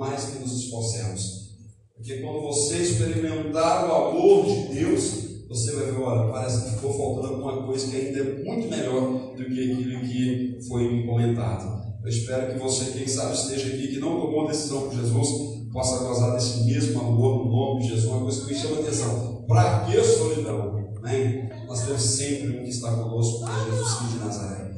mais 0.00 0.24
que 0.24 0.38
nos 0.38 0.64
esforcemos. 0.64 1.50
Porque 1.94 2.16
quando 2.22 2.40
você 2.40 2.78
experimentar 2.78 3.86
o 3.86 3.94
amor 3.94 4.46
de 4.46 4.74
Deus, 4.74 5.44
você 5.46 5.72
vai 5.72 5.86
ver, 5.86 6.00
olha, 6.00 6.32
parece 6.32 6.64
que 6.64 6.76
ficou 6.76 6.94
faltando 6.94 7.34
alguma 7.34 7.66
coisa 7.66 7.90
que 7.90 7.96
ainda 7.96 8.18
é 8.20 8.42
muito 8.42 8.68
melhor 8.68 9.34
do 9.36 9.44
que 9.44 9.72
aquilo 9.72 10.00
que 10.00 10.58
foi 10.66 10.90
me 10.90 11.06
comentado. 11.06 11.78
Eu 12.02 12.08
espero 12.08 12.54
que 12.54 12.58
você, 12.58 12.92
quem 12.92 13.06
sabe, 13.06 13.34
esteja 13.34 13.74
aqui, 13.74 13.88
que 13.88 14.00
não 14.00 14.18
tomou 14.18 14.48
decisão 14.48 14.88
por 14.88 14.94
Jesus, 14.94 15.28
possa 15.70 16.02
gozar 16.02 16.32
desse 16.32 16.64
mesmo 16.64 16.98
amor 16.98 17.44
no 17.44 17.50
nome 17.50 17.82
de 17.82 17.88
Jesus. 17.88 18.06
Uma 18.06 18.22
coisa 18.22 18.40
que 18.46 18.54
me 18.54 18.58
chama 18.58 18.80
atenção. 18.80 19.44
Para 19.46 19.80
que 19.80 20.02
solidão? 20.02 20.94
Né? 21.02 21.50
Nós 21.66 21.84
temos 21.84 22.02
sempre 22.02 22.58
um 22.58 22.62
que 22.62 22.70
está 22.70 22.92
conosco, 22.92 23.44
que 23.44 23.50
é 23.50 23.70
Jesus 23.70 23.94
Cristo 23.94 24.14
de 24.14 24.24
Nazaré. 24.24 24.70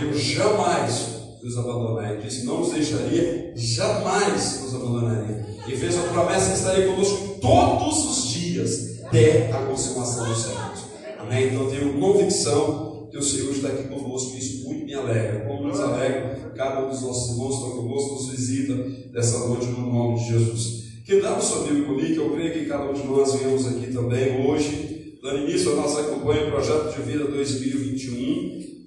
Ele 0.00 0.18
jamais 0.18 1.19
nos 1.42 1.56
abandonar. 1.58 2.12
Ele 2.12 2.22
disse: 2.22 2.44
Não 2.44 2.60
nos 2.60 2.72
deixaria, 2.72 3.52
jamais 3.56 4.62
nos 4.62 4.74
abandonaria. 4.74 5.46
E 5.66 5.76
fez 5.76 5.98
a 5.98 6.02
promessa 6.02 6.50
que 6.50 6.58
estaria 6.58 6.86
conosco 6.86 7.38
todos 7.40 8.04
os 8.04 8.28
dias, 8.30 9.00
até 9.04 9.50
a 9.52 9.66
consumação 9.66 10.28
dos 10.28 10.42
séculos. 10.42 10.84
Amém? 11.18 11.48
Então 11.48 11.70
tenho 11.70 11.98
convicção 11.98 13.08
que 13.10 13.18
o 13.18 13.22
Senhor 13.22 13.50
está 13.50 13.68
aqui 13.68 13.88
conosco, 13.88 14.36
e 14.36 14.38
isso 14.38 14.64
muito 14.68 14.84
me 14.84 14.94
alegra. 14.94 15.46
Como 15.46 15.68
nos 15.68 15.80
alegra, 15.80 16.52
cada 16.56 16.84
um 16.84 16.90
dos 16.90 17.02
nossos 17.02 17.32
irmãos 17.32 17.54
está 17.54 17.76
conosco, 17.76 18.14
nos 18.14 18.30
visita 18.30 18.74
dessa 19.12 19.38
noite 19.48 19.66
no 19.66 19.92
nome 19.92 20.18
de 20.18 20.28
Jesus. 20.28 20.80
Que 21.04 21.20
dá 21.20 21.36
o 21.36 21.42
seu 21.42 21.64
Bíblia 21.64 21.86
comigo, 21.86 22.14
que 22.14 22.18
eu 22.18 22.30
creio 22.30 22.52
que 22.52 22.66
cada 22.66 22.88
um 22.88 22.92
de 22.92 23.04
nós 23.04 23.34
viemos 23.34 23.66
aqui 23.66 23.92
também 23.92 24.46
hoje, 24.46 25.18
dando 25.20 25.48
início 25.48 25.72
à 25.72 25.76
nossa 25.76 26.04
campanha 26.04 26.50
Projeto 26.50 26.94
de 26.94 27.02
Vida 27.02 27.24
2021 27.24 28.79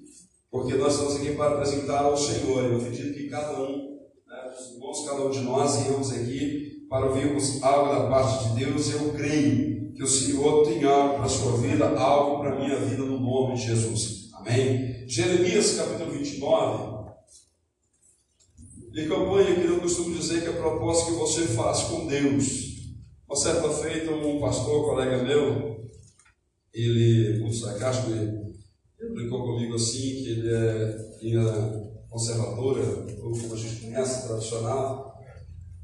porque 0.54 0.74
nós 0.74 0.92
estamos 0.92 1.16
aqui 1.16 1.32
para 1.32 1.54
apresentar 1.54 2.04
ao 2.04 2.16
Senhor. 2.16 2.62
Eu 2.62 2.76
acredito 2.76 3.12
que 3.12 3.28
cada 3.28 3.60
um, 3.60 3.98
né, 4.24 4.52
dos 4.56 4.70
irmãos, 4.70 5.04
cada 5.04 5.26
um 5.26 5.30
de 5.30 5.40
nós, 5.40 5.80
iremos 5.80 6.12
aqui 6.12 6.86
para 6.88 7.06
ouvirmos 7.06 7.60
algo 7.60 7.92
da 7.92 8.08
parte 8.08 8.50
de 8.50 8.64
Deus. 8.64 8.92
Eu 8.92 9.12
creio 9.14 9.92
que 9.92 10.02
o 10.04 10.06
Senhor 10.06 10.64
tem 10.64 10.84
algo 10.84 11.14
para 11.16 11.24
a 11.24 11.28
sua 11.28 11.56
vida, 11.56 11.88
algo 11.98 12.38
para 12.38 12.52
a 12.52 12.60
minha 12.60 12.78
vida, 12.78 13.02
no 13.02 13.18
nome 13.18 13.56
de 13.56 13.66
Jesus. 13.66 14.30
Amém? 14.34 15.04
Jeremias 15.08 15.74
capítulo 15.74 16.12
29. 16.12 16.94
De 18.92 19.08
campanha 19.08 19.56
que 19.56 19.64
eu 19.64 19.80
costumo 19.80 20.14
dizer 20.14 20.42
que 20.42 20.46
é 20.46 20.50
a 20.50 20.56
proposta 20.56 21.10
que 21.10 21.18
você 21.18 21.46
faz 21.48 21.80
com 21.80 22.06
Deus. 22.06 22.74
Uma 23.26 23.36
certa 23.36 23.68
feita, 23.70 24.12
um 24.12 24.38
pastor, 24.38 24.84
colega 24.84 25.20
meu, 25.24 25.90
ele, 26.72 27.40
muito 27.40 27.56
sarcástico, 27.56 28.12
ele 28.12 28.43
brincou 29.12 29.42
comigo 29.42 29.74
assim, 29.74 30.00
que 30.00 30.28
ele 30.30 30.54
é 30.54 31.18
linha 31.22 31.94
conservadora, 32.08 32.82
ou 33.22 33.32
como 33.32 33.54
a 33.54 33.56
gente 33.56 33.80
conhece, 33.80 34.26
tradicional. 34.26 35.14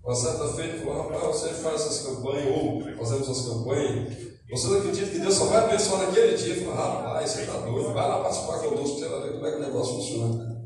Uma 0.02 0.14
certa 0.14 0.48
feita 0.48 0.76
ele 0.76 0.84
falou, 0.84 1.02
rapaz, 1.02 1.36
você 1.36 1.48
faz 1.50 1.82
essas 1.82 2.06
campanhas, 2.06 2.56
ou 2.56 2.82
fazemos 2.96 3.28
essas 3.28 3.46
campanhas, 3.46 4.16
você 4.50 4.66
não 4.66 4.78
acredita 4.78 5.10
que 5.10 5.18
Deus 5.18 5.34
só 5.34 5.44
vai 5.46 5.64
abençoar 5.64 6.06
naquele 6.06 6.36
dia? 6.36 6.54
Eu 6.54 6.64
falei, 6.64 6.74
rapaz, 6.74 7.30
você 7.30 7.40
está 7.42 7.58
doido, 7.58 7.92
vai 7.92 8.08
lá 8.08 8.22
participar 8.22 8.58
conosco, 8.58 8.98
você 8.98 9.08
vai 9.08 9.22
ver 9.22 9.32
como 9.32 9.46
é 9.46 9.50
que 9.50 9.56
o 9.56 9.60
negócio 9.60 9.94
funciona. 9.94 10.60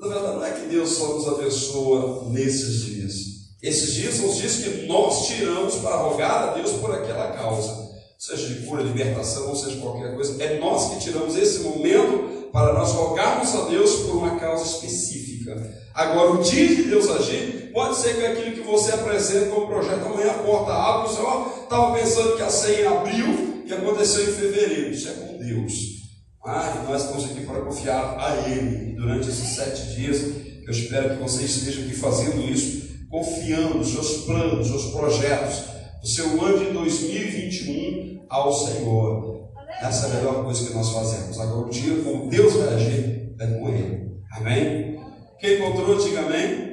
Na 0.00 0.08
verdade, 0.08 0.36
não 0.36 0.44
é 0.44 0.52
que 0.52 0.66
Deus 0.68 0.88
só 0.90 1.14
nos 1.14 1.28
abençoa 1.28 2.30
nesses 2.30 2.84
dias. 2.84 3.14
Esses 3.62 3.92
dias 3.92 4.14
são 4.14 4.30
os 4.30 4.36
dias 4.36 4.56
que 4.56 4.86
nós 4.86 5.26
tiramos 5.26 5.74
para 5.76 5.96
rogar 5.96 6.48
a 6.48 6.54
Deus 6.54 6.72
por 6.72 6.94
aquela 6.94 7.32
causa 7.32 7.89
seja 8.20 8.48
de 8.48 8.66
cura, 8.66 8.82
libertação, 8.82 9.48
ou 9.48 9.56
seja 9.56 9.80
qualquer 9.80 10.14
coisa, 10.14 10.42
é 10.42 10.58
nós 10.58 10.90
que 10.90 11.00
tiramos 11.00 11.34
esse 11.36 11.60
momento 11.60 12.50
para 12.52 12.74
nós 12.74 12.92
rogarmos 12.92 13.54
a 13.54 13.64
Deus 13.64 13.94
por 14.02 14.16
uma 14.16 14.38
causa 14.38 14.62
específica. 14.62 15.56
Agora, 15.94 16.32
o 16.32 16.42
dia 16.42 16.68
de 16.68 16.82
Deus 16.82 17.08
agir, 17.08 17.70
pode 17.72 17.96
ser 17.96 18.16
que 18.16 18.26
aquilo 18.26 18.56
que 18.56 18.60
você 18.60 18.92
apresenta 18.92 19.48
como 19.48 19.68
projeto 19.68 20.04
amanhã 20.04 20.32
a 20.32 20.34
porta 20.34 20.70
abre, 20.70 21.08
o 21.08 21.14
Senhor 21.14 21.62
estava 21.62 21.94
pensando 21.96 22.36
que 22.36 22.42
ia 22.42 22.50
ser 22.50 22.82
em 22.82 22.86
abril 22.86 23.64
e 23.64 23.72
aconteceu 23.72 24.22
em 24.22 24.32
fevereiro. 24.34 24.90
Isso 24.90 25.08
é 25.08 25.12
com 25.12 25.38
Deus. 25.38 25.72
Ah, 26.44 26.84
nós 26.86 27.02
estamos 27.02 27.24
aqui 27.24 27.46
para 27.46 27.62
confiar 27.62 28.18
a 28.18 28.48
Ele. 28.50 28.92
E 28.92 28.96
durante 28.96 29.30
esses 29.30 29.48
sete 29.48 29.94
dias, 29.94 30.20
eu 30.66 30.70
espero 30.70 31.16
que 31.16 31.22
você 31.22 31.44
esteja 31.44 31.80
aqui 31.80 31.94
fazendo 31.94 32.42
isso, 32.50 32.86
confiando 33.08 33.78
nos 33.78 33.92
seus 33.92 34.24
planos, 34.24 34.58
nos 34.58 34.68
seus 34.68 34.92
projetos, 34.92 35.70
o 36.02 36.06
seu 36.06 36.42
ano 36.42 36.58
de 36.58 36.72
2021 36.72 38.24
ao 38.28 38.52
Senhor. 38.52 39.50
Essa 39.82 40.06
é 40.06 40.10
a 40.10 40.14
melhor 40.14 40.44
coisa 40.44 40.66
que 40.66 40.74
nós 40.74 40.90
fazemos. 40.90 41.38
Agora, 41.38 41.66
o 41.66 41.70
dia 41.70 42.02
como 42.02 42.28
Deus 42.28 42.54
vai 42.54 42.74
agir 42.74 43.34
é 43.38 43.46
com 43.46 43.68
Ele. 43.68 44.10
Amém? 44.32 45.00
Quem 45.38 45.56
encontrou, 45.56 45.98
diga 45.98 46.20
amém. 46.20 46.70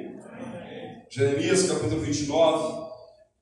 Jeremias 1.09 1.63
capítulo 1.63 2.01
29, 2.01 2.87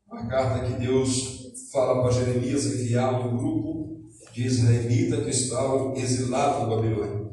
uma 0.07 0.27
carta 0.27 0.65
que 0.65 0.73
Deus 0.73 1.45
fala 1.71 2.01
para 2.01 2.11
Jeremias 2.11 2.65
enviar 2.65 3.13
um 3.13 3.37
grupo 3.37 4.01
de 4.33 4.45
israelitas 4.45 5.23
que 5.23 5.29
estavam 5.29 5.95
exilados 5.95 6.61
na 6.61 6.75
Babilônia. 6.75 7.25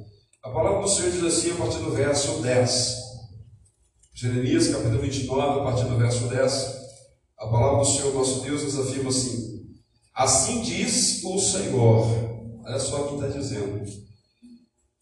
A 0.43 0.51
palavra 0.51 0.83
do 0.83 0.89
Senhor 0.89 1.11
diz 1.11 1.23
assim 1.23 1.53
a 1.53 1.57
partir 1.57 1.79
do 1.79 1.93
verso 1.93 2.41
10. 2.41 2.97
Jeremias 4.15 4.69
capítulo 4.69 5.03
29, 5.03 5.61
a 5.61 5.65
partir 5.65 5.85
do 5.85 5.99
verso 5.99 6.29
10. 6.29 6.82
A 7.43 7.49
palavra 7.49 7.81
do 7.81 7.85
Senhor 7.85 8.15
nosso 8.15 8.41
Deus 8.43 8.63
nos 8.63 8.79
afirma 8.79 9.11
assim: 9.11 9.65
Assim 10.15 10.61
diz 10.61 11.25
o 11.25 11.37
Senhor. 11.41 12.07
Olha 12.65 12.79
só 12.79 13.03
o 13.03 13.09
que 13.09 13.15
está 13.15 13.27
dizendo. 13.37 13.83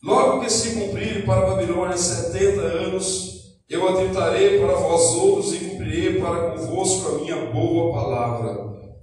Logo 0.03 0.41
que 0.41 0.49
se 0.49 0.71
cumprir 0.71 1.27
para 1.27 1.43
a 1.43 1.51
Babilônia 1.51 1.99
setenta 1.99 2.63
anos, 2.63 3.59
eu 3.69 3.87
atentarei 3.87 4.59
para 4.59 4.75
vós 4.75 5.03
outros 5.17 5.53
e 5.53 5.59
cumprirei 5.59 6.19
para 6.19 6.53
convosco 6.53 7.09
a 7.09 7.19
minha 7.19 7.53
boa 7.53 7.93
palavra, 7.93 8.57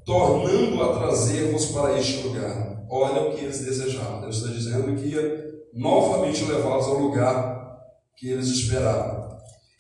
tornando 0.04 0.82
a 0.82 0.98
trazer-vos 0.98 1.68
para 1.68 2.00
este 2.00 2.28
lugar. 2.28 2.88
Olha 2.90 3.22
o 3.22 3.36
que 3.36 3.46
eles 3.46 3.64
desejavam. 3.64 4.22
Deus 4.22 4.38
está 4.38 4.50
dizendo 4.50 5.00
que 5.00 5.10
ia 5.10 5.46
novamente 5.76 6.44
levá-los 6.44 6.88
ao 6.88 6.98
lugar 6.98 7.78
que 8.16 8.30
eles 8.32 8.48
esperavam. 8.48 9.27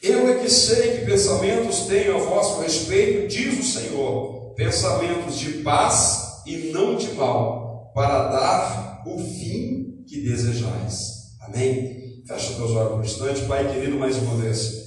Eu 0.02 0.30
é 0.30 0.35
que 0.35 0.50
sei 0.50 0.97
que 0.97 1.06
pensamentos 1.06 1.88
tenho 1.88 2.18
a 2.18 2.19
vosso 2.19 2.62
respeito, 2.62 3.28
diz 3.28 3.59
o 3.59 3.63
Senhor, 3.63 4.53
pensamentos 4.55 5.40
de 5.40 5.53
paz 5.64 6.44
e 6.46 6.72
não 6.72 6.96
de 6.96 7.11
mal, 7.14 7.91
para 7.96 8.28
dar 8.28 9.03
o 9.08 9.17
fim 9.17 10.03
que 10.08 10.22
desejais. 10.22 11.32
Amém? 11.41 12.22
Fecha 12.28 12.53
teus 12.53 12.72
olhos 12.72 12.94
um 12.94 13.02
instante, 13.02 13.46
Pai 13.46 13.73
querido, 13.73 13.97
mais 13.97 14.17
uma 14.17 14.35
vez. 14.35 14.85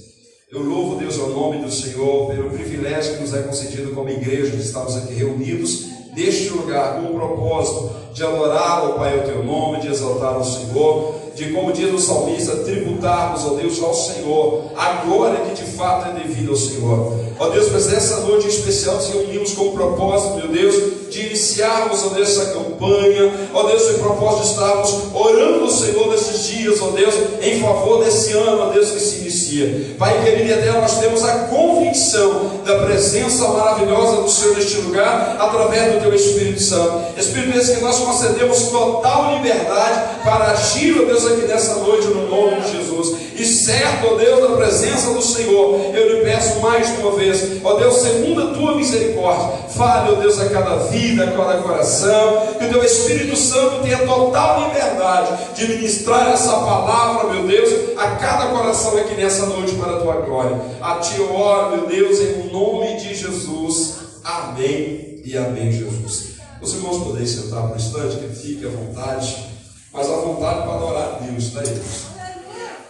Eu 0.49 0.61
louvo, 0.61 0.97
Deus, 0.97 1.19
ao 1.19 1.29
nome 1.29 1.61
do 1.61 1.71
Senhor, 1.71 2.27
pelo 2.27 2.49
privilégio 2.49 3.15
que 3.15 3.21
nos 3.21 3.33
é 3.33 3.41
concedido 3.41 3.91
como 3.93 4.09
igreja 4.09 4.55
de 4.55 4.61
estarmos 4.61 4.95
aqui 4.95 5.13
reunidos 5.13 5.87
neste 6.15 6.49
lugar 6.49 6.95
com 6.95 7.07
o 7.07 7.15
propósito 7.15 8.13
de 8.13 8.23
adorar, 8.23 8.85
ó 8.85 8.93
Pai, 8.93 9.19
o 9.19 9.23
teu 9.23 9.43
nome, 9.43 9.81
de 9.81 9.87
exaltar 9.89 10.37
o 10.37 10.43
Senhor 10.43 11.20
de, 11.41 11.51
como 11.51 11.73
diz 11.73 11.91
o 11.91 11.97
salmista, 11.97 12.57
tributarmos, 12.57 13.43
ó 13.45 13.55
Deus, 13.55 13.81
ao 13.81 13.93
Senhor, 13.95 14.65
a 14.75 15.03
glória 15.05 15.39
que 15.39 15.63
de 15.63 15.71
fato 15.71 16.09
é 16.09 16.19
devida 16.19 16.51
ao 16.51 16.55
Senhor. 16.55 17.13
Ó 17.39 17.49
Deus, 17.49 17.71
mas 17.71 17.87
nessa 17.87 18.17
noite 18.17 18.45
em 18.45 18.49
especial 18.49 18.95
nos 18.95 19.07
reunimos 19.07 19.53
com 19.53 19.69
o 19.69 19.71
propósito, 19.71 20.35
meu 20.35 20.49
Deus, 20.49 21.09
de 21.09 21.25
iniciarmos, 21.25 22.05
ó 22.05 22.09
Deus, 22.09 22.29
essa 22.29 22.51
campanha, 22.51 23.49
ó 23.53 23.63
Deus, 23.63 23.89
o 23.89 23.93
propósito 23.95 24.43
de 24.43 24.49
estarmos 24.51 24.95
orando 25.13 25.63
ao 25.63 25.69
Senhor 25.69 26.11
nesses 26.11 26.43
dias, 26.45 26.79
ó 26.79 26.89
Deus, 26.89 27.15
em 27.41 27.59
favor 27.59 28.03
desse 28.03 28.33
ano, 28.33 28.61
ó 28.61 28.65
Deus, 28.67 28.91
que 28.91 28.99
se 28.99 29.21
inicia. 29.21 29.95
Pai 29.97 30.23
querido 30.23 30.49
e 30.49 30.53
até 30.53 30.71
nós 30.79 30.99
temos 30.99 31.23
a 31.23 31.39
convicção 31.45 32.51
da 32.63 32.85
presença 32.85 33.47
maravilhosa 33.47 34.21
do 34.21 34.29
Senhor 34.29 34.55
neste 34.55 34.77
lugar, 34.77 35.37
através 35.39 35.93
do 35.93 36.01
Teu 36.01 36.13
Espírito 36.13 36.61
Santo. 36.61 37.01
Espírito 37.17 37.57
esse 37.57 37.75
que 37.75 37.81
nós 37.81 37.97
concedemos 37.97 38.69
total 38.69 39.35
liberdade 39.35 40.21
para 40.23 40.51
agir, 40.51 41.01
ó 41.01 41.05
Deus, 41.05 41.25
aqui 41.31 41.47
nessa 41.47 41.75
noite, 41.75 42.07
no 42.07 42.27
nome 42.27 42.61
de 42.61 42.71
Jesus. 42.71 43.17
E 43.35 43.45
certo, 43.45 44.07
ó 44.11 44.15
Deus, 44.15 44.41
da 44.41 44.55
presença 44.55 45.13
do 45.13 45.21
Senhor, 45.21 45.79
eu 45.93 46.13
lhe 46.13 46.21
peço 46.23 46.59
mais 46.59 46.89
uma 46.99 47.11
vez, 47.11 47.63
ó 47.63 47.73
Deus, 47.75 47.95
segundo 47.95 48.41
a 48.41 48.53
tua 48.53 48.75
misericórdia, 48.75 49.57
fale, 49.69 50.11
ó 50.11 50.15
Deus, 50.15 50.39
a 50.39 50.49
cada 50.49 50.75
vida, 50.75 51.23
a 51.23 51.31
cada 51.31 51.61
coração, 51.61 52.47
que 52.59 52.65
o 52.65 52.69
teu 52.69 52.83
Espírito 52.83 53.35
Santo 53.35 53.81
tenha 53.81 53.99
total 53.99 54.67
liberdade 54.67 55.55
de 55.55 55.67
ministrar 55.67 56.31
essa 56.31 56.51
palavra, 56.51 57.33
meu 57.33 57.47
Deus, 57.47 57.97
a 57.97 58.11
cada 58.11 58.47
coração 58.47 58.97
aqui 58.97 59.15
nessa 59.15 59.45
noite 59.47 59.73
para 59.75 59.97
a 59.97 59.99
tua 59.99 60.15
glória. 60.21 60.59
A 60.81 60.95
ti 60.95 61.17
eu 61.17 61.33
oro, 61.33 61.77
meu 61.77 61.87
Deus, 61.87 62.19
em 62.19 62.51
nome 62.51 62.97
de 62.97 63.15
Jesus 63.15 64.01
Amém 64.23 65.19
e 65.25 65.35
amém, 65.35 65.71
Jesus. 65.71 66.31
Os 66.61 66.73
irmãos 66.75 67.03
podem 67.03 67.25
sentar 67.25 67.63
por 67.63 67.73
um 67.73 67.75
instante, 67.75 68.17
que 68.17 68.35
fique 68.35 68.65
à 68.65 68.69
vontade, 68.69 69.35
mas 69.93 70.09
à 70.09 70.15
vontade 70.15 70.61
para 70.61 70.75
adorar 70.75 71.15
a 71.15 71.19
Deus, 71.19 71.51
tá, 71.51 71.61
irmãos? 71.63 72.11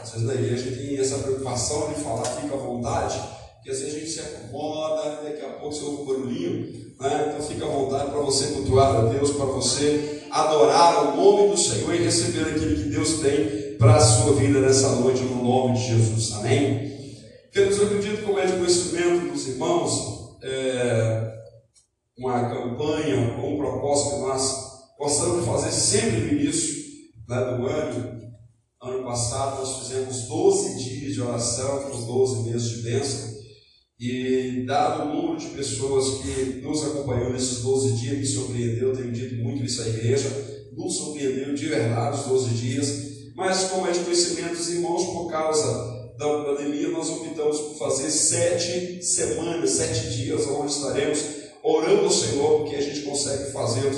Às 0.02 0.12
vezes 0.12 0.28
na 0.28 0.34
igreja 0.36 0.76
tem 0.76 0.98
essa 1.00 1.18
preocupação 1.20 1.90
de 1.90 1.96
falar, 2.02 2.26
fica 2.26 2.54
à 2.54 2.58
vontade, 2.58 3.20
porque 3.56 3.72
às 3.72 3.80
vezes 3.80 3.96
a 3.96 4.00
gente 4.00 4.12
se 4.12 4.20
acomoda, 4.20 5.22
daqui 5.24 5.42
a 5.46 5.50
pouco 5.50 5.74
você 5.74 5.84
ouve 5.84 6.02
um 6.02 6.06
barulhinho, 6.06 6.94
né? 7.00 7.28
então 7.28 7.48
fica 7.48 7.66
à 7.66 7.70
vontade 7.70 8.12
para 8.12 8.20
você 8.20 8.48
cultuar 8.48 8.96
a 8.96 9.02
Deus, 9.06 9.32
para 9.32 9.46
você 9.46 10.24
adorar 10.30 11.14
o 11.14 11.18
nome 11.18 11.50
do 11.52 11.58
Senhor 11.58 11.94
e 11.96 12.04
receber 12.04 12.42
aquilo 12.42 12.76
que 12.76 12.90
Deus 12.90 13.20
tem 13.20 13.76
para 13.78 13.96
a 13.96 14.00
sua 14.00 14.34
vida 14.34 14.60
nessa 14.60 14.90
noite, 14.90 15.22
no 15.24 15.44
nome 15.44 15.78
de 15.78 15.88
Jesus, 15.88 16.34
amém? 16.34 16.92
Queridos, 17.52 17.78
eu 17.80 17.88
acredito 17.88 18.24
como 18.24 18.40
é 18.40 18.46
de 18.46 18.54
conhecimento 18.54 19.32
dos 19.32 19.48
irmãos, 19.48 20.38
é, 20.44 21.32
uma 22.18 22.50
campanha 22.50 23.38
ou 23.42 23.54
um 23.54 23.58
propósito 23.58 24.16
que 24.16 24.22
nós 24.22 24.72
gostamos 25.00 25.40
de 25.40 25.46
fazer 25.50 25.72
sempre 25.72 26.20
no 26.20 26.40
início 26.40 26.91
né, 27.32 27.58
do 27.58 27.66
ano. 27.66 28.22
Ano 28.82 29.04
passado 29.04 29.60
nós 29.60 29.80
fizemos 29.80 30.28
12 30.28 30.84
dias 30.84 31.14
de 31.14 31.22
oração, 31.22 31.90
os 31.92 32.06
12 32.06 32.50
meses 32.50 32.70
de 32.70 32.82
bênção. 32.82 33.32
E 34.00 34.66
dado 34.66 35.04
o 35.04 35.14
número 35.14 35.38
de 35.38 35.48
pessoas 35.50 36.24
que 36.24 36.62
nos 36.62 36.84
acompanhou 36.84 37.32
nesses 37.32 37.60
12 37.60 37.94
dias, 37.94 38.18
me 38.18 38.26
surpreendeu, 38.26 38.90
eu 38.90 38.98
tenho 38.98 39.12
dito 39.12 39.36
muito 39.36 39.64
isso 39.64 39.84
à 39.84 39.88
igreja, 39.88 40.28
nos 40.76 40.98
surpreendeu 40.98 41.54
de 41.54 41.66
verdade 41.68 42.20
os 42.20 42.26
12 42.26 42.50
dias. 42.56 43.12
Mas 43.36 43.66
como 43.66 43.88
é 43.88 43.92
de 43.92 44.00
conhecimento 44.00 44.58
dos 44.58 44.70
irmãos, 44.70 45.06
por 45.06 45.30
causa 45.30 46.12
da 46.18 46.44
pandemia, 46.44 46.90
nós 46.90 47.10
optamos 47.10 47.60
por 47.60 47.78
fazer 47.78 48.10
sete 48.10 49.04
semanas, 49.04 49.70
sete 49.70 50.10
dias, 50.10 50.48
onde 50.48 50.72
estaremos 50.72 51.20
orando 51.64 52.06
ao 52.06 52.12
Senhor, 52.12 52.60
porque 52.60 52.76
a 52.76 52.82
gente 52.82 53.02
consegue 53.02 53.52
fazer 53.52 53.92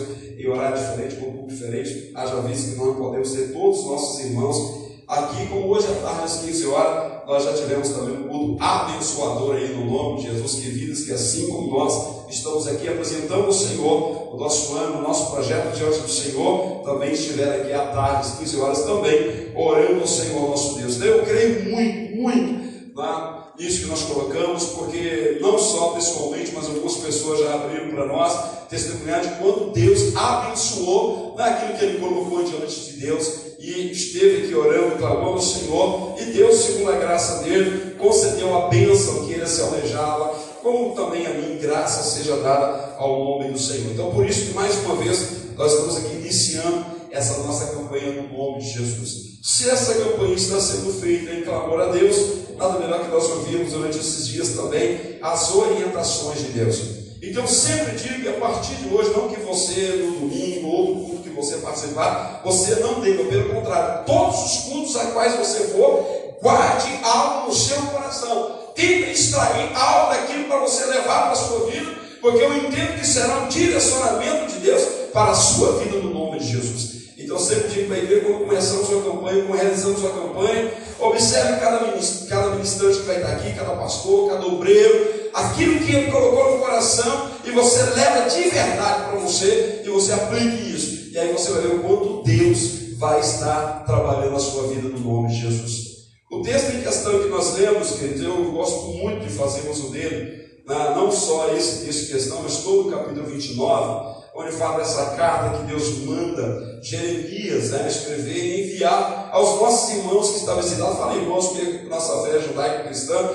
em 0.44 0.50
horário 0.50 0.78
diferente, 0.78 1.16
com 1.16 1.28
um 1.28 1.34
pouco 1.34 1.48
diferente. 1.50 2.12
Haja 2.14 2.42
visto 2.42 2.72
que 2.72 2.78
nós 2.78 2.98
podemos 2.98 3.32
ter 3.32 3.54
todos 3.54 3.80
os 3.80 3.86
nossos 3.86 4.26
irmãos 4.26 4.84
aqui, 5.08 5.48
como 5.48 5.68
hoje 5.70 5.88
à 5.88 5.96
tarde, 6.06 6.24
às 6.24 6.40
15 6.40 6.66
horas, 6.68 7.14
nós 7.26 7.44
já 7.44 7.54
tivemos 7.54 7.90
também 7.90 8.18
um 8.18 8.28
culto 8.28 8.64
abençoador 8.64 9.56
aí 9.56 9.70
no 9.70 9.86
nome 9.86 10.22
de 10.22 10.28
Jesus, 10.28 10.56
que 10.56 10.70
vidas 10.70 11.02
que 11.02 11.14
assim 11.14 11.48
como 11.48 11.72
nós 11.72 12.28
estamos 12.30 12.68
aqui 12.68 12.88
apresentando 12.88 13.46
ao 13.46 13.54
Senhor 13.54 14.34
o 14.34 14.38
nosso 14.38 14.72
plano, 14.72 15.00
o 15.00 15.02
nosso 15.02 15.32
projeto 15.32 15.76
diante 15.76 16.00
do 16.00 16.10
Senhor, 16.10 16.82
também 16.84 17.12
estiver 17.14 17.62
aqui 17.62 17.72
à 17.72 17.88
tarde, 17.88 18.28
às 18.28 18.40
15 18.40 18.60
horas, 18.60 18.84
também 18.84 19.52
orando 19.56 20.02
ao 20.02 20.08
Senhor 20.08 20.50
nosso 20.50 20.78
Deus. 20.78 20.98
Então, 20.98 21.08
eu 21.08 21.24
creio 21.24 21.70
muito, 21.70 22.16
muito 22.18 22.96
na 22.96 23.43
isso 23.58 23.82
que 23.82 23.88
nós 23.88 24.02
colocamos, 24.04 24.64
porque 24.66 25.38
não 25.40 25.58
só 25.60 25.92
pessoalmente, 25.92 26.52
mas 26.54 26.66
algumas 26.66 26.96
pessoas 26.96 27.40
já 27.40 27.54
abriram 27.54 27.92
para 27.92 28.06
nós 28.06 28.68
testemunhar 28.70 29.22
de 29.22 29.36
quanto 29.36 29.72
Deus 29.72 30.16
abençoou 30.16 31.36
naquilo 31.38 31.78
que 31.78 31.86
Ele 31.86 32.00
colocou 32.00 32.44
diante 32.44 32.92
de 32.92 33.00
Deus 33.00 33.54
e 33.64 33.92
esteve 33.92 34.44
aqui 34.44 34.56
orando, 34.56 34.98
clamando 34.98 35.32
ao 35.32 35.42
Senhor, 35.42 36.16
e 36.20 36.26
Deus, 36.26 36.58
segundo 36.58 36.92
a 36.92 36.98
graça 36.98 37.44
dele, 37.44 37.96
concedeu 37.98 38.54
a 38.58 38.68
bênção 38.68 39.26
que 39.26 39.32
ele 39.32 39.48
se 39.48 39.62
alejava, 39.62 40.36
como 40.62 40.94
também 40.94 41.26
a 41.26 41.30
mim, 41.30 41.58
graça 41.60 42.04
seja 42.04 42.36
dada 42.38 42.96
ao 42.98 43.24
nome 43.24 43.54
do 43.54 43.60
Senhor. 43.60 43.92
Então, 43.94 44.12
por 44.12 44.28
isso 44.28 44.48
que 44.48 44.54
mais 44.54 44.76
uma 44.84 44.96
vez 44.96 45.28
nós 45.56 45.72
estamos 45.72 45.96
aqui 45.96 46.14
iniciando 46.16 46.86
essa 47.10 47.38
nossa 47.44 47.68
campanha 47.68 48.12
no 48.12 48.38
nome 48.38 48.60
de 48.60 48.70
Jesus. 48.70 49.33
Se 49.46 49.70
essa 49.70 49.96
campanha 49.96 50.36
está 50.36 50.58
sendo 50.58 50.94
feita 51.02 51.34
em 51.34 51.42
clamor 51.42 51.82
a 51.82 51.88
Deus, 51.88 52.16
nada 52.58 52.80
melhor 52.80 53.02
que 53.02 53.12
nós 53.12 53.30
ouvirmos 53.30 53.74
durante 53.74 53.98
esses 53.98 54.26
dias 54.26 54.52
também 54.52 55.20
as 55.22 55.54
orientações 55.54 56.40
de 56.40 56.54
Deus. 56.54 56.80
Então 57.22 57.46
sempre 57.46 57.98
digo 57.98 58.22
que 58.22 58.30
a 58.30 58.40
partir 58.40 58.74
de 58.76 58.96
hoje, 58.96 59.10
não 59.10 59.28
que 59.28 59.42
você 59.42 60.02
no 60.02 60.12
domingo 60.22 60.68
ou 60.70 60.96
no 60.96 61.06
culto 61.06 61.24
que 61.24 61.30
você 61.32 61.58
participar, 61.58 62.40
você 62.42 62.76
não 62.76 63.02
deva, 63.02 63.26
pelo 63.26 63.54
contrário, 63.54 64.06
todos 64.06 64.46
os 64.46 64.62
cultos 64.62 64.96
a 64.96 65.08
quais 65.08 65.36
você 65.36 65.66
for, 65.74 66.38
guarde 66.42 66.88
algo 67.04 67.50
no 67.50 67.54
seu 67.54 67.82
coração. 67.88 68.60
Tente 68.74 69.10
extrair 69.10 69.76
algo 69.76 70.14
daquilo 70.14 70.46
para 70.46 70.62
você 70.62 70.86
levar 70.86 71.24
para 71.24 71.32
a 71.34 71.36
sua 71.36 71.70
vida, 71.70 71.94
porque 72.22 72.42
eu 72.42 72.58
entendo 72.60 72.98
que 72.98 73.06
será 73.06 73.40
um 73.40 73.50
direcionamento 73.50 74.54
de 74.54 74.60
Deus 74.60 74.84
para 75.12 75.32
a 75.32 75.36
sua 75.36 75.80
vida 75.80 75.98
no 75.98 76.14
nome 76.14 76.40
de 76.40 76.48
Jesus. 76.50 77.03
Então 77.34 77.44
sempre 77.44 77.68
digo 77.70 77.88
para 77.88 77.96
a 77.96 78.00
igreja, 78.00 78.26
quando 78.28 78.46
começamos 78.46 78.90
a 78.90 79.10
campanha, 79.10 79.44
quando 79.44 79.58
realizamos 79.60 80.06
a 80.06 80.10
campanha, 80.10 80.72
observe 81.00 81.60
cada, 81.60 81.88
ministro, 81.88 82.28
cada 82.28 82.50
ministrante 82.52 82.98
que 83.00 83.06
vai 83.08 83.16
estar 83.16 83.32
aqui, 83.32 83.54
cada 83.54 83.72
pastor, 83.72 84.30
cada 84.30 84.46
obreiro, 84.46 85.32
aquilo 85.34 85.80
que 85.80 85.96
ele 85.96 86.12
colocou 86.12 86.52
no 86.52 86.60
coração, 86.60 87.32
e 87.44 87.50
você 87.50 87.82
leva 87.96 88.30
de 88.30 88.50
verdade 88.52 89.10
para 89.10 89.20
você, 89.20 89.82
e 89.84 89.90
você 89.90 90.14
aplique 90.14 90.76
isso. 90.76 91.10
E 91.12 91.18
aí 91.18 91.34
você 91.34 91.54
vai 91.54 91.62
ver 91.64 91.76
o 91.76 91.80
quanto 91.80 92.22
Deus 92.22 93.00
vai 93.00 93.20
estar 93.20 93.84
trabalhando 93.84 94.36
a 94.36 94.40
sua 94.40 94.68
vida 94.68 94.88
no 94.90 95.00
nome 95.00 95.30
de 95.30 95.42
Jesus. 95.42 95.94
O 96.32 96.44
texto 96.44 96.76
em 96.76 96.84
questão 96.84 97.20
que 97.20 97.30
nós 97.30 97.58
lemos, 97.58 97.94
queridos, 97.94 98.22
eu 98.22 98.52
gosto 98.52 98.90
muito 98.90 99.26
de 99.26 99.34
fazer 99.34 99.68
uso 99.72 99.90
dele, 99.90 100.40
não 100.68 101.12
só 101.12 101.52
esse 101.56 101.84
texto 101.84 102.04
em 102.04 102.14
questão, 102.14 102.44
mas 102.44 102.58
todo 102.58 102.90
o 102.90 102.92
capítulo 102.92 103.26
29, 103.26 104.23
onde 104.36 104.52
fala 104.54 104.80
dessa 104.80 105.12
carta 105.16 105.58
que 105.58 105.64
Deus 105.64 106.00
manda 106.00 106.80
Jeremias 106.82 107.70
né, 107.70 107.88
escrever 107.88 108.36
e 108.36 108.62
enviar 108.64 109.30
aos 109.32 109.62
nossos 109.62 109.96
irmãos 109.96 110.30
que 110.32 110.38
estavam 110.38 110.64
cidade, 110.64 110.98
fala 110.98 111.16
irmãos, 111.16 111.48
porque 111.48 111.88
nossa 111.88 112.24
fé 112.24 112.40
judaica 112.40 112.84
cristã 112.84 113.32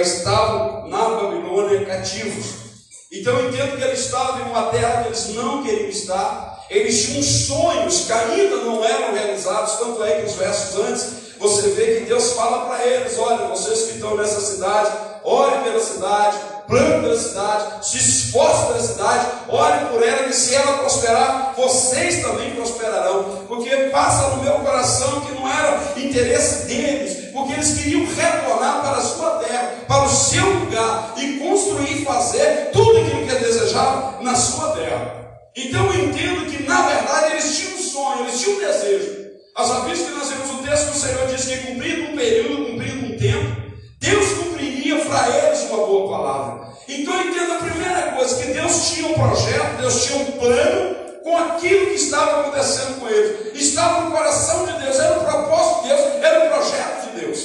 estavam 0.00 0.88
na 0.88 1.08
Babilônia 1.08 1.84
cativos. 1.84 2.66
Então 3.12 3.38
eu 3.38 3.48
entendo 3.48 3.76
que 3.76 3.84
eles 3.84 4.00
estavam 4.00 4.40
em 4.40 4.50
uma 4.50 4.64
terra 4.70 5.02
que 5.02 5.08
eles 5.08 5.28
não 5.34 5.62
queriam 5.62 5.88
estar, 5.88 6.64
eles 6.68 7.04
tinham 7.04 7.22
sonhos 7.22 8.04
que 8.06 8.12
ainda 8.12 8.56
não 8.56 8.84
eram 8.84 9.14
realizados, 9.14 9.74
tanto 9.74 10.02
é 10.02 10.20
que 10.20 10.26
os 10.26 10.34
versos 10.34 10.78
antes 10.80 11.26
você 11.38 11.68
vê 11.70 12.00
que 12.00 12.06
Deus 12.06 12.32
fala 12.32 12.66
para 12.66 12.84
eles: 12.86 13.18
olha, 13.18 13.48
vocês 13.48 13.82
que 13.82 13.94
estão 13.94 14.16
nessa 14.16 14.40
cidade, 14.40 14.90
ore 15.22 15.64
pela 15.64 15.80
cidade, 15.80 16.38
plano 16.66 17.02
pela 17.02 17.18
cidade, 17.18 17.86
se 17.86 17.98
esforce 17.98 18.66
pela 18.66 18.80
cidade, 18.80 19.26
ore 19.48 19.86
por 19.86 20.02
ela, 20.02 20.24
que 20.24 20.32
se 20.34 20.54
ela 20.54 20.78
prosperar, 20.78 21.54
vocês 21.56 22.22
também 22.22 22.50
prosperarão. 22.52 23.44
Porque 23.48 23.70
passa 23.90 24.28
no 24.30 24.42
meu 24.42 24.54
coração 24.54 25.20
que 25.20 25.32
não 25.32 25.48
era 25.48 25.80
interesse 25.96 26.66
deles, 26.66 27.30
porque 27.32 27.52
eles 27.54 27.78
queriam 27.78 28.06
retornar 28.06 28.82
para 28.82 28.98
a 28.98 29.02
sua 29.02 29.30
terra, 29.38 29.74
para 29.86 30.04
o 30.04 30.08
seu 30.08 30.44
lugar 30.44 31.14
e 31.16 31.38
construir 31.38 32.02
e 32.02 32.04
fazer 32.04 32.70
tudo 32.72 32.98
aquilo 32.98 33.26
que 33.26 33.32
eles 33.32 33.46
desejavam 33.46 34.22
na 34.22 34.34
sua 34.34 34.72
terra. 34.72 35.26
Então 35.56 35.86
eu 35.86 36.04
entendo 36.04 36.50
que 36.50 36.62
na 36.64 36.82
verdade 36.82 37.32
eles 37.32 37.56
tinham 37.56 37.78
um 37.78 37.82
sonho, 37.82 38.20
eles 38.22 38.40
tinham 38.40 38.56
um 38.56 38.60
desejo. 38.60 39.26
As 39.56 39.84
visto 39.84 40.04
que 40.06 40.18
nós 40.18 40.28
vemos 40.28 40.50
o 40.50 40.62
texto 40.62 40.90
o 40.90 40.98
Senhor 40.98 41.26
diz 41.28 41.46
que 41.46 41.56
cumprindo 41.66 42.10
um 42.10 42.16
período, 42.16 42.66
cumprindo 42.66 43.06
um 43.06 43.18
tempo, 43.18 43.62
Deus 43.98 44.28
cumpriria 44.34 45.02
para 45.06 45.28
eles 45.30 45.45
boa 45.86 46.18
palavra. 46.18 46.68
Então 46.88 47.20
entenda 47.20 47.54
a 47.54 47.58
primeira 47.58 48.02
coisa, 48.12 48.36
que 48.36 48.52
Deus 48.52 48.90
tinha 48.90 49.08
um 49.08 49.14
projeto, 49.14 49.80
Deus 49.80 50.04
tinha 50.04 50.18
um 50.18 50.32
plano 50.32 50.96
com 51.22 51.36
aquilo 51.36 51.86
que 51.86 51.94
estava 51.94 52.40
acontecendo 52.40 53.00
com 53.00 53.08
eles. 53.08 53.60
Estava 53.60 54.02
no 54.02 54.10
coração 54.10 54.66
de 54.66 54.72
Deus, 54.72 54.98
era 54.98 55.18
o 55.18 55.24
propósito 55.24 55.82
de 55.82 55.88
Deus, 55.88 56.00
era 56.22 56.46
o 56.46 56.50
projeto 56.50 57.10
de 57.10 57.20
Deus. 57.20 57.38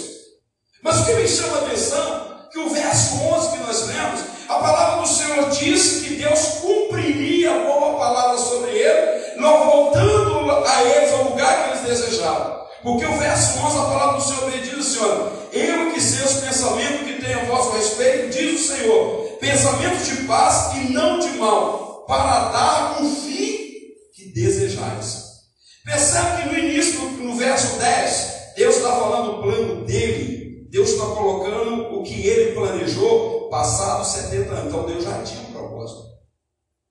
Mas 0.84 1.00
o 1.00 1.06
que 1.06 1.14
me 1.14 1.28
chama 1.28 1.58
a 1.58 1.62
atenção, 1.62 2.22
que 2.52 2.60
o 2.60 2.70
verso 2.70 3.16
11 3.24 3.52
que 3.52 3.64
nós 3.64 3.88
lemos, 3.88 4.20
a 4.50 4.56
palavra 4.56 5.02
do 5.02 5.08
Senhor 5.08 5.50
diz 5.50 6.02
que 6.04 6.16
Deus 6.16 6.40
cumpriria 6.62 7.56
a 7.56 7.60
boa 7.60 7.98
palavra 7.98 8.38
sobre 8.38 8.72
ele, 8.72 9.40
não 9.40 9.66
voltando 9.66 10.52
a 10.52 10.84
eles 10.84 11.14
ao 11.14 11.24
lugar 11.24 11.64
que 11.64 11.70
eles 11.70 12.02
desejavam. 12.02 12.62
Porque 12.84 13.06
o 13.06 13.18
verso 13.18 13.60
11, 13.60 13.78
a 13.78 13.82
palavra 13.82 14.18
do 14.18 14.24
Senhor 14.24 14.52
diz 14.52 14.80
assim: 14.80 15.06
olha, 15.06 15.31
pensamentos 19.62 20.08
de 20.08 20.24
paz 20.24 20.76
e 20.76 20.92
não 20.92 21.20
de 21.20 21.38
mal, 21.38 22.04
para 22.08 22.50
dar 22.50 23.04
o 23.04 23.08
fim 23.08 23.70
que 24.16 24.34
desejais. 24.34 25.30
Percebe 25.86 26.42
que 26.42 26.50
no 26.50 26.58
início, 26.58 27.00
no 27.00 27.36
verso 27.36 27.78
10, 27.78 28.32
Deus 28.56 28.78
está 28.78 28.92
falando 28.96 29.36
do 29.36 29.44
plano 29.44 29.86
dele, 29.86 30.68
Deus 30.72 30.90
está 30.90 31.06
colocando 31.06 31.96
o 31.96 32.02
que 32.02 32.28
ele 32.28 32.54
planejou 32.54 33.50
passados 33.50 34.08
70 34.08 34.52
anos. 34.52 34.68
Então 34.68 34.86
Deus 34.86 35.04
já 35.04 35.22
tinha 35.22 35.42
um 35.42 35.52
propósito. 35.52 36.10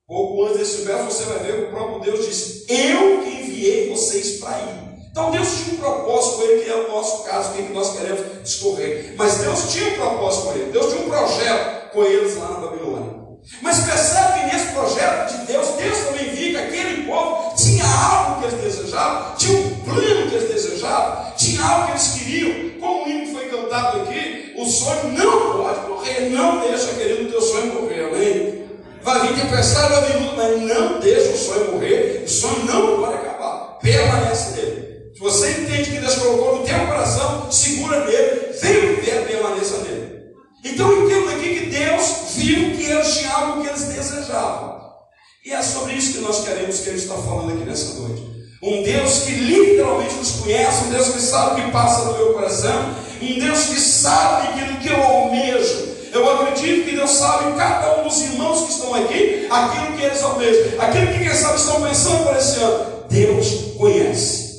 Pouco 0.06 0.44
antes 0.44 0.58
desse 0.58 0.82
verso, 0.82 1.10
você 1.10 1.24
vai 1.24 1.38
ver 1.40 1.56
que 1.56 1.64
o 1.64 1.70
próprio 1.70 2.00
Deus 2.00 2.26
disse: 2.26 2.66
Eu 2.68 3.22
que 3.22 3.30
enviei 3.30 3.90
vocês 3.90 4.38
para 4.38 4.58
ir. 4.58 4.90
Então 5.10 5.32
Deus 5.32 5.48
tinha 5.48 5.74
um 5.74 5.78
propósito 5.78 6.36
com 6.36 6.42
ele, 6.42 6.64
que 6.64 6.70
é 6.70 6.76
o 6.76 6.88
nosso 6.88 7.24
caso, 7.24 7.50
o 7.50 7.54
que 7.54 7.72
nós 7.72 7.96
queremos 7.96 8.42
discorrer. 8.44 9.14
Mas 9.16 9.38
Deus 9.38 9.72
tinha 9.72 9.90
um 9.90 9.96
propósito 9.96 10.44
com 10.44 10.52
ele, 10.52 10.72
Deus 10.72 10.92
tinha 10.92 11.04
um 11.04 11.08
projeto 11.08 11.79
com 11.92 12.04
eles 12.04 12.36
lá 12.36 12.48
na 12.48 12.66
Babilônia. 12.66 13.20
Mas 13.62 13.80
percebe 13.80 14.40
que 14.40 14.56
nesse 14.56 14.72
projeto 14.72 15.30
de 15.30 15.46
Deus, 15.46 15.68
Deus 15.68 15.98
também 15.98 16.30
via 16.30 16.50
que 16.50 16.56
aquele 16.56 17.06
povo 17.06 17.54
tinha 17.56 17.84
algo 17.84 18.40
que 18.40 18.54
eles 18.54 18.64
desejavam, 18.64 19.36
tinha 19.36 19.58
um 19.58 19.74
plano 19.80 20.28
que 20.28 20.34
eles 20.34 20.48
desejavam, 20.48 21.32
tinha 21.36 21.62
algo 21.62 21.86
que 21.86 21.92
eles 21.92 22.08
queriam. 22.08 22.80
Como 22.80 23.04
o 23.04 23.08
hino 23.08 23.34
foi 23.34 23.48
cantado 23.48 24.02
aqui, 24.02 24.54
o 24.56 24.66
sonho 24.66 25.12
não 25.12 25.62
pode 25.62 25.88
morrer, 25.88 26.30
não 26.30 26.60
deixa, 26.60 26.94
querido, 26.94 27.28
o 27.28 27.30
teu 27.30 27.40
sonho 27.40 27.74
morrer, 27.74 28.04
amém? 28.04 28.60
adversário 29.60 29.96
vai 29.96 30.06
vir 30.06 30.22
luta, 30.22 30.36
mas 30.36 30.62
não 30.62 31.00
deixa 31.00 31.30
o 31.30 31.36
sonho 31.36 31.72
morrer, 31.72 32.22
o 32.24 32.28
sonho 32.28 32.64
não 32.64 32.96
pode 32.96 33.14
acabar, 33.14 33.78
permanece 33.80 34.56
nele. 34.56 35.10
Se 35.12 35.20
você 35.20 35.50
entende 35.50 35.90
que 35.90 35.98
Deus 35.98 36.14
colocou 36.14 36.58
no 36.58 36.64
teu 36.64 36.78
coração, 36.86 37.52
segura 37.52 38.06
nele, 38.06 38.52
vem 38.60 38.94
viver, 38.94 39.26
permaneça 39.26 39.78
nele. 39.78 40.20
Então 40.64 41.04
entenda 41.04 41.29
Deus 41.80 42.34
viu 42.34 42.76
que 42.76 42.84
eles 42.84 43.16
tinham 43.16 43.36
algo 43.36 43.62
que 43.62 43.68
eles 43.68 43.84
desejavam. 43.84 44.80
E 45.46 45.52
é 45.52 45.62
sobre 45.62 45.94
isso 45.94 46.12
que 46.12 46.18
nós 46.18 46.44
queremos 46.44 46.80
que 46.80 46.90
Ele 46.90 46.98
está 46.98 47.14
falando 47.14 47.54
aqui 47.54 47.64
nessa 47.64 47.94
noite. 48.00 48.22
Um 48.62 48.82
Deus 48.82 49.20
que 49.20 49.32
literalmente 49.32 50.14
nos 50.16 50.32
conhece, 50.32 50.84
um 50.84 50.90
Deus 50.90 51.08
que 51.08 51.20
sabe 51.20 51.60
o 51.60 51.64
que 51.64 51.70
passa 51.70 52.04
no 52.04 52.18
meu 52.18 52.34
coração, 52.34 52.94
um 53.22 53.38
Deus 53.38 53.64
que 53.64 53.80
sabe 53.80 54.48
aquilo 54.48 54.78
que 54.80 54.88
eu 54.88 55.02
almejo. 55.02 55.88
Eu 56.12 56.30
acredito 56.30 56.84
que 56.84 56.96
Deus 56.96 57.10
sabe, 57.12 57.56
cada 57.56 58.00
um 58.00 58.04
dos 58.04 58.20
irmãos 58.20 58.66
que 58.66 58.72
estão 58.72 58.94
aqui, 58.94 59.46
aquilo 59.48 59.96
que 59.96 60.02
eles 60.02 60.22
almejam, 60.22 60.80
aquilo 60.80 61.06
que 61.06 61.18
quem 61.20 61.34
sabe 61.34 61.56
estão 61.56 61.80
pensando 61.80 62.24
para 62.24 62.38
esse 62.38 62.60
ano. 62.60 63.04
Deus 63.08 63.46
conhece. 63.78 64.50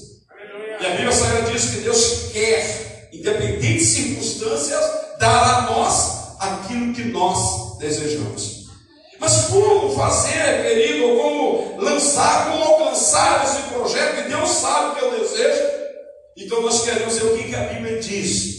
E 0.80 0.86
a 0.86 0.90
Bíblia 0.90 1.12
Sagrada 1.12 1.52
diz 1.52 1.66
que 1.66 1.82
Deus 1.82 2.32
quer, 2.34 3.10
independente 3.14 3.78
de 3.78 3.86
circunstâncias, 3.86 4.82
dar 5.20 5.60
a 5.60 5.62
nós 5.72 6.11
aquilo 6.72 6.94
que 6.94 7.04
nós 7.06 7.78
desejamos. 7.78 8.62
Mas 9.20 9.46
como 9.46 9.94
fazer, 9.94 10.64
querido, 10.64 11.16
como 11.18 11.82
lançar, 11.82 12.52
como 12.52 12.64
alcançar 12.64 13.44
esse 13.44 13.74
projeto 13.74 14.24
que 14.24 14.30
Deus 14.30 14.50
sabe 14.50 14.96
que 14.96 15.06
eu 15.06 15.20
desejo? 15.20 15.64
Então 16.38 16.62
nós 16.62 16.84
queremos 16.84 17.18
ver 17.18 17.26
o 17.26 17.38
que, 17.38 17.56
a 17.56 17.66
Bíblia 17.66 18.00
diz, 18.00 18.56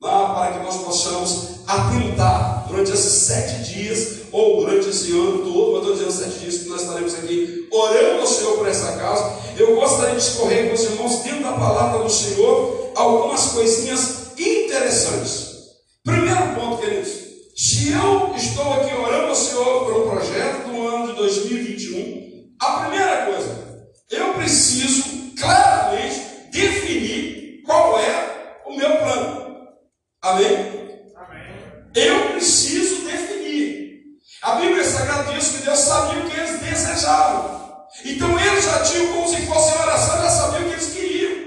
lá, 0.00 0.34
para 0.34 0.52
que 0.52 0.64
nós 0.64 0.76
possamos 0.78 1.60
atentar 1.66 2.66
durante 2.66 2.92
esses 2.92 3.26
sete 3.26 3.72
dias, 3.72 4.20
ou 4.32 4.64
durante 4.64 4.88
esse 4.88 5.10
ano 5.10 5.38
todo, 5.44 5.72
mas 5.72 5.80
estou 5.80 5.94
dizendo 5.94 6.12
sete 6.12 6.38
dias 6.38 6.62
que 6.62 6.68
nós 6.68 6.82
estaremos 6.82 7.14
aqui 7.14 7.68
orando 7.70 8.20
ao 8.20 8.26
Senhor 8.26 8.56
por 8.56 8.68
essa 8.68 8.92
causa. 8.92 9.38
Eu 9.58 9.74
gostaria 9.74 10.14
de 10.14 10.22
escorrer 10.22 10.68
com 10.68 10.74
os 10.74 10.82
irmãos 10.84 11.22
dentro 11.22 11.42
da 11.42 11.52
palavra 11.52 12.04
do 12.04 12.10
Senhor 12.10 12.92
algumas 12.94 13.46
coisinhas 13.48 14.38
interessantes. 14.38 15.50
Primeiro 16.04 16.54
ponto, 16.54 16.78
queridos. 16.78 17.19
Se 17.62 17.92
eu 17.92 18.34
estou 18.34 18.72
aqui 18.72 18.94
orando 18.94 19.26
ao 19.26 19.34
Senhor 19.34 19.84
por 19.84 20.00
um 20.00 20.08
projeto 20.08 20.66
do 20.66 20.88
ano 20.88 21.08
de 21.08 21.12
2021, 21.12 22.56
a 22.58 22.80
primeira 22.80 23.26
coisa, 23.26 23.86
eu 24.10 24.32
preciso 24.32 25.34
claramente 25.38 26.48
definir 26.50 27.60
qual 27.66 28.00
é 28.00 28.62
o 28.64 28.74
meu 28.74 28.96
plano. 28.96 29.58
Amém? 30.22 30.56
Amém. 31.14 31.92
Eu 31.94 32.30
preciso 32.30 33.04
definir. 33.04 34.04
A 34.40 34.54
Bíblia 34.54 34.82
Sagrada 34.82 35.30
diz 35.34 35.48
que 35.48 35.62
Deus 35.62 35.80
sabia 35.80 36.24
o 36.24 36.30
que 36.30 36.40
eles 36.40 36.60
desejavam. 36.60 37.84
Então 38.06 38.40
eles 38.40 38.64
já 38.64 38.82
tinham 38.84 39.12
como 39.12 39.28
se 39.28 39.44
fosse 39.44 39.78
oração, 39.78 40.22
já 40.22 40.30
sabiam 40.30 40.62
o 40.62 40.64
que 40.64 40.72
eles 40.72 40.94
queriam. 40.94 41.46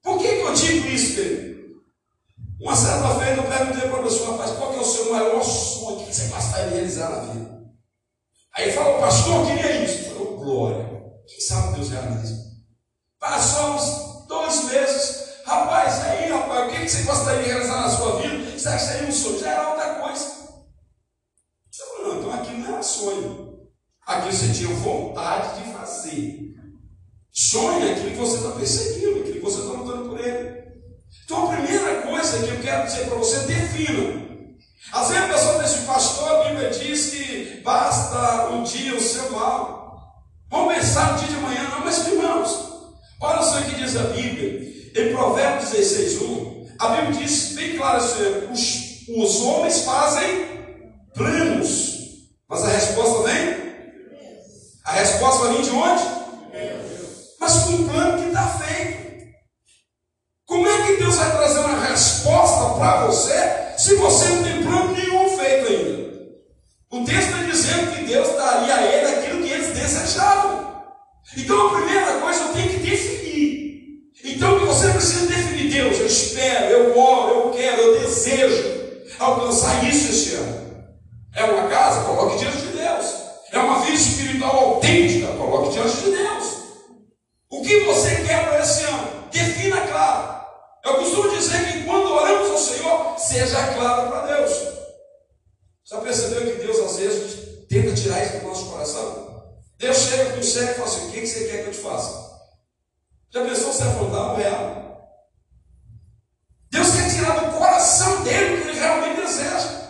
Por 0.00 0.18
que, 0.20 0.28
que 0.28 0.42
eu 0.42 0.52
digo 0.52 0.88
isso, 0.90 1.14
querido? 1.16 1.53
Uma 2.60 2.76
certa 2.76 3.14
vez 3.14 3.36
eu 3.36 3.44
perguntei 3.44 3.88
para 3.88 4.00
a 4.00 4.02
pessoa, 4.02 4.32
rapaz, 4.32 4.50
qual 4.52 4.70
que 4.70 4.78
é 4.78 4.80
o 4.80 4.84
seu 4.84 5.12
maior 5.12 5.42
sonho? 5.42 6.00
O 6.00 6.06
que 6.06 6.14
você 6.14 6.26
gostaria 6.28 6.68
de 6.68 6.74
realizar 6.74 7.10
na 7.10 7.32
vida? 7.32 7.54
Aí 8.56 8.72
falou, 8.72 9.00
pastor, 9.00 9.40
eu 9.40 9.46
queria 9.46 9.84
isso. 9.84 10.10
Eu 10.10 10.14
falei, 10.14 10.36
glória. 10.36 10.94
Quem 11.26 11.40
sabe 11.40 11.74
Deus 11.74 11.90
realiza? 11.90 12.44
Passou 13.18 13.74
uns 13.74 14.26
dois 14.28 14.64
meses. 14.64 15.24
Rapaz, 15.44 16.04
aí, 16.04 16.30
rapaz, 16.30 16.68
o 16.68 16.76
que 16.76 16.88
você 16.88 17.02
gostaria 17.02 17.42
de 17.42 17.48
realizar 17.48 17.80
na 17.80 17.90
sua 17.90 18.20
vida? 18.20 18.58
Será 18.58 18.76
que 18.76 18.82
seria 18.82 19.08
um 19.08 19.12
sonho? 19.12 19.40
Já 19.40 19.50
era 19.50 19.68
outra 19.70 19.94
coisa. 19.96 20.24
Eu 21.80 21.86
falei, 21.86 22.12
não, 22.12 22.18
então 22.18 22.32
aquilo 22.32 22.58
não 22.58 22.68
era 22.68 22.82
sonho. 22.82 23.58
Aquilo 24.06 24.32
você 24.32 24.52
tinha 24.52 24.74
vontade 24.76 25.62
de 25.62 25.72
fazer. 25.72 26.54
Sonho 27.32 27.88
é 27.88 27.92
aquilo 27.92 28.10
que 28.10 28.16
você 28.16 28.36
está 28.36 28.50
perseguindo, 28.50 29.20
aquilo 29.20 29.34
que 29.34 29.40
você 29.40 29.60
está 29.60 29.72
lutando 29.72 30.08
por 30.10 30.20
ele. 30.20 30.64
Então 31.24 31.50
a 31.50 31.56
primeira 31.56 32.02
coisa 32.02 32.38
que 32.38 32.50
eu 32.50 32.60
quero 32.60 32.86
dizer 32.86 33.06
para 33.06 33.16
você, 33.16 33.38
defina. 33.40 34.24
Às 34.92 35.08
vezes 35.08 35.24
a 35.24 35.28
pessoa 35.28 35.62
diz, 35.62 35.74
pastor, 35.86 36.28
a 36.28 36.48
Bíblia 36.48 36.70
diz 36.70 37.10
que 37.10 37.60
basta 37.62 38.50
um 38.50 38.62
dia 38.62 38.94
o 38.94 39.00
seu 39.00 39.32
pensar 40.94 41.12
no 41.12 41.18
dia 41.18 41.28
de 41.28 41.42
manhã, 41.42 41.62
não, 41.70 41.84
mas 41.84 42.06
irmãos, 42.06 42.50
olha 43.20 43.42
só 43.42 43.58
o 43.58 43.62
que 43.64 43.74
diz 43.74 43.96
a 43.96 44.04
Bíblia. 44.04 44.74
Em 44.96 45.12
Provérbios 45.12 45.70
16, 45.70 46.22
1, 46.22 46.66
a 46.78 46.88
Bíblia 46.88 47.24
diz 47.24 47.54
bem 47.54 47.76
claro 47.76 47.96
assim, 47.96 48.48
os, 48.52 49.08
os 49.08 49.40
homens 49.42 49.80
fazem 49.80 50.46
planos, 51.14 51.98
mas 52.48 52.62
a 52.62 52.68
resposta 52.68 53.22
vem? 53.24 53.64
A 54.84 54.92
resposta 54.92 55.48
vem 55.48 55.62
de 55.62 55.70
onde? 55.70 56.02
Mas 57.40 57.52
com 57.64 57.70
um 57.70 57.88
plano 57.88 58.22
que 58.22 58.28
está 58.28 58.46
feito. 58.46 59.04
Como 60.46 60.68
é 60.68 60.86
que 60.86 60.96
Deus 60.98 61.16
vai 61.16 61.36
trazer 61.36 61.58
uma 61.58 61.86
resposta 61.86 62.78
para 62.78 63.06
você 63.06 63.74
se 63.76 63.96
você 63.96 64.28
não 64.28 64.44
tem 64.44 64.62
plano 64.62 64.92
nenhum 64.92 65.36
feito 65.36 65.66
ainda? 65.66 66.04
O 66.92 67.04
texto 67.04 67.30
está 67.30 67.42
dizendo 67.42 67.96
que 67.96 68.04
Deus 68.04 68.28
daria 68.36 68.74
a 68.74 68.82
ele 68.82 69.23
eles. 69.84 70.16
Então 71.36 71.66
a 71.66 71.74
primeira 71.74 72.20
coisa 72.20 72.40
eu 72.44 72.52
tenho 72.52 72.68
que 72.70 72.78
definir. 72.78 74.10
Então 74.24 74.58
que 74.58 74.66
você 74.66 74.88
precisa 74.90 75.26
definir, 75.26 75.70
Deus, 75.70 75.98
eu 75.98 76.06
espero, 76.06 76.72
eu 76.72 76.98
oro, 76.98 77.34
eu 77.34 77.50
quero, 77.50 77.80
eu 77.80 78.00
desejo 78.00 79.02
alcançar 79.18 79.84
isso 79.84 80.10
esse 80.10 80.34
ano. 80.34 80.84
É 81.34 81.44
uma 81.44 81.68
casa? 81.68 82.04
Coloque 82.04 82.38
diante 82.38 82.58
de 82.58 82.76
Deus. 82.78 83.06
É 83.52 83.58
uma 83.58 83.80
vida 83.80 83.96
espiritual 83.96 84.56
autêntica? 84.56 85.26
Coloque 85.28 85.72
diante 85.72 85.96
de 85.96 86.10
Deus. 86.10 86.44
O 87.50 87.62
que 87.62 87.80
você 87.84 88.16
quer 88.26 88.48
para 88.48 88.60
esse 88.60 88.84
ano? 88.84 89.24
Defina 89.30 89.80
claro. 89.80 90.44
Eu 90.84 90.94
costumo 90.94 91.30
dizer 91.30 91.72
que 91.72 91.84
quando 91.84 92.12
oramos 92.12 92.50
ao 92.50 92.58
Senhor, 92.58 93.18
seja 93.18 93.74
claro 93.74 94.10
para 94.10 94.36
Deus. 94.36 94.52
Já 95.84 95.98
percebeu 95.98 96.40
que 96.42 96.62
Deus 96.62 96.78
às 96.78 96.96
vezes 96.96 97.66
tenta 97.68 97.94
tirar 97.94 98.22
isso 98.24 98.38
do 98.38 98.48
nosso 98.48 98.66
coração? 98.66 99.23
Deus 99.78 99.96
chega 99.96 100.32
com 100.32 100.40
o 100.40 100.44
cego 100.44 100.70
e 100.70 100.74
fala 100.74 100.86
assim: 100.86 101.08
O 101.08 101.12
que 101.12 101.26
você 101.26 101.44
quer 101.44 101.62
que 101.62 101.68
eu 101.68 101.72
te 101.72 101.80
faça? 101.80 102.24
Já 103.30 103.44
pensou 103.44 103.72
se 103.72 103.82
afrontar 103.82 104.32
um 104.32 104.36
real? 104.36 104.84
Deus 106.70 106.90
quer 106.90 107.10
tirar 107.10 107.40
do 107.40 107.56
coração 107.56 108.22
dele 108.22 108.54
o 108.54 108.62
que 108.62 108.68
ele 108.68 108.78
realmente 108.78 109.20
deseja. 109.20 109.84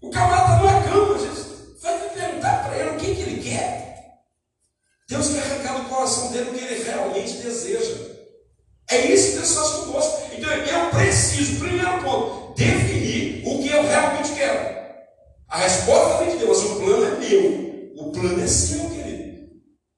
O 0.00 0.10
camarada 0.10 0.54
está 0.54 0.58
numa 0.58 0.82
cama, 0.82 1.18
Jesus. 1.18 1.80
Vai 1.82 1.98
perguntar 2.10 2.64
para 2.64 2.78
ele 2.78 2.90
o 2.90 2.96
que, 2.96 3.14
que 3.14 3.22
ele 3.22 3.42
quer. 3.42 3.86
Deus 5.08 5.28
quer 5.28 5.40
arrancar 5.40 5.78
do 5.78 5.88
coração 5.88 6.32
dele 6.32 6.50
o 6.50 6.54
que 6.54 6.64
ele 6.64 6.82
realmente 6.84 7.32
deseja. 7.38 7.94
É 8.90 9.06
isso 9.06 9.30
que 9.30 9.36
Deus 9.38 9.54
faz 9.54 9.68
conosco. 9.68 10.22
Então 10.32 10.50
eu 10.50 10.90
preciso, 10.90 11.58
primeiro 11.58 12.02
ponto, 12.02 12.54
definir 12.54 13.42
o 13.46 13.62
que 13.62 13.68
eu 13.68 13.82
realmente 13.86 14.32
quero. 14.32 14.76
A 15.48 15.58
resposta 15.58 16.24
vem 16.24 16.36
de 16.36 16.44
Deus, 16.44 16.62
o 16.62 16.76
plano 16.76 17.04
é 17.04 17.18
meu. 17.18 17.65
O 18.06 18.12
plano 18.12 18.40
é 18.40 18.46
seu, 18.46 18.88
querido. 18.88 19.48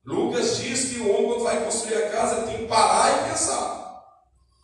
Lucas 0.06 0.56
diz 0.56 0.86
que 0.86 1.00
o 1.00 1.10
homem, 1.10 1.26
quando 1.26 1.44
vai 1.44 1.62
construir 1.62 1.96
a 1.96 2.08
casa, 2.08 2.46
tem 2.46 2.58
que 2.58 2.64
parar 2.64 3.26
e 3.26 3.30
pensar. 3.30 4.02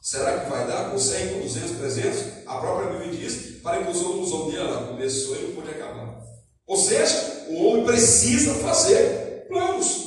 Será 0.00 0.40
que 0.40 0.50
vai 0.50 0.66
dar 0.66 0.90
com 0.90 0.98
100, 0.98 1.28
com 1.28 1.40
200, 1.40 1.76
300? 1.76 2.46
A 2.46 2.56
própria 2.56 2.98
Bíblia 2.98 3.20
diz, 3.20 3.60
para 3.62 3.84
que 3.84 3.90
os 3.90 4.02
homens 4.02 4.28
usam 4.28 4.46
dele, 4.46 4.62
ela 4.62 4.86
começou 4.86 5.36
e 5.36 5.52
pôde 5.52 5.70
acabar. 5.72 6.18
Ou 6.66 6.76
seja, 6.78 7.46
o 7.50 7.66
homem 7.66 7.84
precisa 7.84 8.54
fazer 8.54 9.46
planos. 9.46 10.04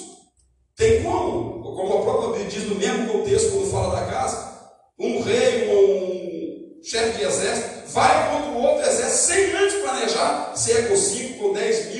Tem 0.75 1.03
como? 1.03 1.57
como 1.61 1.93
a 1.93 2.01
própria 2.01 2.29
Bíblia 2.39 2.49
diz 2.49 2.69
no 2.69 2.75
mesmo 2.75 3.07
contexto, 3.07 3.51
quando 3.51 3.71
fala 3.71 3.99
da 3.99 4.05
casa, 4.07 4.51
um 4.99 5.21
rei 5.21 5.69
ou 5.69 6.77
um 6.79 6.83
chefe 6.83 7.19
de 7.19 7.23
exército 7.23 7.77
vai 7.93 8.31
contra 8.31 8.49
o 8.49 8.63
outro 8.63 8.87
exército 8.87 9.33
sem 9.33 9.51
antes 9.55 9.75
planejar 9.75 10.53
se 10.55 10.71
é 10.71 10.81
com 10.83 10.95
5, 10.95 11.39
com 11.39 11.53
10 11.53 11.95
mil 11.95 11.96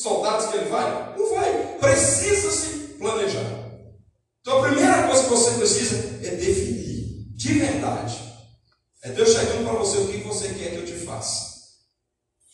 soldados 0.00 0.46
que 0.46 0.56
ele 0.56 0.70
vai. 0.70 1.16
Não 1.16 1.30
vai. 1.34 1.78
Precisa-se 1.78 2.94
planejar. 2.98 3.70
Então 4.40 4.58
a 4.58 4.68
primeira 4.68 5.06
coisa 5.06 5.24
que 5.24 5.30
você 5.30 5.50
precisa 5.58 5.96
é 6.26 6.36
definir 6.36 7.34
de 7.36 7.52
verdade. 7.54 8.18
É 9.02 9.10
Deus 9.10 9.30
chegando 9.30 9.64
para 9.64 9.78
você 9.78 9.98
o 9.98 10.08
que 10.08 10.18
você 10.18 10.48
quer 10.48 10.70
que 10.70 10.76
eu 10.76 10.84
te 10.86 10.92
faça. 11.04 11.50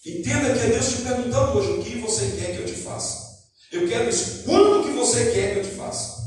Entenda 0.04 0.54
que 0.54 0.64
é 0.64 0.68
Deus 0.70 0.88
te 0.88 1.02
perguntando 1.02 1.58
hoje 1.58 1.70
o 1.70 1.82
que 1.82 1.98
você 1.98 2.36
quer 2.36 2.56
que 2.56 2.62
eu 2.62 2.66
te 2.66 2.80
faça. 2.80 3.26
Eu 3.72 3.88
quero 3.88 4.08
isso. 4.08 4.44
Quando 4.44 4.84
que 4.84 4.92
você 4.92 5.32
quer 5.32 5.52
que 5.52 5.58
eu 5.60 5.64
te 5.64 5.76
faça? 5.76 6.24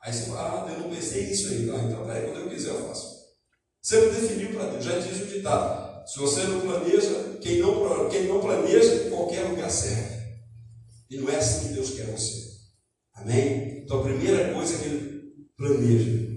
Aí 0.00 0.12
você 0.12 0.30
fala, 0.30 0.66
ah, 0.66 0.72
eu 0.72 0.80
não 0.80 0.90
pensei 0.90 1.26
nisso 1.26 1.48
aí. 1.48 1.70
Ah, 1.70 1.84
então, 1.84 2.04
peraí, 2.04 2.24
quando 2.24 2.40
eu 2.40 2.48
quiser 2.48 2.70
eu 2.70 2.88
faço. 2.88 3.22
Você 3.80 4.00
não 4.00 4.12
definiu 4.12 4.52
para 4.54 4.70
Deus. 4.70 4.84
Já 4.84 4.98
diz 4.98 5.20
o 5.20 5.26
ditado. 5.26 5.81
Se 6.06 6.18
você 6.18 6.42
não 6.44 6.60
planeja, 6.60 7.38
quem 7.40 7.58
não, 7.58 8.08
quem 8.08 8.24
não 8.24 8.40
planeja, 8.40 9.10
qualquer 9.10 9.42
lugar 9.42 9.70
serve. 9.70 10.22
E 11.10 11.16
não 11.16 11.28
é 11.28 11.36
assim 11.36 11.68
que 11.68 11.74
Deus 11.74 11.90
quer 11.90 12.06
você. 12.06 12.52
Amém? 13.14 13.82
Então 13.84 14.00
a 14.00 14.04
primeira 14.04 14.54
coisa 14.54 14.74
é 14.74 14.78
que 14.78 14.84
ele 14.84 15.22
planeja. 15.56 16.32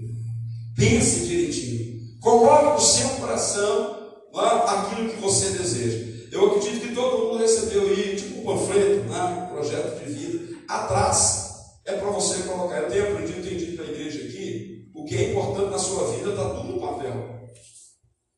Pense 0.76 1.26
direitinho. 1.26 2.20
Coloque 2.20 2.74
no 2.74 2.80
seu 2.80 3.08
coração 3.20 3.96
lá, 4.32 4.82
aquilo 4.82 5.10
que 5.10 5.20
você 5.20 5.50
deseja. 5.50 6.28
Eu 6.30 6.46
acredito 6.46 6.88
que 6.88 6.94
todo 6.94 7.24
mundo 7.24 7.38
recebeu 7.38 7.88
aí, 7.88 8.16
tipo, 8.16 8.44
panfleto, 8.44 9.04
né? 9.08 9.48
projeto 9.50 10.04
de 10.04 10.12
vida, 10.12 10.58
atrás 10.68 11.46
é 11.86 11.96
para 11.96 12.10
você 12.10 12.42
colocar. 12.42 12.82
Eu 12.82 12.90
tenho 12.90 13.12
aprendido, 13.12 13.42
tenho 13.42 13.58
dito 13.58 13.76
para 13.76 13.86
a 13.86 13.90
igreja 13.90 14.18
aqui, 14.26 14.90
o 14.94 15.04
que 15.04 15.16
é 15.16 15.30
importante 15.30 15.70
na 15.70 15.78
sua 15.78 16.12
vida 16.12 16.30
está 16.30 16.50
tudo 16.50 16.72
no 16.72 16.80
papel. 16.80 17.50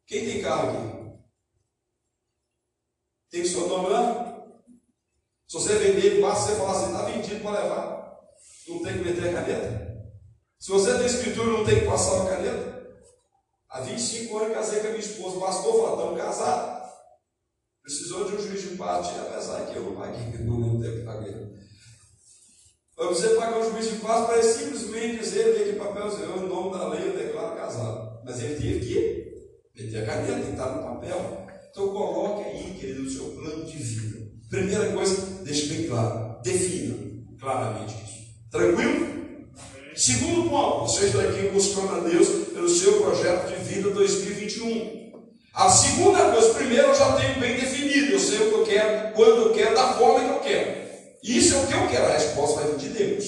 Quem 0.06 0.24
tem 0.24 0.42
carro 0.42 0.70
aqui? 0.70 0.97
Tem 3.30 3.42
que 3.42 3.48
seu 3.48 3.68
nome 3.68 3.90
lá? 3.90 4.28
Se 5.46 5.54
você 5.54 5.76
vender 5.76 6.20
basta 6.20 6.52
você 6.52 6.56
falar 6.56 6.72
assim, 6.72 6.92
está 6.92 7.02
vendido 7.04 7.40
para 7.40 7.62
levar. 7.62 8.18
Não 8.68 8.82
tem 8.82 8.92
que 8.94 9.04
meter 9.04 9.28
a 9.28 9.32
caneta. 9.32 9.88
Se 10.58 10.70
você 10.70 10.96
tem 10.96 11.06
escritura, 11.06 11.46
não 11.46 11.64
tem 11.64 11.80
que 11.80 11.86
passar 11.86 12.22
a 12.22 12.36
caneta. 12.36 12.78
Há 13.70 13.80
25 13.80 14.38
anos 14.38 14.54
casei 14.54 14.80
com 14.80 14.86
a 14.86 14.90
minha 14.90 15.00
esposa, 15.00 15.40
bastou 15.40 15.82
falar, 15.82 15.96
estamos 15.96 16.20
casados. 16.20 16.88
Precisou 17.82 18.24
de 18.24 18.36
um 18.36 18.42
juiz 18.42 18.62
de 18.62 18.76
parte, 18.76 19.18
apesar 19.18 19.66
que 19.66 19.76
eu 19.76 19.84
não 19.84 19.96
paguei, 19.96 20.20
não 20.44 20.60
lembro 20.60 20.82
tempo 20.82 20.98
que 20.98 21.04
paguei. 21.04 21.58
Para 22.96 23.06
você 23.06 23.28
pagar 23.36 23.58
um 23.58 23.70
juiz 23.70 23.90
de 23.90 23.96
paz 24.00 24.26
para 24.26 24.38
ele 24.38 24.52
simplesmente 24.52 25.18
dizer, 25.18 25.54
ver 25.54 25.72
que 25.72 25.78
papelzinho, 25.78 26.44
em 26.44 26.48
nome 26.48 26.76
da 26.76 26.88
lei, 26.88 27.08
eu 27.08 27.16
declaro 27.16 27.56
casado. 27.56 28.20
Mas 28.24 28.42
ele 28.42 28.56
teve 28.56 28.80
que 28.80 29.82
meter 29.82 30.02
a 30.02 30.06
caneta, 30.06 30.32
tem 30.34 30.44
que 30.44 30.50
estar 30.50 30.72
no 30.72 30.82
papel. 30.82 31.47
Então 31.70 31.88
coloque 31.88 32.44
aí, 32.44 32.76
querido, 32.78 33.02
o 33.02 33.10
seu 33.10 33.24
plano 33.30 33.64
de 33.64 33.76
vida. 33.76 34.18
Primeira 34.48 34.92
coisa, 34.92 35.42
deixe 35.44 35.66
bem 35.66 35.86
claro, 35.86 36.40
defina 36.42 36.96
claramente 37.38 37.94
isso. 38.04 38.18
Tranquilo? 38.50 39.08
Segundo 39.94 40.48
ponto, 40.48 40.90
você 40.90 41.06
está 41.06 41.22
aqui 41.22 41.48
buscando 41.48 41.96
a 41.96 42.00
Deus 42.00 42.28
pelo 42.52 42.68
seu 42.68 43.00
projeto 43.02 43.48
de 43.48 43.64
vida 43.64 43.90
2021. 43.90 45.12
A 45.52 45.68
segunda 45.68 46.30
coisa, 46.30 46.54
primeiro 46.54 46.88
eu 46.88 46.94
já 46.94 47.16
tenho 47.16 47.40
bem 47.40 47.56
definido, 47.56 48.12
eu 48.12 48.20
sei 48.20 48.38
o 48.38 48.48
que 48.48 48.54
eu 48.54 48.64
quero, 48.64 49.14
quando 49.14 49.42
eu 49.42 49.52
quero, 49.52 49.74
da 49.74 49.94
forma 49.94 50.20
que 50.20 50.30
eu 50.30 50.40
quero. 50.40 50.88
Isso 51.22 51.54
é 51.54 51.58
o 51.58 51.66
que 51.66 51.74
eu 51.74 51.88
quero, 51.88 52.06
a 52.06 52.12
resposta 52.12 52.60
vai 52.60 52.70
vir 52.72 52.78
de 52.78 52.88
Deus. 52.90 53.24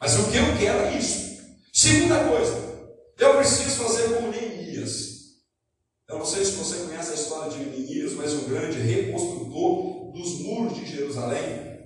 Mas 0.00 0.18
o 0.18 0.30
que 0.30 0.36
eu 0.36 0.56
quero 0.58 0.78
é 0.78 0.96
isso. 0.96 1.38
Segunda 1.72 2.20
coisa, 2.20 2.56
eu 3.18 3.36
preciso 3.36 3.82
fazer 3.82 4.14
como 4.14 4.28
Neemias. 4.28 5.15
Eu 6.08 6.20
não 6.20 6.24
sei 6.24 6.44
se 6.44 6.52
você 6.52 6.86
conhece 6.86 7.10
a 7.10 7.14
história 7.14 7.50
de 7.50 7.58
Neemias, 7.58 8.12
mas 8.12 8.32
um 8.32 8.48
grande 8.48 8.78
reconstrutor 8.78 10.12
dos 10.12 10.38
muros 10.40 10.76
de 10.76 10.86
Jerusalém. 10.86 11.80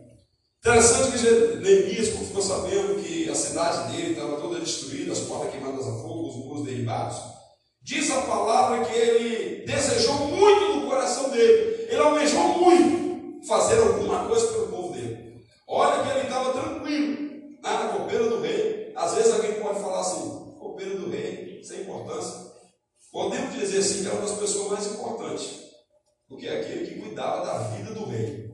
Interessante 0.59 1.13
que 1.13 1.57
Neemias 1.57 2.09
ficou 2.09 2.43
sabendo 2.43 3.03
que 3.03 3.31
a 3.31 3.35
cidade 3.35 3.91
dele 3.91 4.13
estava 4.13 4.39
toda 4.39 4.61
destruída, 4.61 5.13
as 5.13 5.21
portas 5.21 5.51
queimadas 5.51 5.87
a 5.87 5.93
fogo, 5.93 6.29
os 6.29 6.37
muros 6.37 6.67
derribados. 6.67 7.17
Diz 7.81 8.11
a 8.11 8.21
palavra 8.21 8.85
que 8.85 8.93
ele 8.93 9.65
desejou 9.65 10.15
muito 10.29 10.77
no 10.77 10.87
coração 10.87 11.31
dele, 11.31 11.87
ele 11.89 12.03
almejou 12.03 12.59
muito 12.59 13.47
fazer 13.47 13.79
alguma 13.79 14.27
coisa 14.27 14.49
pelo 14.49 14.67
povo 14.67 14.93
dele. 14.93 15.41
Olha 15.67 16.03
que 16.03 16.11
ele 16.11 16.27
estava 16.27 16.53
tranquilo 16.53 17.31
na 17.63 17.89
copeira 17.89 18.29
do 18.29 18.43
rei. 18.43 18.93
Às 18.95 19.15
vezes 19.15 19.33
alguém 19.33 19.55
pode 19.55 19.81
falar 19.81 20.01
assim: 20.01 20.55
copeira 20.59 20.95
do 20.99 21.09
rei, 21.09 21.63
sem 21.65 21.81
importância. 21.81 22.50
Podemos 23.13 23.55
dizer 23.55 23.79
assim 23.79 24.03
que 24.03 24.07
era 24.07 24.17
uma 24.17 24.27
das 24.27 24.39
pessoas 24.39 24.71
mais 24.71 24.87
importantes, 24.87 25.61
porque 26.29 26.47
é 26.47 26.61
aquele 26.61 26.87
que 26.87 27.01
cuidava 27.01 27.45
da 27.45 27.59
vida 27.69 27.93
do 27.93 28.09
rei. 28.09 28.49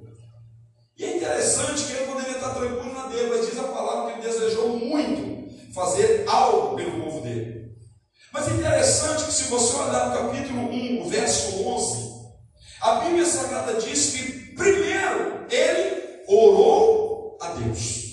E 0.97 1.05
é 1.05 1.17
interessante 1.17 1.85
que 1.85 1.93
ele 1.93 2.07
poderia 2.07 2.37
estar 2.37 2.55
tranquilo 2.55 2.95
na 2.95 3.07
dele, 3.07 3.29
mas 3.29 3.47
diz 3.47 3.59
a 3.59 3.65
palavra 3.65 4.13
que 4.13 4.21
ele 4.21 4.29
desejou 4.29 4.69
muito 4.71 5.47
fazer 5.75 6.25
algo 6.27 6.75
pelo 6.75 7.05
povo 7.05 7.21
dele. 7.21 7.71
Mas 8.33 8.49
é 8.49 8.53
interessante 8.53 9.25
que 9.25 9.33
se 9.33 9.45
você 9.45 9.77
olhar 9.77 10.09
no 10.09 10.17
capítulo 10.17 10.73
1, 10.73 11.03
o 11.03 11.09
verso 11.09 11.63
11, 11.63 12.17
a 12.81 12.95
Bíblia 12.97 13.27
Sagrada 13.27 13.75
diz 13.75 14.11
que 14.11 14.55
primeiro 14.55 15.47
ele 15.51 16.23
orou 16.29 17.37
a 17.43 17.49
Deus. 17.51 18.07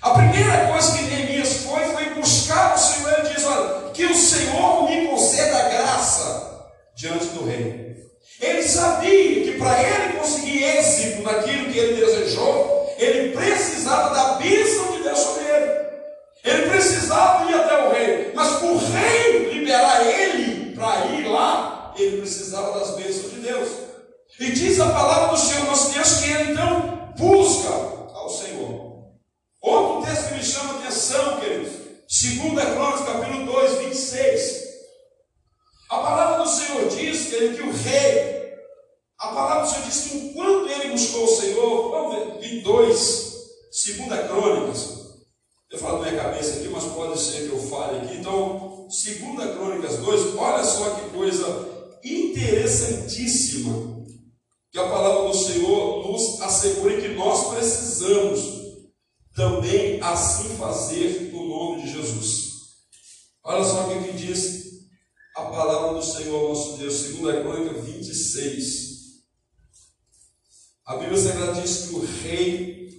A 0.00 0.10
primeira 0.10 0.68
coisa 0.68 0.96
que 0.96 1.02
Neemias 1.02 1.64
foi, 1.64 1.84
foi 1.86 2.14
buscar 2.14 2.76
o 2.76 2.78
Senhor. 2.78 3.18
Ele 3.18 3.34
diz: 3.34 3.44
Olha, 3.44 3.90
que 3.90 4.04
o 4.04 4.14
Senhor 4.14 4.88
me 4.88 4.97
diante 6.98 7.26
do 7.26 7.46
rei. 7.46 7.96
Ele 8.40 8.62
sabia 8.62 9.44
que 9.44 9.56
para 9.56 9.82
ele 9.82 10.18
conseguir 10.18 10.64
êxito 10.64 11.22
naquilo 11.22 11.72
que 11.72 11.78
ele 11.78 12.04
desejou, 12.04 12.92
ele 12.98 13.32
precisava 13.32 14.12
da 14.12 14.34
bênção 14.34 14.92
de 14.92 15.04
Deus 15.04 15.18
sobre 15.18 15.44
ele. 15.44 15.70
Ele 16.44 16.70
precisava 16.70 17.50
ir 17.50 17.54
até 17.54 17.86
o 17.86 17.92
rei, 17.92 18.32
mas 18.34 18.56
para 18.56 18.66
o 18.66 18.78
rei 18.78 19.52
liberar 19.52 20.04
ele 20.06 20.74
para 20.74 21.06
ir 21.06 21.28
lá, 21.28 21.94
ele 21.96 22.18
precisava 22.18 22.78
das 22.78 22.96
bênçãos 22.96 23.32
de 23.32 23.40
Deus. 23.40 23.68
E 24.40 24.50
diz 24.50 24.80
a 24.80 24.90
palavra 24.90 25.36
do 25.36 25.40
Senhor 25.40 25.66
nosso 25.66 25.92
Deus 25.92 26.14
que 26.14 26.30
ele 26.30 26.52
então 26.52 27.12
busca 27.16 27.68
ao 27.68 28.28
Senhor. 28.28 29.04
Outro 29.60 30.08
texto 30.08 30.28
que 30.28 30.34
me 30.34 30.44
chama 30.44 30.74
a 30.74 30.78
atenção, 30.78 31.40
queridos, 31.40 31.72
2 32.08 32.74
Crônicas, 32.74 33.06
capítulo 33.06 33.46
2, 33.46 33.78
26. 33.84 34.67
A 35.90 35.98
palavra 35.98 36.44
do 36.44 36.50
Senhor 36.50 36.88
diz 36.90 37.28
que, 37.28 37.54
que 37.54 37.62
o 37.62 37.72
rei, 37.72 38.52
a 39.18 39.28
palavra 39.28 39.64
do 39.64 39.70
Senhor 39.70 39.86
diz 39.86 40.00
que 40.02 40.18
enquanto 40.18 40.70
ele 40.70 40.92
buscou 40.92 41.24
o 41.24 41.28
Senhor, 41.28 41.90
vamos 41.90 42.14
ver, 42.14 42.40
22, 42.40 43.32
2 43.96 44.26
Crônicas, 44.28 44.98
eu 45.70 45.78
falo 45.78 46.00
na 46.00 46.10
minha 46.10 46.22
cabeça 46.22 46.58
aqui, 46.58 46.68
mas 46.68 46.84
pode 46.84 47.18
ser 47.18 47.48
que 47.48 47.54
eu 47.54 47.58
fale 47.58 47.98
aqui. 47.98 48.18
Então, 48.18 48.86
2 48.86 49.54
Crônicas 49.54 49.96
2, 49.96 50.36
olha 50.36 50.64
só 50.64 50.90
que 50.90 51.10
coisa 51.10 51.68
interessantíssima 52.04 53.98
que 54.70 54.78
a 54.78 54.88
palavra 54.88 55.28
do 55.28 55.34
Senhor 55.34 56.06
nos 56.06 56.40
assegura 56.42 57.00
que 57.00 57.08
nós 57.08 57.48
precisamos 57.48 58.58
também 59.34 60.00
assim 60.02 60.54
fazer 60.56 61.30
no 61.32 61.48
nome 61.48 61.82
de 61.82 61.92
Jesus. 61.92 62.48
Olha 63.42 63.64
só 63.64 63.88
o 63.88 64.04
que 64.04 64.12
diz 64.12 64.67
a 65.38 65.42
palavra 65.42 65.94
do 65.94 66.04
Senhor 66.04 66.48
nosso 66.48 66.78
Deus, 66.78 67.00
2 67.00 67.42
Crônica 67.42 67.80
26. 67.80 68.88
A 70.84 70.96
Bíblia 70.96 71.16
Sagrada 71.16 71.60
diz 71.60 71.86
que 71.86 71.94
o 71.94 72.04
rei 72.04 72.98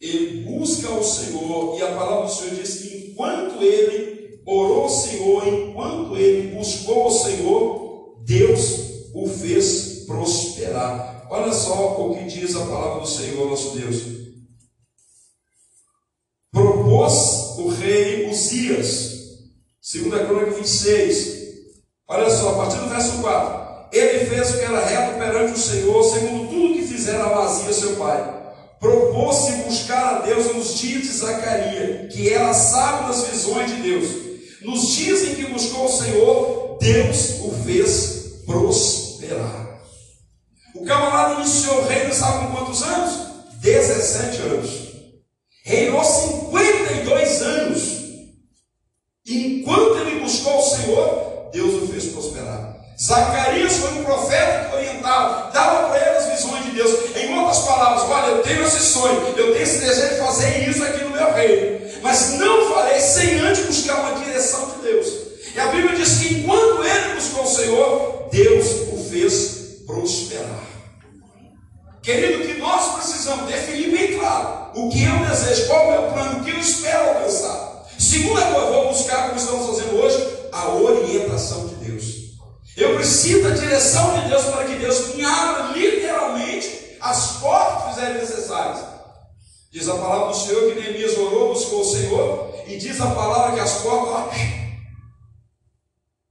ele 0.00 0.40
busca 0.44 0.90
o 0.90 1.04
Senhor, 1.04 1.78
e 1.78 1.82
a 1.82 1.94
palavra 1.94 2.26
do 2.26 2.32
Senhor 2.32 2.54
diz 2.54 2.76
que 2.76 3.10
enquanto 3.10 3.62
ele 3.62 4.40
orou 4.46 4.84
ao 4.84 4.88
Senhor, 4.88 5.46
enquanto 5.46 6.16
ele 6.16 6.56
buscou 6.56 7.08
o 7.08 7.10
Senhor, 7.10 8.22
Deus 8.24 9.10
o 9.12 9.28
fez 9.28 10.04
prosperar. 10.06 11.26
Olha 11.30 11.52
só 11.52 12.00
o 12.00 12.16
que 12.16 12.24
diz 12.24 12.56
a 12.56 12.64
palavra 12.64 13.00
do 13.02 13.06
Senhor 13.06 13.50
nosso 13.50 13.76
Deus. 13.76 13.96
Propôs 16.50 17.58
o 17.58 17.68
rei 17.68 18.30
Uzias, 18.30 19.10
2 19.92 20.26
Crônica 20.26 20.52
26, 20.52 21.39
Olha 22.12 22.28
só, 22.28 22.50
a 22.50 22.54
partir 22.54 22.78
do 22.78 22.88
verso 22.88 23.22
4. 23.22 23.60
Ele 23.92 24.26
fez 24.26 24.50
o 24.50 24.58
que 24.58 24.64
era 24.64 24.84
reto 24.84 25.16
perante 25.16 25.52
o 25.52 25.62
Senhor, 25.62 26.02
segundo 26.02 26.48
tudo 26.48 26.74
que 26.74 26.82
fizera 26.82 27.22
Amazia, 27.22 27.72
seu 27.72 27.94
pai. 27.94 28.36
Propôs-se 28.80 29.52
buscar 29.62 30.16
a 30.16 30.18
Deus 30.22 30.52
nos 30.52 30.74
dias 30.76 31.02
de 31.02 31.12
Zacarias, 31.12 32.12
que 32.12 32.32
era 32.32 32.52
sábio 32.52 33.06
nas 33.06 33.28
visões 33.28 33.70
de 33.70 33.82
Deus. 33.82 34.08
Nos 34.62 34.88
dias 34.88 35.22
em 35.22 35.34
que 35.36 35.46
buscou 35.52 35.84
o 35.84 35.88
Senhor, 35.88 36.78
Deus 36.80 37.40
o 37.44 37.52
fez 37.64 38.42
prosperar. 38.44 39.80
O 40.74 40.84
camarada 40.84 41.42
iniciou 41.42 41.78
o 41.78 41.86
reino, 41.86 42.12
sabe 42.12 42.46
com 42.46 42.56
quantos 42.56 42.82
anos? 42.82 43.20
17 43.60 44.42
anos. 44.42 44.70
Reinou 45.64 46.02
52 46.02 47.42
anos. 47.42 48.00
Enquanto 49.28 49.98
ele 49.98 50.20
buscou 50.20 50.58
o 50.58 50.62
Senhor, 50.62 51.29
Deus 51.52 51.82
o 51.82 51.86
fez 51.88 52.06
prosperar. 52.06 52.76
Zacarias 53.02 53.78
foi 53.78 53.92
um 53.92 54.04
profeta 54.04 54.68
que 54.68 54.76
orientava, 54.76 55.50
dava 55.52 55.88
para 55.88 55.98
ele 55.98 56.18
as 56.18 56.26
visões 56.26 56.64
de 56.66 56.70
Deus. 56.72 57.16
Em 57.16 57.38
outras 57.38 57.60
palavras, 57.60 58.02
olha, 58.10 58.26
eu 58.32 58.42
tenho 58.42 58.62
esse 58.62 58.80
sonho, 58.80 59.22
eu 59.28 59.34
tenho 59.34 59.56
esse 59.56 59.78
desejo 59.78 60.14
de 60.14 60.20
fazer 60.20 60.68
isso 60.68 60.84
aqui 60.84 61.04
no 61.04 61.10
meu 61.10 61.32
reino. 61.32 61.80
Mas 62.02 62.32
não 62.34 62.74
farei 62.74 63.00
sem 63.00 63.40
antes 63.40 63.64
buscar 63.64 64.00
uma 64.00 64.22
direção 64.22 64.70
de 64.70 64.82
Deus. 64.82 65.06
E 65.54 65.58
a 65.58 65.66
Bíblia 65.68 65.96
diz 65.96 66.18
que 66.18 66.34
enquanto 66.34 66.84
ele 66.84 67.14
buscou 67.14 67.44
o 67.44 67.46
Senhor, 67.46 68.28
Deus 68.30 68.66
o 68.92 69.08
fez 69.10 69.82
prosperar. 69.86 70.60
Querido, 72.02 72.46
que 72.46 72.60
nós 72.60 72.94
precisamos 72.96 73.46
definir 73.46 73.90
bem 73.90 74.18
claro 74.18 74.70
o 74.74 74.88
que 74.90 75.04
eu 75.04 75.26
desejo, 75.26 75.66
qual 75.66 75.92
é 75.92 75.98
o 75.98 76.02
meu 76.02 76.12
plano, 76.12 76.40
o 76.40 76.44
que 76.44 76.50
eu 76.50 76.58
espero 76.58 77.08
alcançar. 77.08 77.86
Segunda 77.98 78.42
coisa, 78.42 78.66
eu 78.66 78.72
vou 78.72 78.88
buscar, 78.88 79.28
como 79.28 79.36
estamos 79.36 79.66
fazendo 79.66 80.00
hoje, 80.00 80.39
a 80.52 80.74
orientação 80.74 81.66
de 81.68 81.74
Deus. 81.76 82.04
Eu 82.76 82.94
preciso 82.96 83.42
da 83.42 83.50
direção 83.50 84.20
de 84.20 84.28
Deus 84.28 84.44
para 84.44 84.64
que 84.64 84.76
Deus 84.76 85.14
me 85.14 85.24
abra 85.24 85.72
literalmente 85.76 86.96
as 87.00 87.38
portas 87.38 87.82
que 87.82 87.94
fizerem 87.94 88.20
necessárias. 88.20 88.84
Diz 89.72 89.88
a 89.88 89.94
palavra 89.94 90.28
do 90.28 90.36
Senhor 90.36 90.72
que 90.72 90.80
Neemias 90.80 91.16
orou, 91.16 91.54
buscou 91.54 91.80
o 91.80 91.84
Senhor, 91.84 92.54
e 92.66 92.76
diz 92.76 93.00
a 93.00 93.10
palavra 93.10 93.54
que 93.54 93.60
as 93.60 93.82
portas 93.82 94.38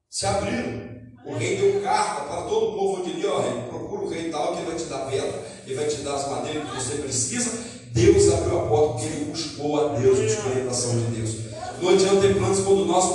se 0.10 0.26
abriram. 0.26 0.90
O 1.26 1.36
rei 1.36 1.58
deu 1.58 1.82
carta 1.82 2.22
para 2.22 2.42
todo 2.44 2.70
o 2.70 2.74
povo 2.74 3.10
ele, 3.20 3.28
ó, 3.28 3.40
rei, 3.40 3.62
procura 3.70 4.02
o 4.04 4.10
rei 4.10 4.30
tal 4.30 4.56
que 4.56 4.64
vai 4.64 4.76
te 4.76 4.86
dar 4.86 5.00
pedra, 5.10 5.46
ele 5.66 5.76
vai 5.76 5.86
te 5.86 5.98
dar 5.98 6.16
as 6.16 6.30
madeiras 6.30 6.70
que 6.70 6.76
você 6.76 6.96
precisa. 6.96 7.52
Deus 7.92 8.34
abriu 8.34 8.60
a 8.60 8.68
porta 8.68 8.94
porque 8.94 9.06
ele 9.06 9.26
buscou 9.26 9.80
a 9.80 10.00
Deus, 10.00 10.20
buscou 10.20 10.46
a 10.46 10.56
orientação 10.56 10.92
de 10.92 11.06
Deus. 11.18 11.36
Não 11.82 11.90
adianta 11.90 12.22
ter 12.22 12.38
planos 12.38 12.60
quando 12.60 12.86
nós 12.86 13.06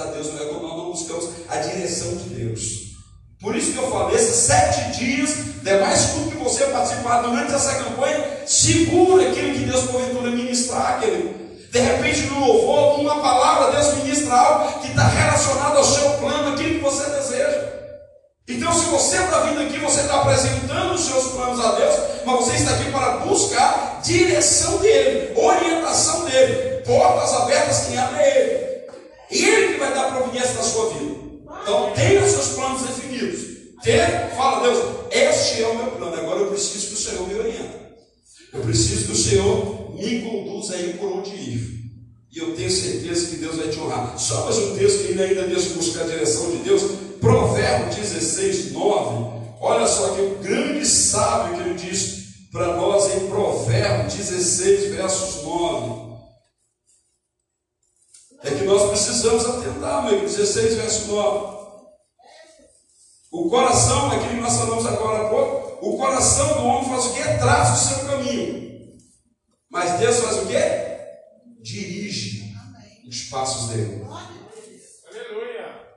a 0.00 0.06
Deus, 0.06 0.28
não 0.28 0.40
é 0.40 0.44
quando 0.46 0.62
nós 0.62 0.76
não 0.76 0.90
buscamos 0.90 1.28
a 1.48 1.56
direção 1.56 2.16
de 2.16 2.28
Deus. 2.30 2.88
Por 3.40 3.54
isso 3.54 3.72
que 3.72 3.78
eu 3.78 3.90
falei, 3.90 4.16
esses 4.16 4.34
sete 4.34 4.98
dias, 4.98 5.30
demais 5.62 6.10
tudo 6.12 6.32
que 6.32 6.42
você 6.42 6.64
participar 6.66 7.22
durante 7.22 7.54
essa 7.54 7.74
campanha, 7.76 8.42
segura 8.46 9.30
aquilo 9.30 9.54
que 9.54 9.64
Deus 9.64 9.84
porventura 9.84 10.30
ministrar, 10.30 11.00
querido. 11.00 11.38
De 11.70 11.78
repente, 11.78 12.22
no 12.22 12.40
louvor, 12.40 12.98
numa 12.98 13.20
palavra, 13.20 13.72
Deus 13.72 13.94
ministra 13.94 14.34
algo 14.34 14.80
que 14.80 14.88
está 14.88 15.06
relacionado 15.06 15.76
ao 15.76 15.84
seu 15.84 16.10
plano, 16.12 16.54
aquilo 16.54 16.76
que 16.76 16.84
você 16.84 17.08
deseja. 17.10 17.68
Então, 18.48 18.72
se 18.72 18.86
você 18.86 19.18
está 19.18 19.40
vindo 19.40 19.60
aqui, 19.60 19.78
você 19.78 20.00
está 20.00 20.22
apresentando 20.22 20.94
os 20.94 21.02
seus 21.02 21.32
planos 21.32 21.64
a 21.64 21.72
Deus, 21.72 21.94
mas 22.24 22.36
você 22.36 22.56
está 22.56 22.70
aqui 22.72 22.90
para 22.90 23.18
buscar 23.18 24.00
direção 24.02 24.78
dele, 24.78 25.38
orientação 25.38 26.24
dele, 26.24 26.82
portas 26.84 27.34
abertas, 27.34 27.86
quem 27.86 27.98
abre 27.98 28.20
é 28.20 28.40
ele. 28.40 28.67
Ele 29.30 29.74
que 29.74 29.78
vai 29.78 29.92
dar 29.94 30.16
providência 30.16 30.54
na 30.54 30.62
sua 30.62 30.90
vida. 30.90 31.14
Então, 31.62 31.92
tenha 31.94 32.28
seus 32.28 32.48
planos 32.48 32.82
definidos. 32.82 33.40
Tenha, 33.82 34.30
fala, 34.36 34.62
Deus, 34.62 34.84
este 35.10 35.62
é 35.62 35.68
o 35.68 35.76
meu 35.76 35.90
plano. 35.92 36.16
Agora 36.16 36.40
eu 36.40 36.46
preciso 36.48 36.88
que 36.88 36.94
o 36.94 36.96
Senhor 36.96 37.28
me 37.28 37.34
oriente. 37.34 37.78
Eu 38.52 38.60
preciso 38.60 39.06
que 39.06 39.12
o 39.12 39.16
Senhor 39.16 39.94
me 39.94 40.22
conduza 40.22 40.74
aí 40.74 40.94
por 40.94 41.12
onde 41.12 41.30
ir. 41.30 41.78
E 42.34 42.38
eu 42.38 42.54
tenho 42.54 42.70
certeza 42.70 43.28
que 43.28 43.36
Deus 43.36 43.56
vai 43.56 43.68
te 43.68 43.78
honrar. 43.78 44.18
Só 44.18 44.44
mais 44.44 44.58
um 44.58 44.76
texto 44.76 45.06
que 45.06 45.20
ainda 45.20 45.46
deixa 45.46 45.70
buscar 45.70 46.02
a 46.02 46.06
direção 46.06 46.50
de 46.50 46.58
Deus. 46.58 46.82
Provérbios 47.20 47.96
16, 47.96 48.72
9. 48.72 49.38
Olha 49.60 49.86
só 49.86 50.14
que 50.14 50.20
o 50.20 50.36
grande 50.36 50.86
sábio 50.86 51.56
que 51.56 51.68
ele 51.68 51.74
diz 51.74 52.18
para 52.52 52.76
nós 52.76 53.14
em 53.14 53.26
Provérbios 53.28 54.14
16, 54.14 54.94
versos 54.94 55.42
9. 55.42 56.07
É 58.42 58.50
que 58.50 58.64
nós 58.64 58.88
precisamos 58.90 59.44
atentar, 59.44 60.04
meu 60.04 60.20
16, 60.20 60.74
verso 60.74 61.08
9. 61.08 61.58
O 63.30 63.50
coração, 63.50 64.10
aquilo 64.10 64.28
que 64.28 64.40
nós 64.40 64.56
falamos 64.56 64.86
agora 64.86 65.26
há 65.26 65.28
pouco, 65.28 65.86
o 65.86 65.98
coração 65.98 66.54
do 66.54 66.64
homem 66.64 66.88
faz 66.88 67.06
o 67.06 67.14
que? 67.14 67.22
Traça 67.22 67.74
o 67.74 67.96
seu 67.96 68.06
caminho. 68.06 68.98
Mas 69.70 69.98
Deus 69.98 70.20
faz 70.20 70.36
o 70.38 70.46
que? 70.46 71.62
Dirige 71.62 72.54
os 73.08 73.24
passos 73.24 73.70
dele. 73.70 74.04
Aleluia. 74.04 75.88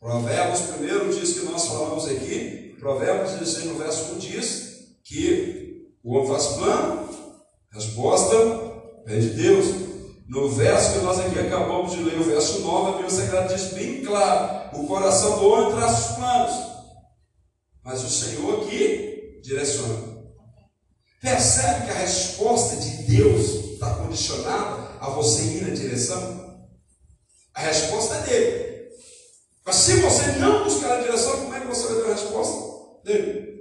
Provérbios 0.00 0.60
primeiro 0.62 1.14
diz 1.14 1.38
que 1.38 1.46
nós 1.46 1.66
falamos 1.66 2.06
aqui, 2.08 2.76
Provérbios 2.78 3.38
16, 3.38 3.66
no 3.66 3.78
verso 3.78 4.14
1 4.14 4.18
diz 4.18 4.98
que 5.04 5.88
o 6.02 6.14
homem 6.14 6.28
faz 6.28 6.46
plano, 6.48 7.08
resposta 7.72 8.36
é 9.06 9.18
de 9.18 9.30
Deus. 9.30 9.93
No 10.26 10.48
verso 10.48 10.94
que 10.94 11.04
nós 11.04 11.20
aqui 11.20 11.38
acabamos 11.38 11.92
de 11.92 12.02
ler, 12.02 12.18
o 12.18 12.24
verso 12.24 12.60
9, 12.60 12.88
a 12.88 12.92
Bíblia 12.92 13.10
Sagrada 13.10 13.54
diz 13.54 13.74
bem 13.74 14.02
claro: 14.02 14.78
o 14.78 14.86
coração 14.86 15.38
do 15.38 15.46
homem 15.46 15.76
traça 15.76 16.10
os 16.10 16.16
planos, 16.16 16.54
mas 17.84 18.02
o 18.02 18.10
Senhor 18.10 18.62
aqui 18.62 19.40
direciona. 19.42 20.14
Percebe 21.20 21.86
que 21.86 21.90
a 21.90 21.98
resposta 21.98 22.76
de 22.76 23.02
Deus 23.04 23.72
está 23.74 23.94
condicionada 23.96 24.98
a 25.00 25.10
você 25.10 25.42
ir 25.42 25.68
na 25.68 25.74
direção? 25.74 26.44
A 27.54 27.60
resposta 27.60 28.14
é 28.14 28.20
dele. 28.22 28.74
Mas 29.64 29.76
se 29.76 29.96
você 29.96 30.32
não 30.38 30.64
buscar 30.64 30.98
a 30.98 31.02
direção, 31.02 31.36
como 31.38 31.54
é 31.54 31.60
que 31.60 31.66
você 31.66 31.86
vai 31.86 32.02
ter 32.02 32.10
a 32.10 32.14
resposta 32.14 33.02
dele? 33.04 33.54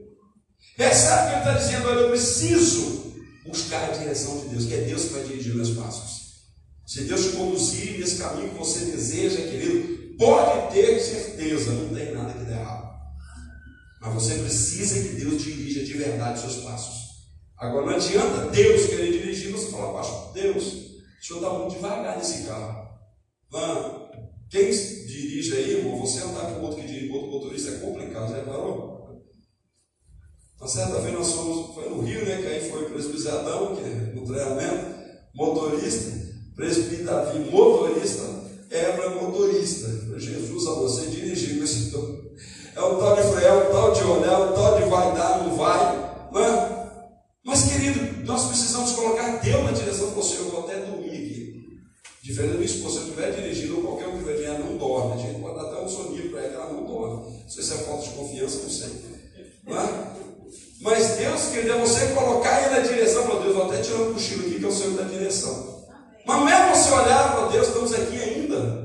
Percebe 0.78 1.28
que 1.28 1.30
ele 1.30 1.40
está 1.40 1.54
dizendo: 1.54 1.90
olha, 1.90 2.00
eu 2.00 2.10
preciso 2.10 3.14
buscar 3.46 3.90
a 3.90 3.94
direção 3.94 4.40
de 4.40 4.48
Deus, 4.48 4.66
que 4.66 4.74
é 4.74 4.82
Deus 4.82 5.04
que 5.04 5.14
vai 5.14 5.24
dirigir 5.24 5.56
meus 5.56 5.72
passos. 5.72 6.23
Se 6.86 7.04
Deus 7.06 7.26
te 7.26 7.38
conduzir 7.38 8.00
nesse 8.00 8.18
caminho 8.18 8.50
que 8.50 8.58
você 8.58 8.86
deseja, 8.86 9.38
querido, 9.38 10.16
pode 10.18 10.74
ter 10.74 11.00
certeza, 11.00 11.72
não 11.72 11.96
tem 11.96 12.14
nada 12.14 12.34
que 12.34 12.46
dê 12.46 12.52
errado. 12.52 12.94
Mas 14.02 14.14
você 14.14 14.36
precisa 14.36 15.02
que 15.02 15.16
Deus 15.16 15.42
dirija 15.42 15.84
de 15.84 15.94
verdade 15.94 16.46
os 16.46 16.54
seus 16.54 16.66
passos. 16.66 17.04
Agora 17.58 17.86
não 17.86 17.96
adianta 17.96 18.50
Deus 18.50 18.88
querer 18.88 19.12
dirigir, 19.12 19.52
você 19.52 19.72
falar, 19.72 19.94
pastor, 19.94 20.34
Deus, 20.34 20.66
o 20.66 21.26
senhor 21.26 21.40
está 21.40 21.50
muito 21.58 21.76
devagar 21.76 22.18
nesse 22.18 22.44
carro. 22.44 22.90
Mano, 23.50 24.10
quem 24.50 24.70
dirige 24.70 25.56
aí, 25.56 25.78
irmão, 25.78 26.00
você 26.00 26.20
andar 26.20 26.54
com 26.54 26.62
outro 26.62 26.82
que 26.82 26.88
dirige, 26.88 27.12
outro 27.12 27.32
motorista 27.32 27.72
é 27.72 27.80
complicado, 27.80 28.30
já 28.30 28.38
reparou? 28.38 29.24
Uma 30.60 30.68
certa 30.68 31.00
vez 31.00 31.14
nós 31.14 31.32
fomos, 31.32 31.74
foi 31.74 31.90
no 31.90 32.02
Rio, 32.02 32.26
né? 32.26 32.42
Que 32.42 32.48
aí 32.48 32.70
foi 32.70 32.84
o 32.84 32.90
presbisadão, 32.90 33.76
que 33.76 33.84
é 33.84 34.14
no 34.14 34.26
treinamento, 34.26 34.96
motorista. 35.34 36.23
Presbítero 36.56 37.06
Davi, 37.06 37.40
motorista, 37.52 38.22
Ebra 38.70 39.10
motorista. 39.10 39.90
Jesus 40.18 40.68
a 40.68 40.72
você 40.72 41.08
dirigir 41.08 41.58
com 41.58 41.64
esse 41.64 41.92
tom. 41.92 42.24
É 42.76 42.82
o 42.82 42.98
tal 42.98 43.16
de 43.16 43.22
freio, 43.22 43.48
é 43.48 43.54
o 43.54 43.72
tal 43.72 43.92
de 43.92 44.04
olhar, 44.04 44.34
é 44.34 44.46
o 44.46 44.54
tal 44.54 44.78
de 44.80 44.90
vai 44.90 45.16
dar, 45.16 45.44
não 45.44 45.56
vai. 45.56 46.30
Não 46.32 46.44
é? 46.44 46.74
Mas, 47.46 47.64
querido, 47.64 48.26
nós 48.26 48.46
precisamos 48.46 48.92
colocar 48.94 49.38
Deus 49.38 49.64
na 49.64 49.72
direção 49.72 50.10
do 50.10 50.24
Senhor. 50.24 50.46
Eu 50.46 50.52
vou 50.52 50.60
até 50.62 50.78
dormir 50.78 51.10
aqui. 51.10 51.54
Diferente 52.24 52.64
esposa, 52.64 52.94
se 52.94 52.98
eu 53.00 53.04
estiver 53.10 53.32
dirigindo, 53.32 53.78
ou 53.78 53.84
qualquer 53.84 54.08
um 54.08 54.18
que 54.18 54.24
vier, 54.24 54.46
ela 54.46 54.60
não 54.60 54.78
dorme. 54.78 55.14
A 55.14 55.18
gente 55.18 55.42
pode 55.42 55.56
dar 55.56 55.64
até 55.64 55.82
um 55.82 55.90
soninho 55.90 56.32
para 56.32 56.42
ela, 56.42 56.54
ela 56.54 56.74
não 56.74 56.86
dorme. 56.86 57.44
Se 57.48 57.60
é 57.60 57.78
falta 57.78 58.04
de 58.04 58.10
confiança, 58.12 58.64
não 58.64 58.70
sei. 58.70 58.90
Não 59.68 59.78
é? 59.78 60.14
Mas 60.82 61.18
Deus, 61.18 61.42
querido, 61.52 61.74
é 61.74 61.80
você 61.80 62.08
colocar 62.08 62.62
ele 62.62 62.76
na 62.76 62.80
direção. 62.80 63.28
Meu 63.28 63.42
Deus, 63.42 63.56
vou 63.56 63.66
até 63.66 63.82
tirar 63.82 64.02
um 64.02 64.14
cochilo 64.14 64.48
aqui, 64.48 64.60
que 64.60 64.66
é 64.66 64.68
o 64.68 64.72
Senhor 64.72 64.94
da 64.94 65.04
direção. 65.04 65.83
Mas 66.26 66.44
mesmo 66.44 66.76
você 66.76 66.92
olhar 66.92 67.36
para 67.36 67.48
Deus, 67.48 67.68
estamos 67.68 67.94
aqui 67.94 68.22
ainda. 68.22 68.84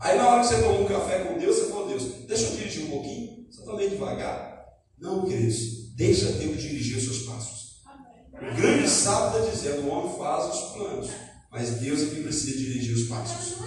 Aí 0.00 0.16
na 0.16 0.28
hora 0.28 0.40
que 0.40 0.48
você 0.48 0.62
toma 0.62 0.80
um 0.80 0.86
café 0.86 1.20
com 1.20 1.38
Deus, 1.38 1.56
você 1.56 1.70
fala, 1.70 1.88
Deus, 1.88 2.02
deixa 2.26 2.44
eu 2.44 2.56
dirigir 2.56 2.84
um 2.86 2.90
pouquinho. 2.90 3.46
Você 3.50 3.60
está 3.60 3.74
meio 3.74 3.90
devagar. 3.90 4.64
Não, 5.00 5.24
queridos, 5.24 5.94
deixa 5.96 6.26
Deus 6.32 6.60
dirigir 6.60 6.98
os 6.98 7.04
seus 7.04 7.18
passos. 7.22 7.58
O 8.34 8.56
grande 8.56 8.88
sábio 8.88 9.40
está 9.40 9.50
dizendo, 9.50 9.82
o 9.82 9.90
homem 9.90 10.16
faz 10.16 10.54
os 10.54 10.72
planos, 10.72 11.08
mas 11.50 11.70
Deus 11.80 12.02
é 12.02 12.06
que 12.06 12.22
precisa 12.22 12.56
dirigir 12.56 12.94
os 12.94 13.08
passos. 13.08 13.58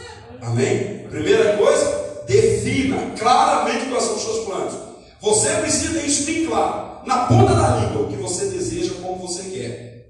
Amém? 0.41 1.07
Primeira 1.09 1.57
coisa, 1.57 2.23
defina 2.25 3.13
claramente 3.17 3.89
quais 3.89 4.03
são 4.03 4.15
os 4.15 4.21
seus 4.21 4.45
planos. 4.45 4.73
Você 5.21 5.49
precisa 5.57 5.99
ter 5.99 6.05
isso 6.05 6.25
bem 6.25 6.45
claro, 6.45 7.05
na 7.05 7.25
ponta 7.25 7.53
da 7.53 7.77
língua, 7.77 8.03
o 8.03 8.09
que 8.09 8.15
você 8.15 8.45
deseja, 8.45 8.93
como 9.01 9.27
você 9.27 9.43
quer, 9.49 10.07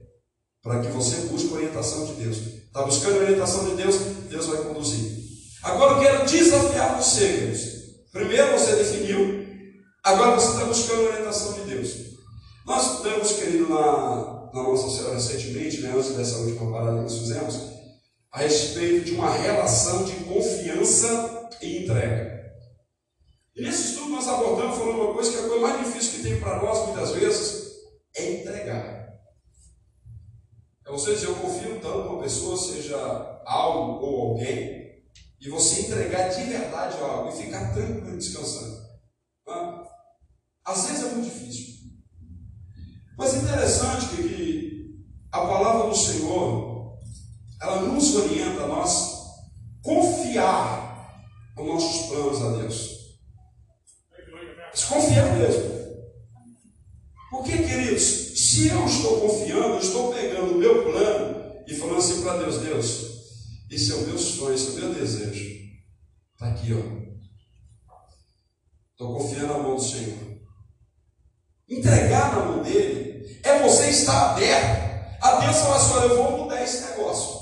para 0.61 0.81
que 0.81 0.87
você 0.89 1.27
busque 1.27 1.49
a 1.51 1.57
orientação 1.57 2.05
de 2.05 2.13
Deus. 2.13 2.60
Está 2.71 2.83
buscando 2.83 3.17
a 3.17 3.23
orientação 3.23 3.65
de 3.65 3.75
Deus, 3.75 3.95
Deus 4.29 4.45
vai 4.45 4.63
conduzir. 4.63 5.11
Agora 5.61 5.95
eu 5.95 5.99
quero 5.99 6.25
desafiar 6.25 6.95
você, 6.95 7.27
queridos. 7.27 7.61
Primeiro 8.13 8.57
você 8.57 8.77
definiu, 8.77 9.45
agora 10.01 10.39
você 10.39 10.53
está 10.53 10.63
buscando 10.63 11.01
a 11.01 11.09
orientação 11.09 11.51
de 11.51 11.61
Deus. 11.69 11.89
Nós 12.65 12.95
estamos, 12.95 13.33
querido, 13.33 13.67
na, 13.67 14.51
na 14.53 14.63
nossa 14.63 14.89
senhora 14.89 15.15
recentemente, 15.15 15.81
né, 15.81 15.93
antes 15.93 16.15
dessa 16.15 16.37
última 16.37 16.71
parada 16.71 16.95
que 16.95 17.03
nós 17.03 17.17
fizemos, 17.17 17.59
a 18.31 18.39
respeito 18.39 19.03
de 19.03 19.11
uma 19.15 19.29
relação 19.29 20.05
de 20.05 20.13
confiança 20.23 21.49
e 21.61 21.83
entrega. 21.83 22.41
E 23.53 23.63
nesse 23.63 23.89
estudo 23.89 24.11
nós 24.11 24.29
abordamos 24.29 24.77
falando 24.77 25.01
uma 25.01 25.13
coisa 25.13 25.29
que 25.29 25.37
é 25.37 25.39
a 25.41 25.47
coisa 25.49 25.67
mais 25.67 25.85
difícil 25.85 26.11
que 26.11 26.23
tem 26.23 26.39
para 26.39 26.61
nós, 26.63 26.87
muitas 26.87 27.11
vezes, 27.11 27.71
é 28.15 28.31
entregar. 28.31 29.00
Você 30.91 31.13
dizer, 31.13 31.27
eu 31.27 31.35
confio 31.35 31.79
tanto 31.79 31.99
numa 31.99 32.21
pessoa, 32.21 32.57
seja 32.57 32.97
algo 33.45 34.05
ou 34.05 34.31
alguém, 34.31 35.01
e 35.39 35.49
você 35.49 35.83
entregar 35.83 36.27
de 36.27 36.43
verdade 36.43 36.97
algo 37.01 37.29
e 37.29 37.43
ficar 37.43 37.73
tranquilo 37.73 38.17
descansando. 38.17 38.77
Tá? 39.45 39.83
Às 40.65 40.85
vezes 40.85 41.05
é 41.05 41.09
muito 41.13 41.33
difícil. 41.33 41.91
Mas 43.17 43.33
é 43.33 43.37
interessante 43.37 44.09
que, 44.09 44.23
que 44.23 45.05
a 45.31 45.39
palavra 45.39 45.89
do 45.89 45.95
Senhor, 45.95 46.97
ela 47.61 47.81
nos 47.83 48.13
orienta 48.15 48.63
a 48.63 48.67
nós 48.67 49.21
confiar 49.81 51.23
nos 51.55 51.67
nossos 51.67 52.07
planos 52.07 52.41
a 52.41 52.57
Deus. 52.57 53.01
Confiar 54.89 55.37
mesmo. 55.37 55.71
Porque, 57.29 57.57
queridos, 57.59 58.20
se 58.61 58.67
eu 58.69 58.85
estou 58.85 59.21
confiando, 59.21 59.79
estou 59.79 60.13
pegando 60.13 60.51
o 60.51 60.57
meu 60.57 60.83
plano 60.83 61.63
e 61.67 61.73
falando 61.73 61.97
assim 61.97 62.21
para 62.21 62.37
Deus, 62.37 62.57
Deus, 62.59 63.11
esse 63.71 63.91
é 63.91 63.95
o 63.95 64.01
meu 64.01 64.17
sonho, 64.19 64.53
esse 64.53 64.67
é 64.67 64.71
o 64.71 64.75
meu 64.75 64.93
desejo. 64.93 65.49
Está 66.33 66.47
aqui, 66.49 66.71
ó. 66.71 67.91
Estou 68.91 69.17
confiando 69.17 69.47
na 69.47 69.57
mão 69.57 69.75
do 69.75 69.81
Senhor. 69.81 70.37
Entregar 71.67 72.35
na 72.35 72.45
mão 72.45 72.61
dele 72.61 73.39
é 73.43 73.59
você 73.63 73.89
estar 73.89 74.33
aberto 74.33 74.91
a 75.21 75.39
Deus 75.39 75.57
falar 75.57 75.75
assim, 75.77 75.93
olha, 75.93 76.05
eu 76.05 76.17
vou 76.17 76.37
mudar 76.43 76.63
esse 76.63 76.83
negócio. 76.89 77.41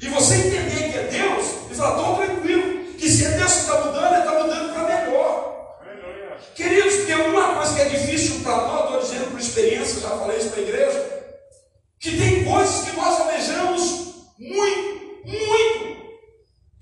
E 0.00 0.08
você 0.10 0.34
entender 0.34 0.92
que 0.92 0.96
é 0.96 1.08
Deus 1.08 1.46
e 1.72 1.74
falar, 1.74 1.98
estou 1.98 2.16
tranquilo, 2.24 2.94
que 2.94 3.08
se 3.08 3.24
é 3.24 3.36
Deus 3.36 3.52
que 3.52 3.60
está 3.60 3.84
mudando, 3.84 4.14
Ele 4.14 4.18
está 4.18 4.42
mudando 4.42 4.74
para 4.74 4.84
melhor. 4.84 5.40
Queridos, 6.54 7.06
tem 7.06 7.16
uma 7.16 7.54
coisa 7.56 7.74
que 7.74 7.80
é 7.80 7.88
difícil 7.88 8.40
para 8.42 8.56
nós, 8.56 8.84
estou 8.84 9.00
dizendo 9.00 9.30
igreja, 10.60 11.34
que 11.98 12.16
tem 12.16 12.44
coisas 12.44 12.84
que 12.84 12.96
nós 12.96 13.20
almejamos 13.20 14.00
muito, 14.38 15.26
muito. 15.26 16.00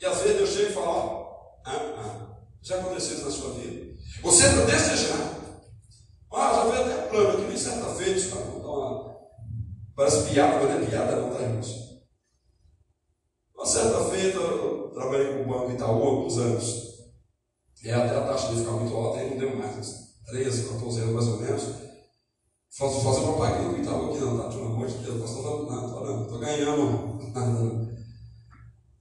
E 0.01 0.07
às 0.07 0.19
vezes 0.19 0.37
Deus 0.37 0.51
chega 0.51 0.71
e 0.71 0.73
fala, 0.73 0.89
ó, 0.89 1.29
ah, 1.65 1.73
ah, 1.73 2.37
já 2.63 2.79
aconteceu 2.79 3.17
isso 3.17 3.25
na 3.25 3.31
sua 3.31 3.55
vida. 3.55 3.97
Você 4.23 4.47
está 4.47 4.65
desejando. 4.65 5.39
Ah, 6.33 6.53
já 6.55 6.65
veio 6.65 6.85
até 6.85 7.09
plano 7.09 7.31
aqui, 7.31 7.43
nem 7.49 7.57
certa 7.57 7.95
feita, 7.95 8.13
isso 8.13 8.39
uma... 8.39 9.17
parece 9.97 10.31
piada, 10.31 10.57
mas 10.57 10.71
não 10.71 10.83
é 10.83 10.87
piada 10.87 11.17
não, 11.17 11.35
tá, 11.35 11.43
irmãos? 11.43 11.89
Uma 13.57 13.67
certa 13.67 14.05
feita, 14.05 14.39
eu 14.39 14.93
trabalhei 14.95 15.35
com 15.35 15.43
o 15.43 15.47
Banco 15.47 15.73
Itaú 15.73 16.03
há 16.03 16.07
alguns 16.07 16.39
anos. 16.39 16.89
E 17.83 17.91
até 17.91 18.17
a 18.17 18.27
taxa 18.27 18.49
de 18.49 18.61
ficar 18.61 18.73
muito 18.73 18.95
alta, 18.95 19.19
aí 19.19 19.31
não 19.31 19.39
deu 19.39 19.57
mais, 19.57 19.95
13, 20.27 20.69
14 20.69 21.01
anos 21.01 21.15
mais 21.15 21.29
ou 21.29 21.41
menos. 21.41 21.63
Faço 22.71 23.01
fazer 23.01 23.23
propaganda 23.23 23.71
do 23.71 23.79
Itaú 23.83 24.11
aqui, 24.11 24.21
não, 24.21 24.39
tá? 24.39 24.49
Pelo 24.49 24.67
amor 24.67 24.87
de 24.87 24.99
Deus, 24.99 25.21
pastor 25.21 25.43
falando 25.43 25.71
nada, 25.71 25.89
falando, 25.89 26.23
estou 26.25 26.39
ganhando. 26.39 27.19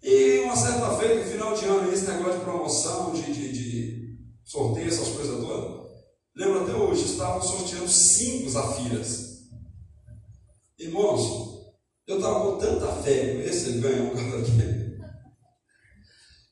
E 0.02 0.40
uma 0.40 0.56
certa 0.56 0.98
feita, 0.98 1.16
no 1.16 1.32
final 1.32 1.54
de 1.54 1.66
ano, 1.66 1.92
esse 1.92 2.08
negócio 2.08 2.40
de 2.40 2.46
promoção, 2.46 3.12
de, 3.12 3.22
de, 3.22 3.52
de 3.52 4.18
sorteio, 4.44 4.88
essas 4.88 5.10
coisas 5.10 5.40
todas. 5.40 5.88
Lembro 6.36 6.64
até 6.64 6.74
hoje, 6.74 7.04
estavam 7.04 7.42
sorteando 7.42 7.90
cinco 7.90 8.50
zafiras. 8.50 9.40
Irmãos, 10.78 11.74
eu 12.06 12.18
estava 12.18 12.40
com 12.40 12.58
tanta 12.60 12.88
fé 13.02 13.42
que 13.42 13.50
esse 13.50 13.72
ganhou 13.80 14.08
um 14.08 14.16
carro 14.16 14.38
aqui. 14.38 14.52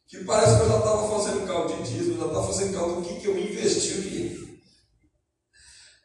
Que 0.07 0.23
parece 0.23 0.57
que 0.57 0.63
eu 0.63 0.69
já 0.69 0.77
estava 0.79 1.07
fazendo 1.07 1.47
cálculo 1.47 1.83
de 1.83 1.93
dízimo, 1.93 2.17
já 2.17 2.25
estava 2.25 2.47
fazendo 2.47 2.73
cálculo 2.73 3.01
do 3.01 3.07
que, 3.07 3.19
que 3.19 3.27
eu 3.27 3.38
investi 3.38 3.93
o 3.93 4.01
dinheiro. 4.01 4.47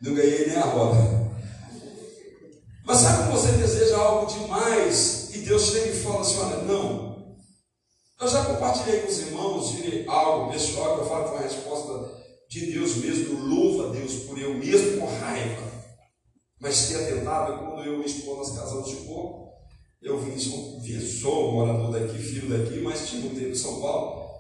Não 0.02 0.14
ganhei 0.14 0.46
nem 0.46 0.56
a 0.56 0.64
roda. 0.64 1.30
Mas 2.84 2.98
sabe 2.98 3.24
quando 3.24 3.40
você 3.40 3.52
deseja 3.52 3.96
algo 3.96 4.26
demais 4.32 5.34
e 5.34 5.38
Deus 5.38 5.62
chega 5.62 5.90
e 5.90 6.02
fala 6.02 6.20
assim: 6.20 6.38
olha, 6.38 6.62
não. 6.64 7.10
Eu 8.20 8.28
já 8.28 8.44
compartilhei 8.44 9.00
com 9.00 9.08
os 9.08 9.18
irmãos 9.18 9.72
de 9.72 10.04
algo 10.06 10.52
pessoal 10.52 10.96
que 10.96 11.00
eu 11.02 11.08
falo 11.08 11.24
que 11.24 11.30
foi 11.30 11.38
a 11.38 11.48
resposta 11.48 12.20
de 12.50 12.72
Deus 12.72 12.96
mesmo, 12.96 13.46
louva 13.46 13.88
a 13.88 13.92
Deus 13.92 14.24
por 14.24 14.38
eu 14.38 14.52
mesmo 14.54 15.00
com 15.00 15.06
raiva. 15.06 15.62
Mas 16.60 16.88
ter 16.88 16.96
atentado 16.96 17.58
quando 17.58 17.84
eu 17.84 17.98
me 17.98 18.04
expor 18.04 18.38
nas 18.38 18.50
eu 20.02 20.18
vim, 20.18 20.34
vim, 20.80 21.00
sou 21.00 21.52
morador 21.52 21.92
daqui, 21.92 22.18
filho 22.18 22.48
daqui, 22.48 22.80
mas 22.80 23.06
tinha 23.06 23.26
um 23.26 23.34
tempo 23.34 23.50
em 23.50 23.54
São 23.54 23.80
Paulo. 23.80 24.30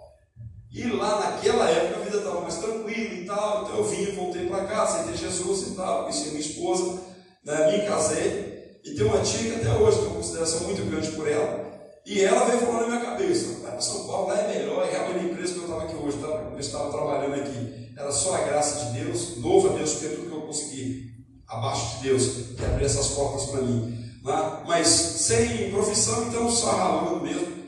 E 0.72 0.84
lá 0.84 1.20
naquela 1.20 1.68
época 1.68 2.00
a 2.00 2.04
vida 2.04 2.16
estava 2.18 2.40
mais 2.40 2.56
tranquila 2.56 3.14
e 3.14 3.24
tal, 3.26 3.62
então 3.62 3.76
eu 3.76 3.84
vim 3.84 4.02
e 4.02 4.12
voltei 4.12 4.46
para 4.46 4.64
cá, 4.64 4.84
aceitei 4.84 5.16
Jesus 5.16 5.68
e 5.68 5.70
tal, 5.72 6.04
conheci 6.04 6.28
minha 6.28 6.40
esposa, 6.40 7.00
né, 7.44 7.76
me 7.76 7.86
casei. 7.86 8.78
E 8.82 8.94
tem 8.94 9.04
uma 9.04 9.20
tia 9.20 9.50
que 9.50 9.60
até 9.60 9.78
hoje 9.78 9.98
tenho 9.98 10.10
uma 10.10 10.16
consideração 10.16 10.60
muito 10.60 10.90
grande 10.90 11.10
por 11.10 11.28
ela. 11.28 11.68
E 12.06 12.22
ela 12.22 12.46
veio 12.46 12.60
falando 12.60 12.88
na 12.88 12.96
minha 12.96 13.04
cabeça: 13.04 13.60
vai 13.60 13.72
para 13.72 13.80
São 13.82 14.06
Paulo, 14.06 14.28
lá 14.28 14.40
é 14.40 14.58
melhor. 14.58 14.86
E 14.86 14.90
realmente 14.90 15.18
a 15.18 15.28
empresa 15.28 15.52
que 15.52 15.58
eu 15.58 15.64
estava 15.64 15.82
aqui 15.82 15.96
hoje, 15.96 16.16
tá? 16.16 16.50
eu 16.52 16.58
estava 16.58 16.90
trabalhando 16.90 17.34
aqui, 17.34 17.92
era 17.98 18.10
só 18.10 18.34
a 18.36 18.44
graça 18.44 18.86
de 18.86 19.00
Deus, 19.00 19.36
louva 19.36 19.74
a 19.74 19.76
Deus 19.76 19.92
tudo 19.96 20.30
que 20.30 20.34
eu 20.34 20.40
consegui, 20.40 21.10
abaixo 21.46 21.98
de 21.98 22.08
Deus, 22.08 22.26
que 22.56 22.64
abriu 22.64 22.86
essas 22.86 23.08
portas 23.08 23.50
para 23.50 23.60
mim 23.60 23.99
né? 24.22 24.62
mas 24.66 24.86
sem 24.86 25.70
profissão, 25.70 26.28
então 26.28 26.50
só 26.50 26.70
ralando 26.70 27.24
mesmo. 27.24 27.60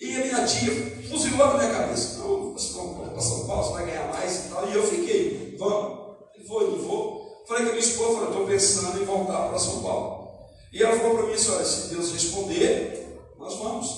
E 0.00 0.16
a 0.16 0.24
minha 0.24 0.46
tia 0.46 0.72
fuzilou 1.08 1.46
na 1.48 1.58
minha 1.58 1.70
cabeça: 1.70 2.18
não, 2.18 2.52
você 2.52 2.72
vai 2.72 3.10
para 3.10 3.20
São 3.20 3.46
Paulo, 3.46 3.64
você 3.64 3.72
vai 3.72 3.86
ganhar 3.86 4.12
mais 4.12 4.46
e 4.46 4.48
tal. 4.48 4.68
E 4.68 4.74
eu 4.74 4.82
fiquei: 4.82 5.56
vamos, 5.58 6.16
vou, 6.46 6.70
não 6.70 6.78
vou. 6.78 7.44
Falei 7.48 7.64
com 7.64 7.70
a 7.70 7.74
minha 7.74 7.86
esposa: 7.86 8.26
estou 8.26 8.46
pensando 8.46 9.02
em 9.02 9.04
voltar 9.04 9.48
para 9.48 9.58
São 9.58 9.82
Paulo. 9.82 10.26
E 10.72 10.82
ela 10.82 10.98
falou 10.98 11.16
para 11.16 11.26
mim 11.26 11.32
assim: 11.32 11.50
olha, 11.50 11.64
se 11.64 11.88
Deus 11.94 12.12
responder, 12.12 13.24
nós 13.38 13.56
vamos. 13.56 13.88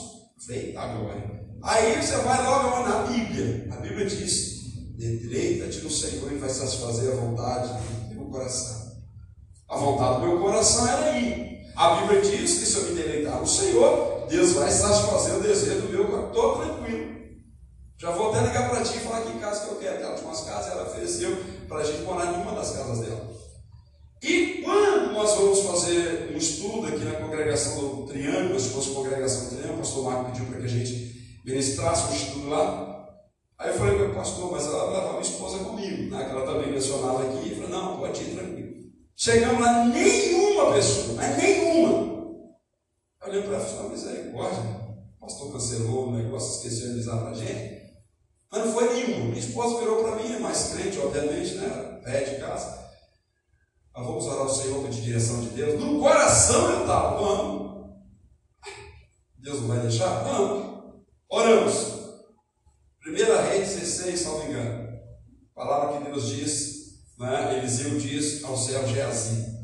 falei: 0.46 0.72
tá. 0.72 1.38
Aí 1.62 2.00
você 2.00 2.16
vai 2.18 2.44
logo 2.44 2.88
na 2.88 3.02
Bíblia. 3.02 3.68
A 3.72 3.76
Bíblia 3.76 4.06
diz: 4.06 4.58
Deleita-te 4.96 5.80
no 5.80 5.90
Senhor 5.90 6.32
e 6.32 6.38
vai 6.38 6.48
satisfazer 6.48 7.12
a 7.12 7.16
vontade 7.16 7.68
do 8.08 8.14
meu 8.14 8.26
coração. 8.26 8.88
A 9.68 9.76
vontade 9.76 10.20
do 10.20 10.26
meu 10.26 10.40
coração 10.40 10.86
era 10.86 11.18
ir. 11.18 11.57
A 11.78 11.94
Bíblia 11.94 12.20
diz 12.20 12.58
que 12.58 12.66
se 12.66 12.76
eu 12.76 12.82
me 12.86 13.00
deleitar 13.00 13.38
no 13.38 13.46
Senhor, 13.46 14.26
Deus 14.28 14.50
vai 14.54 14.68
satisfazer 14.68 15.36
o 15.36 15.40
desejo 15.40 15.82
do 15.82 15.88
meu 15.90 16.06
coração. 16.06 16.26
Estou 16.26 16.56
tranquilo. 16.56 17.14
Já 17.96 18.10
vou 18.10 18.30
até 18.30 18.48
ligar 18.48 18.68
para 18.68 18.82
ti 18.82 18.96
e 18.96 19.00
falar 19.00 19.20
que 19.20 19.38
casa 19.38 19.64
que 19.64 19.70
eu 19.74 19.76
quero. 19.76 20.02
Ela 20.02 20.16
tinha 20.16 20.26
umas 20.26 20.40
casas, 20.40 20.72
ela 20.72 20.88
ofereceu 20.88 21.36
para 21.68 21.78
a 21.78 21.84
gente 21.84 22.02
morar 22.02 22.34
em 22.34 22.42
uma 22.42 22.50
das 22.50 22.72
casas 22.72 22.98
dela. 22.98 23.30
E 24.20 24.60
quando 24.64 25.12
nós 25.12 25.36
vamos 25.36 25.60
fazer 25.60 26.32
um 26.34 26.36
estudo 26.36 26.88
aqui 26.88 27.04
na 27.04 27.12
congregação 27.12 27.78
do 27.78 28.06
Triângulo, 28.08 28.58
se 28.58 28.70
fosse 28.70 28.90
congregação 28.90 29.44
do 29.44 29.50
Triângulo, 29.50 29.74
o 29.74 29.78
pastor 29.78 30.04
Marco 30.04 30.32
pediu 30.32 30.46
para 30.46 30.58
que 30.58 30.66
a 30.66 30.68
gente 30.68 31.40
ministrasse 31.44 32.10
um 32.10 32.16
estudo 32.16 32.48
lá. 32.48 33.08
Aí 33.56 33.68
eu 33.68 33.74
falei 33.74 33.94
para 33.94 34.08
o 34.08 34.14
pastor, 34.16 34.50
mas 34.50 34.66
ela 34.66 34.86
levava 34.86 35.10
minha 35.10 35.22
esposa 35.22 35.58
comigo, 35.58 36.10
né? 36.10 36.24
que 36.24 36.30
ela 36.32 36.44
também 36.44 36.72
mencionava 36.72 37.22
aqui. 37.22 37.50
Eu 37.50 37.56
falei, 37.56 37.70
não, 37.70 37.98
pode 37.98 38.20
ir 38.20 38.34
tranquilo. 38.34 38.57
Chegamos 39.20 39.60
lá, 39.60 39.84
nenhuma 39.86 40.72
pessoa, 40.74 41.16
mas 41.16 41.36
nenhuma. 41.38 42.46
Olhei 43.26 43.42
para 43.42 43.58
falei, 43.58 43.90
misericórdia. 43.90 44.62
O 45.16 45.26
pastor 45.26 45.52
cancelou 45.52 46.06
o 46.06 46.12
negócio, 46.12 46.54
esqueceu 46.54 46.86
de 46.86 46.92
avisar 46.92 47.18
para 47.18 47.30
a 47.30 47.34
gente. 47.34 47.82
Mas 48.48 48.64
não 48.64 48.72
foi 48.72 48.94
nenhuma. 48.94 49.24
Minha 49.24 49.40
esposa 49.40 49.80
virou 49.80 50.04
para 50.04 50.14
mim, 50.14 50.36
é 50.36 50.38
mais 50.38 50.72
crente, 50.72 51.00
obviamente, 51.00 51.56
né? 51.56 52.00
Pé 52.04 52.20
de 52.20 52.40
casa. 52.40 52.78
Mas 53.92 54.06
vamos 54.06 54.24
orar 54.24 54.38
ao 54.38 54.48
Senhor 54.48 54.86
a 54.86 54.88
direção 54.88 55.40
de 55.40 55.48
Deus. 55.48 55.80
No 55.80 55.98
coração 55.98 56.70
eu 56.70 56.80
estava, 56.82 57.18
vamos. 57.18 57.88
Deus 59.36 59.62
não 59.62 59.66
vai 59.66 59.80
deixar? 59.80 60.22
Vamos. 60.22 61.02
Oramos. 61.28 61.92
Primeira 63.00 63.42
rei 63.42 63.58
16, 63.62 64.20
salvo 64.20 64.48
engano. 64.48 64.96
Palavra 65.56 65.98
que 65.98 66.04
Deus 66.04 66.28
diz 66.28 66.77
né, 67.18 67.58
Eliseu 67.58 67.98
diz 67.98 68.44
ao 68.44 68.56
céu 68.56 68.86
Geazi. 68.86 69.58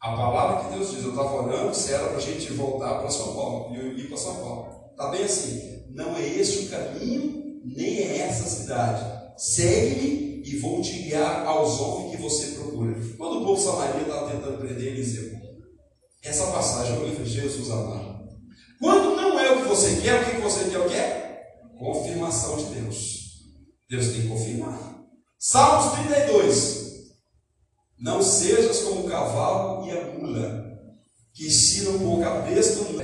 A 0.00 0.12
palavra 0.12 0.64
que 0.64 0.76
Deus 0.76 0.90
diz, 0.90 1.02
eu 1.02 1.10
estava 1.10 1.42
orando 1.42 1.74
se 1.74 1.92
era 1.92 2.08
para 2.08 2.16
a 2.16 2.20
gente 2.20 2.52
voltar 2.52 2.98
para 3.00 3.10
São 3.10 3.34
Paulo, 3.34 3.74
e 3.74 4.00
ir 4.00 4.08
para 4.08 4.16
São 4.16 4.36
Paulo. 4.36 4.90
Está 4.90 5.08
bem 5.08 5.24
assim, 5.24 5.84
não 5.90 6.16
é 6.16 6.26
esse 6.26 6.66
o 6.66 6.68
caminho, 6.70 7.60
nem 7.64 7.98
é 7.98 8.18
essa 8.18 8.48
cidade. 8.48 9.04
Segue-me 9.36 10.42
e 10.44 10.58
vou 10.58 10.80
te 10.80 10.92
guiar 10.92 11.44
aos 11.46 11.80
homens 11.80 12.12
que 12.12 12.22
você 12.22 12.46
procura. 12.52 12.94
Quando 13.18 13.40
o 13.40 13.44
povo 13.44 13.60
samaria 13.60 14.02
estava 14.02 14.30
tentando 14.30 14.58
prender 14.58 14.92
Eliseu, 14.92 15.32
essa 16.22 16.46
passagem 16.46 16.96
é 16.96 16.98
o 16.98 17.04
livro 17.04 17.24
de 17.24 17.30
Jesus 17.30 17.70
amado. 17.70 18.26
Quando 18.80 19.16
não 19.16 19.38
é 19.38 19.52
o 19.52 19.62
que 19.62 19.68
você 19.68 20.00
quer, 20.00 20.22
o 20.22 20.30
que 20.30 20.40
você 20.40 20.70
quer 20.70 20.78
o 20.78 20.88
quer? 20.88 21.42
Confirmação 21.78 22.56
de 22.56 22.80
Deus. 22.80 23.16
Deus 23.88 24.08
tem 24.08 24.22
que 24.22 24.28
confirmar. 24.28 25.04
Salmos 25.38 25.92
32. 26.00 26.85
Não 27.98 28.22
sejas 28.22 28.80
como 28.80 29.06
o 29.06 29.10
cavalo 29.10 29.86
e 29.86 29.90
a 29.90 30.06
mula, 30.12 30.66
que 31.32 31.46
ensinam 31.46 31.98
com 31.98 32.20
a 32.20 32.24
cabeça 32.24 32.84
do. 32.84 32.96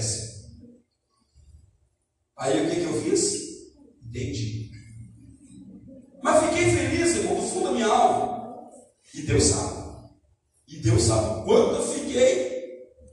Aí 2.37 2.67
o 2.67 2.71
que, 2.71 2.77
que 2.77 2.83
eu 2.83 3.03
fiz? 3.03 3.35
Entendi. 4.05 4.71
Mas 6.23 6.45
fiquei 6.45 6.71
feliz, 6.77 7.17
irmão, 7.17 7.37
do 7.37 7.49
fundo 7.49 7.65
da 7.65 7.73
minha 7.73 7.87
alma. 7.87 8.69
E 9.15 9.23
Deus 9.23 9.45
sabe. 9.45 10.11
E 10.69 10.77
Deus 10.79 11.03
sabe 11.03 11.45
quanto 11.45 11.77
eu 11.77 11.89
fiquei. 11.95 12.63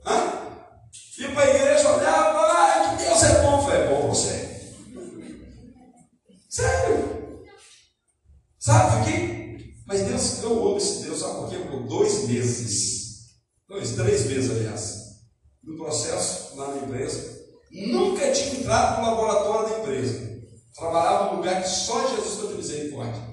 Hã? 0.04 0.90
E 1.18 1.28
para 1.28 1.42
a 1.42 1.54
igreja 1.54 1.96
olhava, 1.96 2.40
ah, 2.40 2.96
que 2.96 3.04
Deus 3.04 3.22
é 3.22 3.42
bom. 3.42 3.62
Foi 3.62 3.74
é 3.74 3.88
bom 3.88 4.08
você. 4.08 4.50
Sério. 6.48 7.44
Sabe, 8.58 9.04
fiquei 9.04 9.30
mas 9.90 10.02
Deus, 10.02 10.40
eu 10.44 10.68
amo 10.68 10.76
esse 10.76 11.02
Deus, 11.02 11.18
sabe 11.18 11.34
por 11.34 11.50
quê? 11.50 11.56
Por 11.68 11.82
dois 11.88 12.28
meses, 12.28 13.26
três 13.94 14.26
meses, 14.26 14.50
aliás, 14.50 15.00
no 15.62 15.76
processo 15.76 16.56
lá 16.56 16.68
na 16.68 16.82
empresa, 16.82 17.40
nunca 17.70 18.30
tinha 18.32 18.60
entrado 18.60 19.00
no 19.00 19.06
laboratório 19.06 19.68
da 19.68 19.78
empresa. 19.80 20.30
Trabalhava 20.74 21.30
num 21.30 21.36
lugar 21.38 21.62
que 21.62 21.68
só 21.68 22.08
Jesus 22.08 22.40
pode 22.40 22.54
misericórdia. 22.54 23.30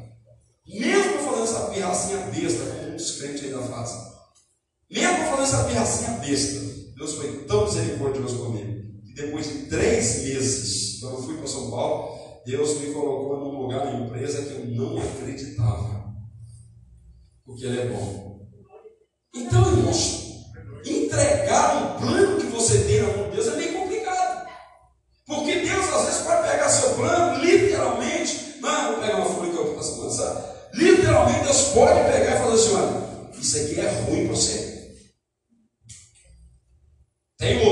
Mesmo 0.68 1.20
falando 1.20 1.44
essa 1.44 1.70
pirracinha 1.70 2.18
besta, 2.28 2.64
como 2.66 2.88
muitos 2.88 3.12
crentes 3.20 3.44
ainda 3.44 3.62
fazem. 3.62 4.02
Mesmo 4.90 5.18
falando 5.26 5.44
essa 5.44 5.64
pirracinha 5.64 6.12
besta, 6.20 6.60
Deus 6.96 7.14
foi 7.14 7.46
tão 7.46 7.66
misericordioso 7.66 8.40
comigo. 8.40 9.02
Que 9.06 9.14
depois 9.14 9.48
de 9.48 9.66
três 9.68 10.24
meses, 10.24 11.00
quando 11.00 11.18
eu 11.18 11.24
fui 11.24 11.38
para 11.38 11.48
São 11.48 11.72
Paulo, 11.72 12.44
Deus 12.46 12.80
me 12.80 12.94
colocou 12.94 13.38
num 13.38 13.62
lugar 13.62 13.86
na 13.86 14.06
empresa 14.06 14.42
que 14.42 14.52
eu 14.52 14.66
não 14.66 14.98
acreditava 14.98 15.98
porque 17.48 17.66
Ele 17.66 17.80
é 17.80 17.86
bom. 17.88 18.46
Então, 19.34 19.72
irmãos, 19.72 20.27
entregar 21.24 21.78
um 21.78 22.00
plano 22.00 22.38
que 22.38 22.48
você 22.48 22.80
tem 22.80 23.02
na 23.02 23.08
mão 23.08 23.30
de 23.30 23.36
Deus 23.36 23.48
é 23.48 23.56
bem 23.56 23.74
complicado. 23.74 24.48
Porque 25.26 25.60
Deus 25.60 25.94
às 25.94 26.06
vezes 26.06 26.22
pode 26.22 26.48
pegar 26.50 26.70
seu 26.70 26.94
plano, 26.96 27.44
literalmente, 27.44 28.58
não, 28.62 28.94
vou 28.94 29.02
pegar 29.02 29.18
uma 29.18 29.26
folha 29.26 29.52
que 29.52 29.58
eu 29.58 29.74
posso 29.74 30.02
lançar. 30.02 30.70
Literalmente 30.74 31.44
Deus 31.44 31.62
pode 31.74 32.12
pegar 32.12 32.36
e 32.36 32.40
falar 32.40 32.54
assim, 32.54 32.76
olha, 32.76 33.32
isso 33.40 33.58
aqui 33.58 33.80
é 33.80 33.90
ruim 34.02 34.28
para 34.28 34.36
você. 34.36 34.78
Tem 37.38 37.58
um 37.58 37.67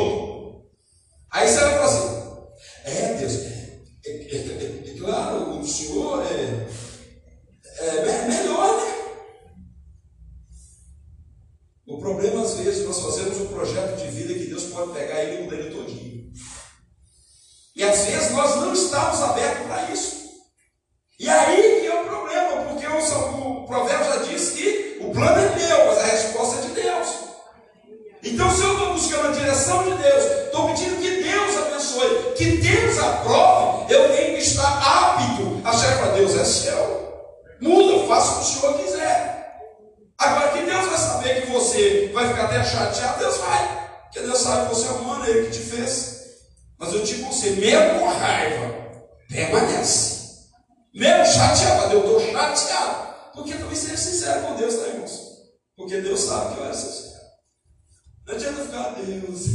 Não 58.55 58.61
adianta 58.61 58.63
ficar, 58.63 58.89
Deus. 58.95 59.45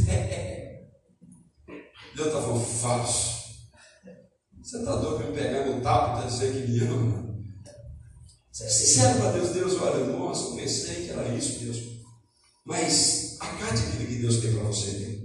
Deus 2.15 2.27
está 2.27 2.41
falando 2.41 2.65
falso. 2.65 3.41
Você 4.61 4.77
está 4.77 4.95
doido 4.95 5.17
para 5.17 5.27
me 5.27 5.33
pegar 5.33 5.65
no 5.65 5.81
tapa 5.81 6.23
e 6.23 6.27
dizer 6.27 6.53
que 6.53 6.71
me 6.71 6.79
ama? 6.81 7.31
Você 8.51 8.63
é 8.63 8.69
sincero 8.69 9.19
para 9.19 9.31
Deus, 9.31 9.49
Deus, 9.49 9.81
olha, 9.81 10.05
nossa, 10.05 10.49
eu 10.49 10.55
pensei 10.55 11.05
que 11.05 11.09
era 11.09 11.27
isso, 11.29 11.59
Deus. 11.59 11.77
Mas 12.65 13.37
acate 13.39 13.81
aquilo 13.81 14.07
que 14.07 14.15
Deus 14.15 14.37
tem 14.37 14.53
para 14.53 14.63
você, 14.63 14.91
Deus. 14.91 15.21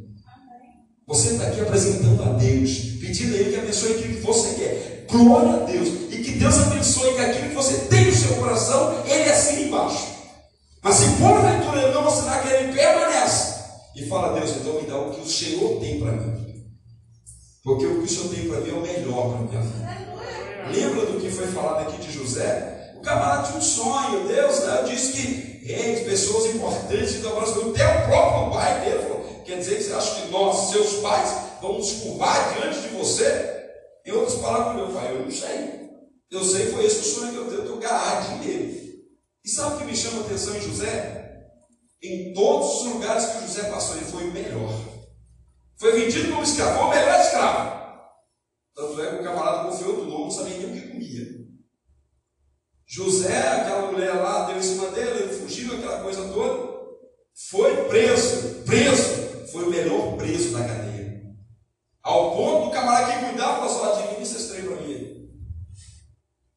Você 1.06 1.32
está 1.32 1.48
aqui 1.48 1.60
apresentando 1.60 2.22
a 2.22 2.32
Deus, 2.32 2.70
pedindo 3.00 3.34
a 3.34 3.38
Ele 3.38 3.50
que 3.50 3.60
abençoe 3.60 3.92
aquilo 3.92 4.14
que 4.14 4.20
você 4.22 4.54
quer. 4.54 5.06
Glória 5.10 5.62
a 5.62 5.66
Deus. 5.66 5.88
E 6.10 6.22
que 6.22 6.32
Deus 6.32 6.58
abençoe 6.58 7.14
que 7.14 7.20
aquilo 7.20 7.48
que 7.50 7.54
você 7.54 7.78
tem 7.86 8.06
no 8.06 8.16
seu 8.16 8.36
coração, 8.36 9.04
Ele 9.04 9.30
assina 9.30 9.60
embaixo. 9.60 10.06
Mas 10.82 10.94
se 10.96 11.06
porventura 11.20 11.82
Ele 11.82 11.92
não 11.92 12.08
assinar 12.08 12.46
Ele 12.46 12.72
permanece. 12.72 13.45
E 13.96 14.06
fala, 14.06 14.38
Deus, 14.38 14.50
então 14.50 14.74
me 14.74 14.86
dá 14.86 14.98
o 14.98 15.10
que 15.10 15.22
o 15.22 15.26
Senhor 15.26 15.80
tem 15.80 15.98
para 15.98 16.12
mim. 16.12 16.66
Porque 17.64 17.86
o 17.86 17.98
que 17.98 18.04
o 18.04 18.08
Senhor 18.08 18.28
tem 18.28 18.46
para 18.46 18.60
mim 18.60 18.70
é 18.70 18.72
o 18.74 18.82
melhor 18.82 19.30
para 19.30 19.40
minha 19.40 19.62
vida. 19.62 20.06
Lembra 20.70 21.06
do 21.06 21.18
que 21.18 21.30
foi 21.30 21.46
falado 21.46 21.88
aqui 21.88 21.96
de 22.02 22.12
José? 22.12 22.92
O 22.96 23.00
camarada 23.00 23.46
tinha 23.46 23.58
um 23.58 23.62
sonho. 23.62 24.28
Deus 24.28 24.60
né, 24.60 24.84
disse 24.86 25.12
que 25.12 25.66
reis, 25.66 26.06
pessoas 26.06 26.54
importantes, 26.54 27.14
então, 27.14 27.40
até 27.40 27.50
o 27.50 28.06
próprio 28.06 28.50
pai 28.52 28.84
dele 28.84 29.02
falou 29.02 29.42
Quer 29.46 29.58
dizer 29.58 29.76
que 29.76 29.84
você 29.84 29.92
acha 29.94 30.22
que 30.22 30.30
nós, 30.30 30.70
seus 30.70 30.94
pais, 31.00 31.34
vamos 31.62 31.92
curvar 31.92 32.54
diante 32.54 32.80
de 32.80 32.88
você? 32.88 33.64
Em 34.04 34.12
outras 34.12 34.38
palavras, 34.40 34.76
meu 34.76 34.88
pai, 34.94 35.12
eu 35.12 35.24
não 35.24 35.30
sei. 35.30 35.86
Eu 36.30 36.44
sei 36.44 36.66
foi 36.66 36.84
esse 36.84 36.98
o 36.98 37.02
sonho 37.02 37.32
que 37.32 37.38
eu 37.38 37.44
tenho, 37.46 37.60
eu 37.60 37.64
tenho 37.64 37.78
garagem 37.78 38.38
nele. 38.40 39.04
E 39.44 39.48
sabe 39.48 39.76
o 39.76 39.78
que 39.78 39.84
me 39.84 39.96
chama 39.96 40.18
a 40.18 40.26
atenção 40.26 40.56
em 40.56 40.60
José? 40.60 41.25
Em 42.02 42.32
todos 42.34 42.82
os 42.82 42.92
lugares 42.92 43.24
que 43.26 43.46
José 43.46 43.70
passou, 43.70 43.96
ele 43.96 44.06
foi 44.06 44.24
o 44.24 44.32
melhor. 44.32 44.70
Foi 45.78 45.92
vendido 45.92 46.30
como 46.30 46.42
escravo, 46.42 46.84
o 46.84 46.90
melhor 46.90 47.20
escravo. 47.20 47.76
Tanto 48.74 49.02
é 49.02 49.10
que 49.10 49.16
o 49.16 49.24
camarada 49.24 49.70
confiou 49.70 49.96
do 49.96 50.04
nome, 50.04 50.24
não 50.24 50.30
sabia 50.30 50.58
nem 50.58 50.66
o 50.66 50.72
que 50.72 50.88
comia. 50.88 51.26
José, 52.86 53.36
aquela 53.36 53.90
mulher 53.90 54.14
lá, 54.14 54.46
deu 54.46 54.58
em 54.58 54.62
cima 54.62 54.90
dele, 54.90 55.24
ele 55.24 55.34
fugiu, 55.34 55.74
aquela 55.74 56.02
coisa 56.02 56.32
toda. 56.32 56.76
Foi 57.50 57.88
preso, 57.88 58.62
preso 58.64 59.26
foi 59.50 59.64
o 59.64 59.70
melhor 59.70 60.16
preso 60.16 60.52
da 60.52 60.66
cadeia. 60.66 61.22
Ao 62.02 62.36
ponto 62.36 62.66
do 62.66 62.70
camarada 62.70 63.12
que 63.12 63.26
cuidava 63.26 63.66
da 63.66 63.68
sua 63.68 64.02
divina 64.02 64.22
esse 64.22 64.48
trem 64.48 64.64
para 64.64 64.76
mim. 64.76 65.30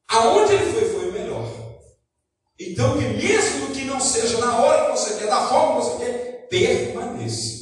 Aonde 0.08 0.52
ele 0.52 0.72
foi, 0.72 0.84
foi 0.90 1.08
o 1.08 1.12
melhor. 1.12 1.59
Então, 2.60 2.98
que 2.98 3.04
mesmo 3.04 3.68
que 3.68 3.84
não 3.86 3.98
seja 3.98 4.36
na 4.36 4.60
hora 4.60 4.84
que 4.84 4.98
você 4.98 5.14
quer, 5.14 5.28
da 5.28 5.48
forma 5.48 5.80
que 5.80 5.86
você 5.86 6.04
quer, 6.04 6.46
permaneça. 6.50 7.60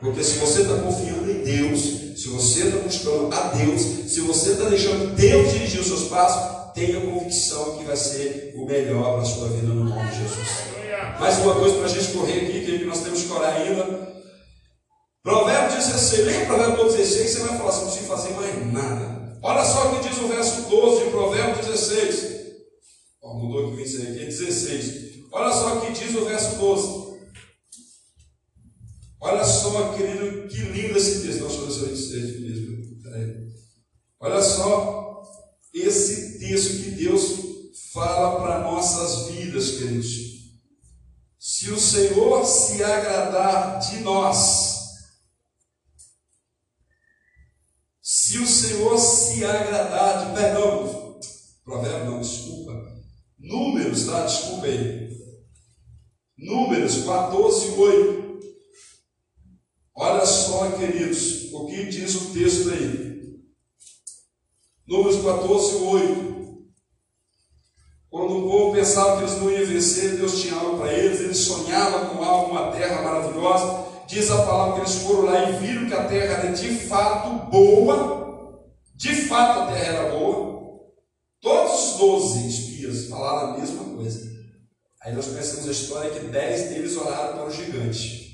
Porque 0.00 0.24
se 0.24 0.38
você 0.38 0.62
está 0.62 0.74
confiando 0.78 1.30
em 1.30 1.44
Deus, 1.44 1.80
se 2.20 2.28
você 2.28 2.64
está 2.64 2.78
buscando 2.78 3.32
a 3.32 3.40
Deus, 3.54 3.80
se 3.80 4.20
você 4.22 4.50
está 4.50 4.68
deixando 4.68 5.14
Deus 5.14 5.52
dirigir 5.52 5.80
os 5.80 5.86
seus 5.86 6.08
passos, 6.08 6.74
tenha 6.74 7.00
convicção 7.00 7.78
que 7.78 7.84
vai 7.84 7.96
ser 7.96 8.54
o 8.56 8.66
melhor 8.66 9.12
para 9.12 9.22
a 9.22 9.24
sua 9.24 9.48
vida 9.50 9.68
no 9.68 9.84
nome 9.84 10.10
de 10.10 10.18
Jesus. 10.24 10.48
Mais 11.20 11.38
uma 11.38 11.54
coisa 11.54 11.76
para 11.76 11.86
a 11.86 11.88
gente 11.88 12.12
correr 12.12 12.40
aqui, 12.40 12.78
que 12.80 12.84
nós 12.86 13.04
temos 13.04 13.22
que 13.22 13.32
orar 13.32 13.54
ainda. 13.54 14.14
Provérbio 15.22 15.76
16, 15.76 16.26
lembra 16.26 16.46
Provérbio 16.46 16.84
16, 16.84 17.30
você 17.30 17.38
vai 17.38 17.56
falar 17.56 17.70
assim, 17.70 17.84
não 17.84 17.90
precisa 17.92 18.08
fazer 18.08 18.30
mais 18.34 18.72
nada. 18.72 19.38
Olha 19.42 19.64
só 19.64 19.86
o 19.86 19.96
que 19.96 20.08
diz 20.08 20.18
o 20.18 20.26
verso 20.26 20.62
12 20.62 21.04
de 21.04 21.10
Provérbio 21.10 21.64
16. 21.64 22.33
Ó, 23.24 23.34
mudou 23.34 23.72
aqui, 23.72 23.82
isso 23.82 24.02
aqui 24.02 24.20
é 24.20 24.26
16. 24.26 25.24
Olha 25.32 25.52
só 25.52 25.78
o 25.78 25.80
que 25.80 25.92
diz 25.92 26.14
o 26.14 26.26
verso 26.26 26.56
12. 26.56 27.04
Olha 29.20 29.44
só, 29.44 29.94
querido, 29.94 30.46
que 30.48 30.58
lindo 30.58 30.98
esse 30.98 31.22
texto. 31.22 31.40
Nossa, 31.40 31.56
eu 31.56 32.40
mesmo. 32.40 32.84
Olha 34.20 34.42
só 34.42 35.22
esse 35.72 36.38
texto 36.38 36.84
que 36.84 36.90
Deus 36.90 37.22
fala 37.92 38.40
para 38.40 38.60
nossas 38.60 39.28
vidas, 39.28 39.70
queridos. 39.72 40.34
Se 41.38 41.70
o 41.70 41.80
Senhor 41.80 42.44
se 42.44 42.82
agradar 42.84 43.80
de 43.80 44.00
nós, 44.00 44.74
Se 48.06 48.38
o 48.38 48.46
Senhor 48.46 48.98
se 48.98 49.44
agradar 49.44 50.26
de 50.26 50.34
perdão, 50.34 51.20
provérbio 51.64 52.10
não. 52.10 52.22
Números, 53.44 54.06
tá? 54.06 54.24
Desculpa 54.24 54.66
aí. 54.66 55.10
Números 56.38 57.04
14, 57.04 57.70
8. 57.78 58.40
Olha 59.94 60.24
só, 60.24 60.70
queridos, 60.72 61.52
o 61.52 61.66
que 61.66 61.84
diz 61.84 62.14
o 62.14 62.32
texto 62.32 62.70
aí. 62.70 63.34
Números 64.86 65.22
14, 65.22 65.76
8. 65.76 66.34
Quando 68.08 68.38
o 68.38 68.50
povo 68.50 68.74
pensava 68.74 69.18
que 69.18 69.24
eles 69.24 69.40
não 69.40 69.50
iam 69.50 69.66
vencer, 69.66 70.16
Deus 70.16 70.40
tinha 70.40 70.54
algo 70.54 70.78
para 70.78 70.92
eles, 70.92 71.20
eles 71.20 71.38
sonhavam 71.38 72.16
com 72.16 72.24
algo, 72.24 72.50
uma 72.50 72.72
terra 72.72 73.02
maravilhosa. 73.02 73.84
Diz 74.06 74.30
a 74.30 74.42
palavra 74.46 74.74
que 74.74 74.80
eles 74.80 75.02
foram 75.02 75.24
lá 75.24 75.50
e 75.50 75.52
viram 75.58 75.86
que 75.86 75.94
a 75.94 76.04
terra 76.04 76.44
era 76.44 76.52
de 76.52 76.78
fato 76.86 77.50
boa, 77.50 78.64
de 78.94 79.14
fato 79.14 79.60
a 79.60 79.66
terra 79.66 79.84
era 79.84 80.18
boa. 80.18 80.54
Todos 81.40 81.72
os 81.72 81.98
doze 81.98 82.63
espias 82.84 83.08
falaram 83.08 83.54
a 83.54 83.58
mesma 83.58 83.84
coisa. 83.84 84.34
Aí 85.02 85.14
nós 85.14 85.26
conhecemos 85.26 85.68
a 85.68 85.72
história 85.72 86.10
que 86.10 86.26
dez 86.26 86.70
deles 86.70 86.96
oraram 86.96 87.38
para 87.38 87.46
o 87.46 87.50
gigante. 87.50 88.24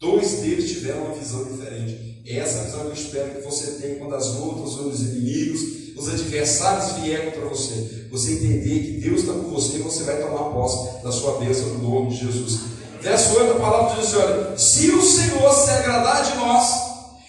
Dois 0.00 0.32
deles 0.40 0.70
tiveram 0.70 1.04
uma 1.04 1.14
visão 1.14 1.44
diferente. 1.44 2.22
Essa 2.26 2.64
visão 2.64 2.80
que 2.82 2.88
eu 2.88 2.92
espero 2.92 3.34
que 3.34 3.42
você 3.42 3.80
tenha 3.80 3.96
quando 3.96 4.14
as 4.14 4.34
lutas, 4.34 4.74
os 4.74 5.00
inimigos, 5.00 5.60
os 5.96 6.08
adversários 6.08 6.98
vierem 6.98 7.30
contra 7.30 7.48
você. 7.48 8.06
Você 8.10 8.32
entender 8.32 8.80
que 8.80 9.00
Deus 9.00 9.20
está 9.20 9.32
com 9.32 9.50
você 9.50 9.78
e 9.78 9.82
você 9.82 10.04
vai 10.04 10.20
tomar 10.20 10.50
posse 10.50 11.02
da 11.02 11.12
sua 11.12 11.38
bênção 11.38 11.68
no 11.74 11.88
nome 11.88 12.10
de 12.10 12.26
Jesus. 12.26 12.60
Verso 13.00 13.38
8, 13.38 13.52
a 13.52 13.60
palavra 13.60 13.96
diz 13.96 14.14
assim: 14.14 14.16
olha, 14.16 14.58
se 14.58 14.90
o 14.90 15.02
Senhor 15.02 15.52
se 15.52 15.70
agradar 15.70 16.22
de 16.22 16.36
nós, 16.36 16.66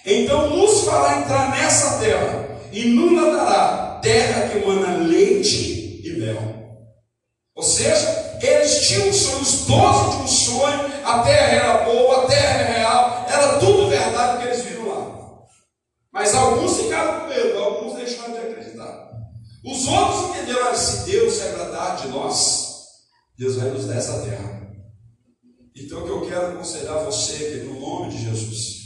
então 0.05 0.55
nos 0.55 0.81
fará 0.81 1.21
entrar 1.21 1.51
nessa 1.51 1.97
terra, 1.99 2.59
e 2.71 2.89
nos 2.89 3.15
dará 3.15 3.99
terra 4.01 4.49
que 4.49 4.57
emana 4.57 4.97
leite 4.97 6.01
e 6.03 6.19
mel. 6.19 6.60
Ou 7.61 7.67
seja, 7.67 8.39
eles 8.41 8.87
tinham 8.87 9.09
um 9.09 9.13
sonho, 9.13 9.41
os 9.43 9.65
doze 9.67 10.17
de 10.17 10.23
um 10.23 10.27
sonho, 10.27 11.05
a 11.05 11.19
terra 11.19 11.47
era 11.47 11.85
boa, 11.85 12.23
a 12.23 12.25
terra 12.25 12.59
era 12.59 12.73
real, 12.73 13.25
era 13.29 13.59
tudo 13.59 13.87
verdade 13.87 14.41
que 14.41 14.47
eles 14.49 14.65
viram 14.65 14.87
lá. 14.89 15.45
Mas 16.11 16.33
alguns 16.33 16.75
ficaram 16.75 17.21
com 17.21 17.27
medo, 17.27 17.59
alguns 17.59 17.97
deixaram 17.97 18.33
de 18.33 18.39
acreditar. 18.39 19.11
Os 19.63 19.87
outros 19.87 20.29
entenderam, 20.31 20.75
se 20.75 21.05
Deus 21.05 21.35
se 21.35 21.43
agradar 21.43 21.97
de 21.97 22.07
nós, 22.07 22.67
Deus 23.37 23.57
vai 23.57 23.69
nos 23.69 23.85
dar 23.85 23.97
essa 23.97 24.21
terra. 24.21 24.59
Então, 25.75 25.99
o 25.99 26.03
que 26.03 26.09
eu 26.09 26.27
quero 26.27 26.53
aconselhar 26.53 27.05
você, 27.05 27.33
que 27.37 27.65
no 27.67 27.79
nome 27.79 28.09
de 28.09 28.23
Jesus, 28.23 28.81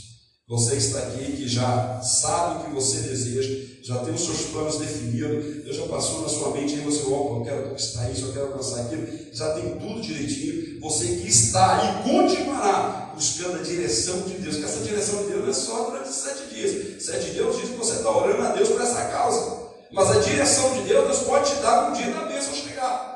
você 0.46 0.72
que 0.72 0.76
está 0.76 0.98
aqui, 0.98 1.32
que 1.32 1.48
já 1.48 2.02
sabe 2.02 2.60
o 2.60 2.64
que 2.66 2.74
você 2.74 3.08
deseja, 3.08 3.75
já 3.86 3.98
tem 3.98 4.12
os 4.12 4.24
seus 4.24 4.40
planos 4.50 4.78
definidos, 4.78 5.62
Deus 5.62 5.76
já 5.76 5.86
passou 5.86 6.22
na 6.22 6.28
sua 6.28 6.50
mente, 6.50 6.74
e 6.74 6.80
você, 6.80 7.04
opa, 7.04 7.36
eu 7.36 7.44
quero 7.44 7.68
conquistar 7.68 8.10
isso, 8.10 8.24
eu 8.24 8.32
quero 8.32 8.46
alcançar 8.46 8.80
aquilo, 8.80 9.06
já 9.32 9.54
tem 9.54 9.78
tudo 9.78 10.00
direitinho. 10.00 10.80
Você 10.80 11.06
que 11.06 11.28
está 11.28 12.02
e 12.04 12.10
continuará 12.10 13.12
buscando 13.14 13.60
a 13.60 13.62
direção 13.62 14.22
de 14.22 14.34
Deus, 14.34 14.56
que 14.56 14.64
essa 14.64 14.80
direção 14.80 15.22
de 15.22 15.28
Deus 15.28 15.42
não 15.42 15.50
é 15.50 15.54
só 15.54 15.84
durante 15.84 16.08
sete 16.08 16.52
dias. 16.52 17.00
Sete 17.04 17.30
dias 17.30 17.56
diz 17.58 17.70
que 17.70 17.76
você 17.76 17.92
está 17.92 18.10
orando 18.10 18.42
a 18.42 18.52
Deus 18.56 18.70
por 18.70 18.80
essa 18.80 19.04
causa. 19.04 19.56
Mas 19.92 20.10
a 20.10 20.18
direção 20.18 20.72
de 20.74 20.80
Deus, 20.80 21.06
Deus 21.06 21.18
pode 21.20 21.48
te 21.48 21.62
dar 21.62 21.88
um 21.88 21.92
dia 21.92 22.08
na 22.08 22.24
bênção 22.24 22.52
chegar. 22.54 23.14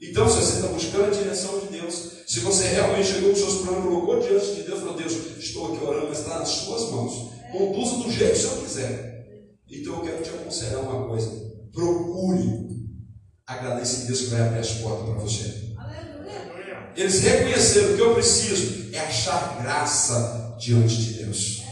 Então, 0.00 0.28
se 0.28 0.36
você 0.36 0.56
está 0.58 0.68
buscando 0.68 1.06
a 1.06 1.10
direção 1.10 1.58
de 1.58 1.66
Deus, 1.66 2.12
se 2.28 2.38
você 2.40 2.68
realmente 2.68 3.08
chegou 3.08 3.30
com 3.30 3.34
os 3.34 3.40
seus 3.40 3.54
problemas, 3.62 3.88
colocou 3.88 4.20
diante 4.20 4.54
de 4.54 4.62
Deus, 4.62 4.78
falou: 4.78 4.94
Deus, 4.94 5.12
estou 5.36 5.74
aqui 5.74 5.84
orando, 5.84 6.06
mas 6.10 6.18
está 6.20 6.38
nas 6.38 6.48
suas 6.48 6.90
mãos. 6.92 7.32
Conduza 7.50 7.96
do 7.96 8.12
jeito 8.12 8.32
que 8.32 8.38
o 8.38 8.42
Senhor 8.42 8.62
quiser. 8.62 9.15
Então 9.70 9.96
eu 9.96 10.02
quero 10.02 10.22
te 10.22 10.30
aconselhar 10.30 10.80
uma 10.80 11.06
coisa: 11.08 11.30
procure 11.72 12.66
agradar 13.46 13.82
esse 13.82 14.06
Deus 14.06 14.20
que 14.20 14.26
vai 14.26 14.40
abrir 14.42 14.60
as 14.60 14.72
portas 14.72 15.08
para 15.08 15.18
você. 15.18 15.66
Eles 16.96 17.20
reconheceram 17.20 17.92
o 17.92 17.96
que 17.96 18.02
eu 18.02 18.14
preciso 18.14 18.94
é 18.94 19.00
achar 19.00 19.62
graça 19.62 20.56
diante 20.58 20.96
de 20.96 21.24
Deus. 21.24 21.62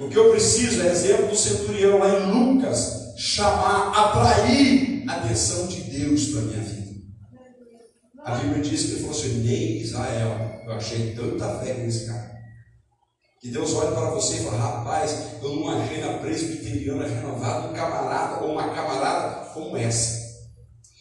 O 0.00 0.08
que 0.08 0.16
eu 0.16 0.30
preciso 0.30 0.80
é 0.82 0.92
exemplo 0.92 1.28
do 1.28 1.36
centurião 1.36 1.98
lá 1.98 2.20
em 2.20 2.30
Lucas, 2.30 3.14
chamar, 3.16 3.90
atrair 3.90 5.04
a 5.08 5.14
atenção 5.14 5.66
de 5.66 5.82
Deus 5.82 6.26
para 6.26 6.40
a 6.40 6.44
minha 6.44 6.60
vida. 6.60 6.88
A 8.24 8.34
Bíblia 8.36 8.62
diz 8.62 8.82
que 8.84 8.90
ele 8.92 9.00
falou 9.00 9.16
assim: 9.16 9.38
nem 9.40 9.80
Israel, 9.80 10.62
eu 10.64 10.72
achei 10.72 11.14
tanta 11.14 11.58
fé 11.58 11.74
nesse 11.74 12.06
cara. 12.06 12.38
Que 13.40 13.50
Deus 13.50 13.72
olha 13.74 13.92
para 13.92 14.10
você 14.10 14.36
e 14.36 14.44
fala: 14.44 14.56
rapaz, 14.56 15.16
eu 15.40 15.54
não 15.54 15.68
achei 15.68 16.00
na 16.00 16.18
presbiteriana 16.18 17.06
renovada 17.06 17.68
um 17.68 17.72
camarada 17.72 18.44
ou 18.44 18.52
uma 18.52 18.68
camarada 18.70 19.50
como 19.54 19.76
essa. 19.76 20.18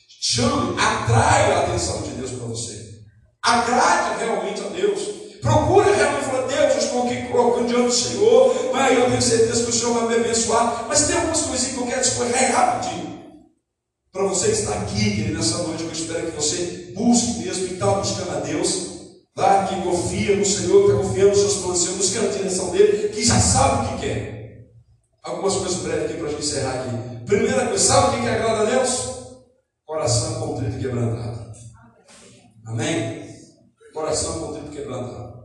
Chame, 0.08 0.80
atraia 0.80 1.56
a 1.56 1.60
atenção 1.64 2.02
de 2.04 2.12
Deus 2.12 2.32
para 2.32 2.46
você. 2.46 3.02
Agrade 3.42 4.20
realmente 4.24 4.62
a 4.62 4.70
Deus. 4.70 5.02
Procure 5.42 5.92
realmente 5.92 6.26
falar: 6.26 6.48
Deus, 6.48 6.74
eu 6.74 6.78
estou 6.78 7.04
aqui 7.04 7.28
colocando 7.28 7.68
diante 7.70 7.88
do 7.88 7.92
Senhor, 7.92 8.72
mas 8.72 8.98
eu 8.98 9.06
tenho 9.06 9.22
certeza 9.22 9.64
que 9.64 9.70
o 9.70 9.74
Senhor 9.74 9.94
vai 9.94 10.08
me 10.08 10.24
abençoar. 10.24 10.86
Mas 10.88 11.08
tem 11.08 11.16
algumas 11.16 11.42
coisinhas 11.42 11.74
que 11.74 11.82
eu 11.82 11.88
quero 11.88 12.02
escorrer 12.02 12.56
rapidinho. 12.56 13.18
Para 14.12 14.28
você 14.28 14.52
estar 14.52 14.74
aqui, 14.74 15.16
querido, 15.16 15.38
nessa 15.38 15.58
noite, 15.60 15.84
eu 15.84 15.92
espero 15.92 16.28
que 16.28 16.36
você 16.36 16.94
busque 16.96 17.40
mesmo 17.40 17.66
e 17.66 17.74
está 17.74 17.88
buscando 17.94 18.32
a 18.32 18.40
Deus. 18.42 18.97
Lá 19.38 19.68
que 19.68 19.80
confia 19.84 20.36
no 20.36 20.44
Senhor, 20.44 20.86
que 20.86 20.92
está 20.92 21.04
confiando 21.04 21.30
nos 21.30 21.40
seus 21.40 21.58
planos, 21.58 21.78
Senhor, 21.78 21.98
buscando 21.98 22.28
a 22.28 22.32
direção 22.32 22.72
dele, 22.72 23.10
que 23.10 23.24
já 23.24 23.40
sabe 23.40 23.86
o 23.86 23.90
que 23.90 24.02
quer. 24.02 24.68
Algumas 25.24 25.56
coisas 25.56 25.78
breves 25.84 26.06
aqui 26.06 26.14
para 26.16 26.26
a 26.26 26.30
gente 26.32 26.42
encerrar 26.42 26.74
aqui. 26.74 27.26
Primeira 27.28 27.68
coisa, 27.68 27.84
sabe 27.84 28.08
o 28.08 28.12
que, 28.16 28.22
que 28.24 28.30
agrada 28.30 28.62
a 28.62 28.66
Deus? 28.66 29.18
Coração 29.86 30.40
contrito 30.40 30.78
e 30.78 30.82
quebrantado. 30.82 31.52
Amém? 32.66 33.28
Coração 33.94 34.40
contrito 34.40 34.72
e 34.72 34.76
quebrantado. 34.76 35.38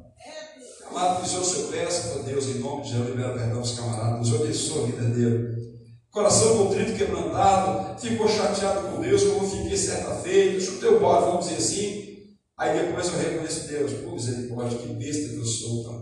Amado, 0.88 1.20
pisou 1.20 1.45
seu 1.45 1.64
pé, 1.64 1.84
para 1.84 2.22
Deus, 2.22 2.47
em 2.47 2.61
nome 2.61 2.82
de 2.82 2.90
Jesus, 2.90 3.09
libera 3.11 3.34
perdão 3.34 3.59
aos 3.59 3.72
camaradas, 3.72 4.28
Deus 4.28 4.40
abençoe 4.40 4.82
a 4.82 4.86
vida 4.86 5.05
dele. 5.05 5.62
Coração 6.11 6.57
contrito 6.57 6.93
e 6.93 6.97
quebrantado, 6.97 8.01
ficou 8.01 8.26
chateado 8.26 8.88
com 8.88 9.03
Deus, 9.03 9.22
como 9.24 9.49
fiquei 9.49 9.76
certa 9.76 10.14
feita, 10.14 10.61
chutei 10.61 10.88
o 10.88 11.01
bode, 11.01 11.26
vamos 11.26 11.49
dizer 11.49 11.59
assim. 11.59 12.02
Aí 12.63 12.79
depois 12.79 13.09
eu 13.09 13.19
reconheço 13.19 13.67
Deus, 13.67 13.93
por 14.05 14.13
misericórdia, 14.13 14.79
que 14.79 14.87
besta 14.93 15.31
que 15.31 15.37
eu 15.37 15.45
sou, 15.45 15.83
tá? 15.83 16.01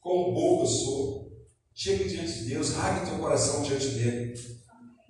Como 0.00 0.32
bobo 0.32 0.62
eu 0.62 0.66
sou. 0.66 1.32
Chega 1.74 2.04
diante 2.04 2.32
de 2.32 2.44
Deus, 2.44 2.70
rasgue 2.74 3.10
teu 3.10 3.18
coração 3.18 3.60
diante 3.62 3.88
dele. 3.88 4.32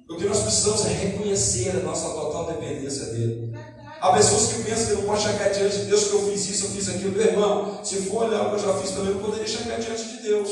O 0.09 0.16
que 0.16 0.24
nós 0.24 0.41
precisamos 0.41 0.87
é 0.87 0.89
reconhecer 0.89 1.68
a 1.76 1.81
nossa 1.81 2.09
total 2.09 2.47
dependência 2.47 3.05
dele. 3.12 3.53
Há 4.01 4.11
pessoas 4.14 4.55
que 4.55 4.62
pensam 4.62 4.87
que 4.87 4.93
não 4.95 5.03
pode 5.03 5.22
chegar 5.22 5.51
diante 5.51 5.81
de 5.81 5.85
Deus 5.85 6.05
que 6.05 6.14
eu 6.14 6.31
fiz 6.31 6.49
isso, 6.49 6.64
eu 6.64 6.70
fiz 6.70 6.89
aquilo. 6.89 7.12
Meu 7.12 7.26
irmão, 7.26 7.85
se 7.85 7.97
for 7.97 8.24
olhar 8.24 8.47
o 8.47 8.49
que 8.49 8.57
eu 8.57 8.66
já 8.66 8.78
fiz 8.78 8.91
também, 8.93 9.12
eu 9.12 9.20
poderia 9.20 9.47
chegar 9.47 9.78
diante 9.78 10.16
de 10.16 10.22
Deus. 10.22 10.51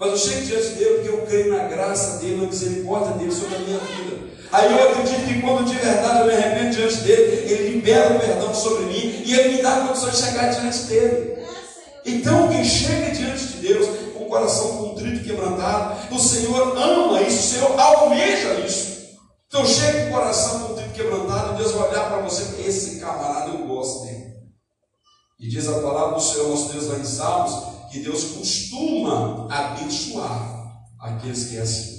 Mas 0.00 0.10
eu 0.10 0.18
chego 0.18 0.46
diante 0.46 0.68
dele 0.70 0.94
porque 0.96 1.08
eu 1.10 1.26
creio 1.26 1.54
na 1.54 1.68
graça 1.68 2.18
dele, 2.18 2.40
na 2.40 2.48
misericórdia 2.48 3.12
dele 3.12 3.30
sobre 3.30 3.54
a 3.54 3.58
minha 3.60 3.78
vida. 3.78 4.37
Aí 4.50 4.72
eu 4.72 4.90
acredito 4.90 5.26
que 5.26 5.40
quando 5.42 5.66
de 5.66 5.74
verdade 5.74 6.20
eu 6.20 6.26
me 6.26 6.32
arrependo 6.32 6.76
diante 6.76 6.96
dele, 6.98 7.52
ele 7.52 7.70
libera 7.70 8.16
o 8.16 8.20
perdão 8.20 8.54
sobre 8.54 8.86
mim 8.86 9.22
e 9.24 9.34
ele 9.34 9.56
me 9.56 9.62
dá 9.62 9.76
a 9.76 9.86
condição 9.86 10.08
de 10.08 10.16
chegar 10.16 10.48
diante 10.48 10.78
dele. 10.84 11.38
Então, 12.06 12.48
quem 12.48 12.64
chega 12.64 13.10
diante 13.10 13.46
de 13.46 13.56
Deus 13.58 13.86
com 14.14 14.24
o 14.24 14.28
coração 14.28 14.78
contrito 14.78 15.20
e 15.20 15.24
quebrantado, 15.24 16.14
o 16.14 16.18
Senhor 16.18 16.76
ama 16.76 17.20
isso, 17.20 17.38
o 17.38 17.58
Senhor 17.58 17.78
almeja 17.78 18.54
isso. 18.60 19.18
Então, 19.46 19.66
chega 19.66 20.04
com 20.04 20.08
o 20.08 20.12
coração 20.12 20.60
contrito 20.60 20.90
e 20.90 20.94
quebrantado, 20.94 21.56
Deus 21.58 21.72
vai 21.72 21.90
olhar 21.90 22.08
para 22.08 22.22
você 22.22 22.62
esse 22.66 22.98
camarada 22.98 23.50
eu 23.50 23.66
gosto 23.66 24.06
dele. 24.06 24.28
E 25.38 25.48
diz 25.48 25.68
a 25.68 25.80
palavra 25.80 26.14
do 26.14 26.22
Senhor, 26.22 26.48
nosso 26.48 26.72
Deus, 26.72 26.86
lá 26.86 26.98
em 26.98 27.04
Salmos, 27.04 27.90
que 27.90 28.00
Deus 28.00 28.24
costuma 28.24 29.46
abençoar 29.50 30.72
aqueles 30.98 31.44
que 31.44 31.58
é 31.58 31.60
assim. 31.60 31.97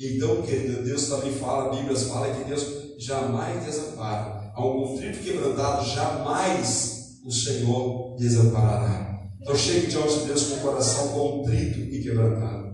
Então, 0.00 0.42
querido, 0.42 0.84
Deus 0.84 1.08
também 1.08 1.32
fala, 1.32 1.66
a 1.66 1.76
Bíblia 1.76 1.96
fala 1.98 2.32
que 2.32 2.44
Deus 2.44 2.64
jamais 2.98 3.64
desampara. 3.64 4.52
A 4.54 4.64
um 4.64 4.86
contrito 4.86 5.18
quebrantado, 5.18 5.84
jamais 5.88 7.18
o 7.24 7.32
Senhor 7.32 8.14
desamparará. 8.16 9.18
Então, 9.40 9.56
chegue 9.56 9.88
diante 9.88 10.20
de 10.20 10.26
Deus 10.26 10.44
com 10.44 10.54
o 10.54 10.60
coração 10.60 11.08
contrito 11.08 11.80
e 11.80 12.00
quebrantado. 12.00 12.68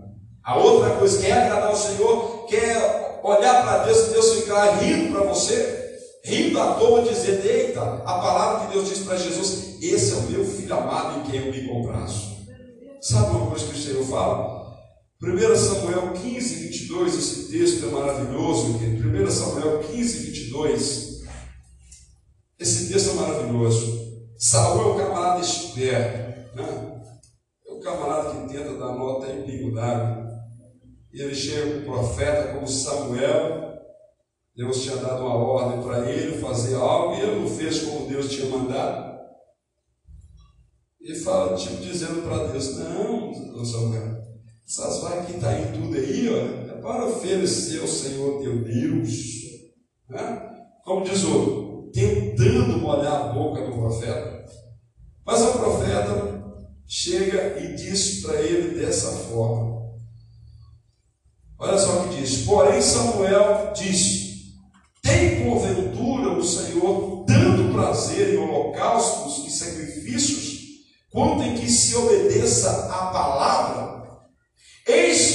A 0.45 0.59
outra 0.59 0.97
coisa, 0.97 1.19
quer 1.23 1.33
agradar 1.33 1.69
ao 1.69 1.77
Senhor, 1.77 2.45
quer 2.47 3.21
olhar 3.25 3.63
para 3.63 3.85
Deus 3.85 4.07
e 4.07 4.11
Deus 4.11 4.33
ficar 4.41 4.77
rindo 4.77 5.13
para 5.15 5.27
você, 5.27 5.97
rindo 6.25 6.61
à 6.61 6.75
toa, 6.75 7.09
dizer: 7.09 7.43
Eita, 7.43 7.81
a 7.81 8.19
palavra 8.19 8.67
que 8.67 8.75
Deus 8.75 8.89
diz 8.91 8.99
para 8.99 9.17
Jesus: 9.17 9.79
Esse 9.83 10.13
é 10.13 10.17
o 10.17 10.23
meu 10.31 10.45
filho 10.45 10.75
amado 10.75 11.21
em 11.21 11.31
quem 11.31 11.47
eu 11.47 11.51
me 11.51 11.67
compraço. 11.67 12.35
Sabe 13.01 13.31
uma 13.31 13.47
coisa 13.47 13.65
que 13.65 13.79
o 13.79 13.83
Senhor 13.83 14.05
fala? 14.05 14.54
1 15.25 15.57
Samuel 15.57 16.13
15, 16.13 16.55
22, 16.69 17.15
esse 17.15 17.51
texto 17.51 17.87
é 17.87 17.89
maravilhoso. 17.89 18.77
1 18.77 19.31
Samuel 19.31 19.83
15, 19.83 20.27
22. 20.27 21.23
Esse 22.59 22.93
texto 22.93 23.11
é 23.11 23.15
maravilhoso. 23.15 24.05
Saul 24.39 24.83
é 24.83 24.93
o 24.93 24.97
camarada 24.97 25.41
esperto, 25.41 26.57
né? 26.57 27.03
É 27.67 27.73
o 27.73 27.81
camarada 27.81 28.33
que 28.33 28.53
tenta 28.53 28.77
dar 28.77 28.93
nota 28.93 29.33
em 29.33 29.45
pingo 29.45 29.75
d'água. 29.75 30.29
E 31.11 31.23
ele 31.23 31.35
chega 31.35 31.73
com 31.73 31.79
o 31.79 31.95
profeta 31.95 32.53
como 32.53 32.69
Samuel. 32.69 33.73
Deus 34.55 34.83
tinha 34.83 34.97
dado 34.97 35.23
uma 35.23 35.37
ordem 35.37 35.83
para 35.83 36.11
ele 36.11 36.39
fazer 36.39 36.75
algo 36.75 37.15
e 37.15 37.21
ele 37.21 37.41
não 37.41 37.49
fez 37.49 37.81
como 37.81 38.07
Deus 38.07 38.31
tinha 38.31 38.47
mandado. 38.47 39.15
Ele 41.01 41.19
fala, 41.19 41.57
tipo, 41.57 41.77
dizendo 41.83 42.23
para 42.23 42.47
Deus, 42.49 42.77
não, 42.77 43.65
Samuel, 43.65 44.14
essas 44.67 45.03
vacas 45.03 45.27
que 45.27 45.33
estão 45.33 45.51
tá 45.51 45.61
em 45.61 45.73
tudo 45.73 45.97
aí, 45.97 46.29
ó, 46.29 46.73
é 46.73 46.81
para 46.81 47.07
oferecer 47.07 47.81
ao 47.81 47.87
Senhor 47.87 48.41
teu 48.41 48.65
Deus. 48.65 49.11
Né? 50.09 50.51
Como 50.85 51.05
diz 51.05 51.23
o 51.25 51.91
tentando 51.93 52.79
molhar 52.79 53.15
a 53.15 53.33
boca 53.33 53.65
do 53.65 53.73
profeta. 53.73 54.45
Mas 55.25 55.41
o 55.43 55.53
profeta 55.53 56.45
chega 56.87 57.61
e 57.61 57.75
diz 57.77 58.23
para 58.23 58.41
ele 58.41 58.79
dessa 58.79 59.11
forma. 59.11 59.75
Olha 61.59 61.79
só 61.79 62.01
o 62.01 62.09
que 62.09 62.17
diz. 62.17 62.45
Porém, 62.45 62.83
Samuel 62.83 63.73
disse: 63.75 64.55
Tem 65.03 65.45
porventura 65.45 66.37
o 66.37 66.45
Senhor 66.45 67.25
tanto 67.27 67.73
prazer 67.73 68.35
em 68.35 68.39
holocaustos 68.39 69.47
e 69.47 69.51
sacrifícios 69.51 70.55
quanto 71.15 71.45
em 71.45 71.55
que 71.55 71.71
se 71.71 71.95
obedeça 71.95 72.93
a 72.93 73.07
palavra, 73.07 73.64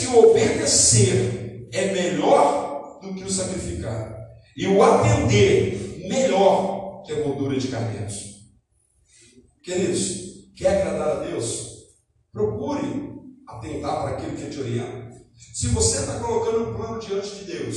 o 0.10 0.30
obedecer 0.30 1.68
é 1.72 1.94
melhor 1.94 3.00
do 3.02 3.14
que 3.14 3.24
o 3.24 3.32
sacrificar, 3.32 4.18
e 4.56 4.68
o 4.68 4.84
atender 4.84 6.08
melhor 6.08 7.04
que 7.04 7.14
a 7.14 7.22
gordura 7.22 7.58
de 7.58 7.68
carneiros. 7.68 8.40
Queridos, 9.64 10.52
quer 10.56 10.82
agradar 10.82 11.18
a 11.18 11.24
Deus? 11.26 11.70
Procure 12.32 13.10
atentar 13.48 14.02
para 14.02 14.18
aquilo 14.18 14.36
que 14.36 14.50
te 14.50 14.60
orienta. 14.60 15.10
Se 15.54 15.68
você 15.68 16.00
está 16.00 16.20
colocando 16.20 16.70
um 16.70 16.76
plano 16.76 17.00
diante 17.00 17.36
de 17.36 17.46
Deus, 17.46 17.76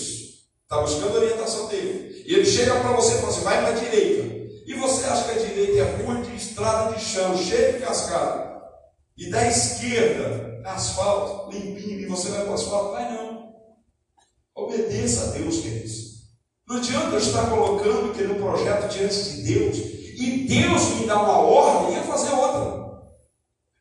está 0.62 0.80
buscando 0.80 1.16
a 1.16 1.20
orientação 1.20 1.68
dele, 1.68 2.24
e 2.26 2.34
ele 2.34 2.44
chega 2.44 2.80
para 2.80 2.92
você 2.92 3.14
e 3.14 3.18
fala 3.18 3.28
assim: 3.28 3.42
vai 3.42 3.58
para 3.58 3.70
a 3.70 3.78
direita, 3.78 4.62
e 4.66 4.74
você 4.74 5.04
acha 5.06 5.24
que 5.24 5.30
a 5.38 5.42
direita 5.42 5.78
é 5.80 6.02
rua 6.02 6.22
de 6.22 6.36
estrada 6.36 6.94
de 6.94 7.04
chão, 7.04 7.36
cheia 7.36 7.72
de 7.72 7.78
cascada. 7.80 8.52
E 9.16 9.30
da 9.30 9.46
esquerda, 9.46 10.51
asfalto, 10.64 11.50
limpinho, 11.50 12.00
e 12.00 12.06
você 12.06 12.30
vai 12.30 12.42
para 12.42 12.50
o 12.50 12.54
asfalto? 12.54 12.92
Vai 12.92 13.12
não. 13.12 13.52
Obedeça 14.54 15.24
a 15.24 15.26
Deus, 15.32 15.60
queridos. 15.60 16.12
Não 16.68 16.76
adianta 16.76 17.10
eu 17.10 17.18
estar 17.18 17.50
colocando 17.50 18.10
aquele 18.10 18.34
projeto 18.34 18.88
diante 18.88 19.30
de 19.30 19.42
Deus 19.42 19.76
e 20.16 20.46
Deus 20.46 21.00
me 21.00 21.06
dá 21.06 21.20
uma 21.20 21.38
ordem 21.38 21.94
e 21.94 21.98
eu 21.98 22.04
fazer 22.04 22.32
outra. 22.32 22.82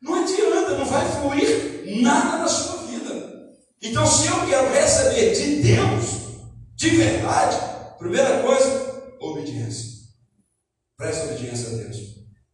Não 0.01 0.15
adianta, 0.15 0.77
não 0.77 0.85
vai 0.85 1.05
fluir 1.11 2.01
nada 2.01 2.39
na 2.39 2.47
sua 2.47 2.77
vida. 2.87 3.53
Então, 3.81 4.05
se 4.05 4.27
eu 4.27 4.45
quero 4.47 4.73
receber 4.73 5.33
de 5.33 5.61
Deus, 5.61 6.05
de 6.75 6.89
verdade, 6.89 7.57
primeira 7.99 8.41
coisa, 8.41 9.15
obediência. 9.19 10.01
Preste 10.97 11.25
obediência 11.25 11.67
a 11.67 11.83
Deus. 11.83 11.97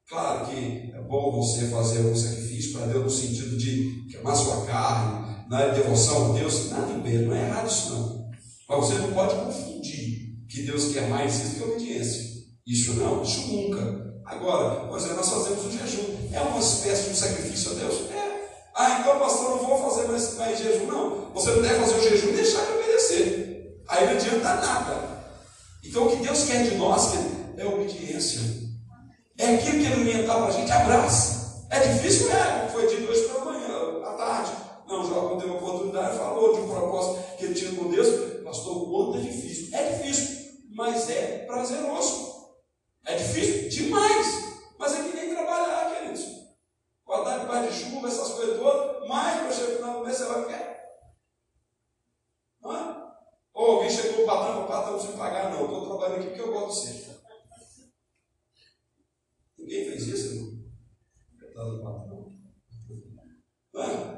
Claro 0.10 0.46
que 0.48 0.92
é 0.94 1.02
bom 1.02 1.32
você 1.32 1.68
fazer 1.68 2.00
um 2.00 2.16
sacrifício 2.16 2.47
para 2.66 2.88
Deus 2.88 3.04
no 3.04 3.10
sentido 3.10 3.58
de 3.58 4.08
queimar 4.10 4.36
sua 4.36 4.66
carne, 4.66 5.46
na 5.50 5.62
é 5.62 5.74
devoção 5.74 6.32
a 6.32 6.40
Deus, 6.40 6.70
nada 6.70 6.92
impede, 6.92 7.26
não 7.26 7.36
é 7.36 7.48
errado 7.48 7.68
isso 7.68 7.94
não. 7.94 8.30
Mas 8.68 8.80
você 8.80 8.96
não 8.96 9.14
pode 9.14 9.36
confundir 9.36 10.36
que 10.50 10.64
Deus 10.64 10.92
quer 10.92 11.08
mais 11.10 11.36
isso 11.36 11.56
que 11.56 11.64
obediência. 11.64 12.24
Isso 12.66 12.94
não, 12.96 13.22
isso 13.22 13.48
nunca. 13.48 14.08
Agora, 14.26 14.88
por 14.88 14.98
exemplo, 14.98 15.18
nós 15.18 15.30
fazemos 15.30 15.66
o 15.66 15.72
jejum. 15.72 16.18
É 16.34 16.42
uma 16.42 16.60
espécie 16.60 17.04
de 17.06 17.10
um 17.12 17.16
sacrifício 17.16 17.72
a 17.72 17.76
Deus? 17.76 18.12
É. 18.12 18.28
Ah, 18.76 19.00
então, 19.00 19.20
pastor, 19.20 19.52
não 19.52 19.66
vou 19.66 19.90
fazer 19.90 20.08
mais, 20.08 20.36
mais 20.36 20.60
jejum. 20.60 20.86
Não. 20.86 21.32
Você 21.34 21.52
não 21.52 21.62
deve 21.62 21.80
fazer 21.80 21.96
o 21.96 22.04
jejum 22.04 22.30
e 22.30 22.34
deixar 22.34 22.66
de 22.66 22.72
obedecer. 22.74 23.82
Aí 23.88 24.06
não 24.06 24.14
adianta 24.14 24.56
nada. 24.56 25.18
Então, 25.84 26.08
o 26.08 26.10
que 26.10 26.24
Deus 26.24 26.44
quer 26.44 26.70
de 26.70 26.76
nós 26.76 27.14
é 27.58 27.66
obediência. 27.66 28.42
É 29.38 29.56
aquilo 29.56 29.80
que 29.80 29.86
Ele 29.86 30.02
orientar 30.02 30.38
para 30.38 30.48
a 30.48 30.52
gente, 30.52 30.72
abraça. 30.72 31.37
É 31.70 31.80
difícil, 31.80 32.32
é, 32.32 32.70
foi 32.70 32.88
dito 32.88 33.12
hoje 33.12 33.28
pela 33.28 33.46
manhã, 33.46 34.04
à 34.06 34.14
tarde. 34.14 34.52
Não, 34.88 35.02
o 35.02 35.08
João 35.08 35.38
teve 35.38 35.52
uma 35.52 35.58
oportunidade, 35.58 36.18
falou 36.18 36.54
de 36.54 36.62
um 36.62 36.70
propósito 36.70 37.38
que 37.38 37.46
ele 37.46 37.54
tinha 37.54 37.76
com 37.76 37.90
Deus. 37.90 38.44
Pastor, 38.44 38.78
o 38.78 38.90
quanto 38.90 39.18
é 39.18 39.22
difícil. 39.30 39.76
É 39.76 39.92
difícil, 39.92 40.62
mas 40.72 41.10
é 41.10 41.46
prazeroso. 41.46 42.28
É 43.06 43.16
difícil 43.16 43.70
demais, 43.70 44.28
mas 44.80 44.94
é 44.94 45.04
que 45.04 45.16
nem 45.16 45.34
trabalhar, 45.34 45.94
queridos. 45.94 46.26
Guardar 47.06 47.42
debaixo 47.42 47.74
de 47.74 47.80
chuva, 47.80 48.08
essas 48.08 48.34
coisas 48.34 48.58
todas, 48.58 49.08
mais 49.08 49.42
para 49.42 49.52
chegar 49.52 49.70
no 49.70 49.76
final 49.78 50.00
do 50.00 50.06
mês 50.06 50.18
você 50.18 50.26
vai 50.26 50.44
ficar. 50.44 50.78
Não 52.62 52.78
é? 52.78 53.08
Ou 53.54 53.72
alguém 53.72 53.90
chegou 53.90 54.22
no 54.22 54.26
patrão, 54.26 54.64
o 54.64 54.68
patrão 54.68 54.92
não 54.92 55.00
precisa 55.00 55.18
pagar, 55.18 55.52
não. 55.52 55.64
Estou 55.64 55.86
trabalhando 55.88 56.20
aqui 56.20 56.28
porque 56.28 56.42
eu 56.42 56.54
gosto 56.54 56.88
de 56.88 56.94
ser. 57.04 57.18
Ninguém 59.58 59.86
fez 59.86 60.08
isso, 60.08 60.36
irmão? 60.36 60.64
Coitado 61.40 61.78
do 61.78 61.84
patrão. 61.84 62.40
Não 63.74 63.84
é? 63.84 64.18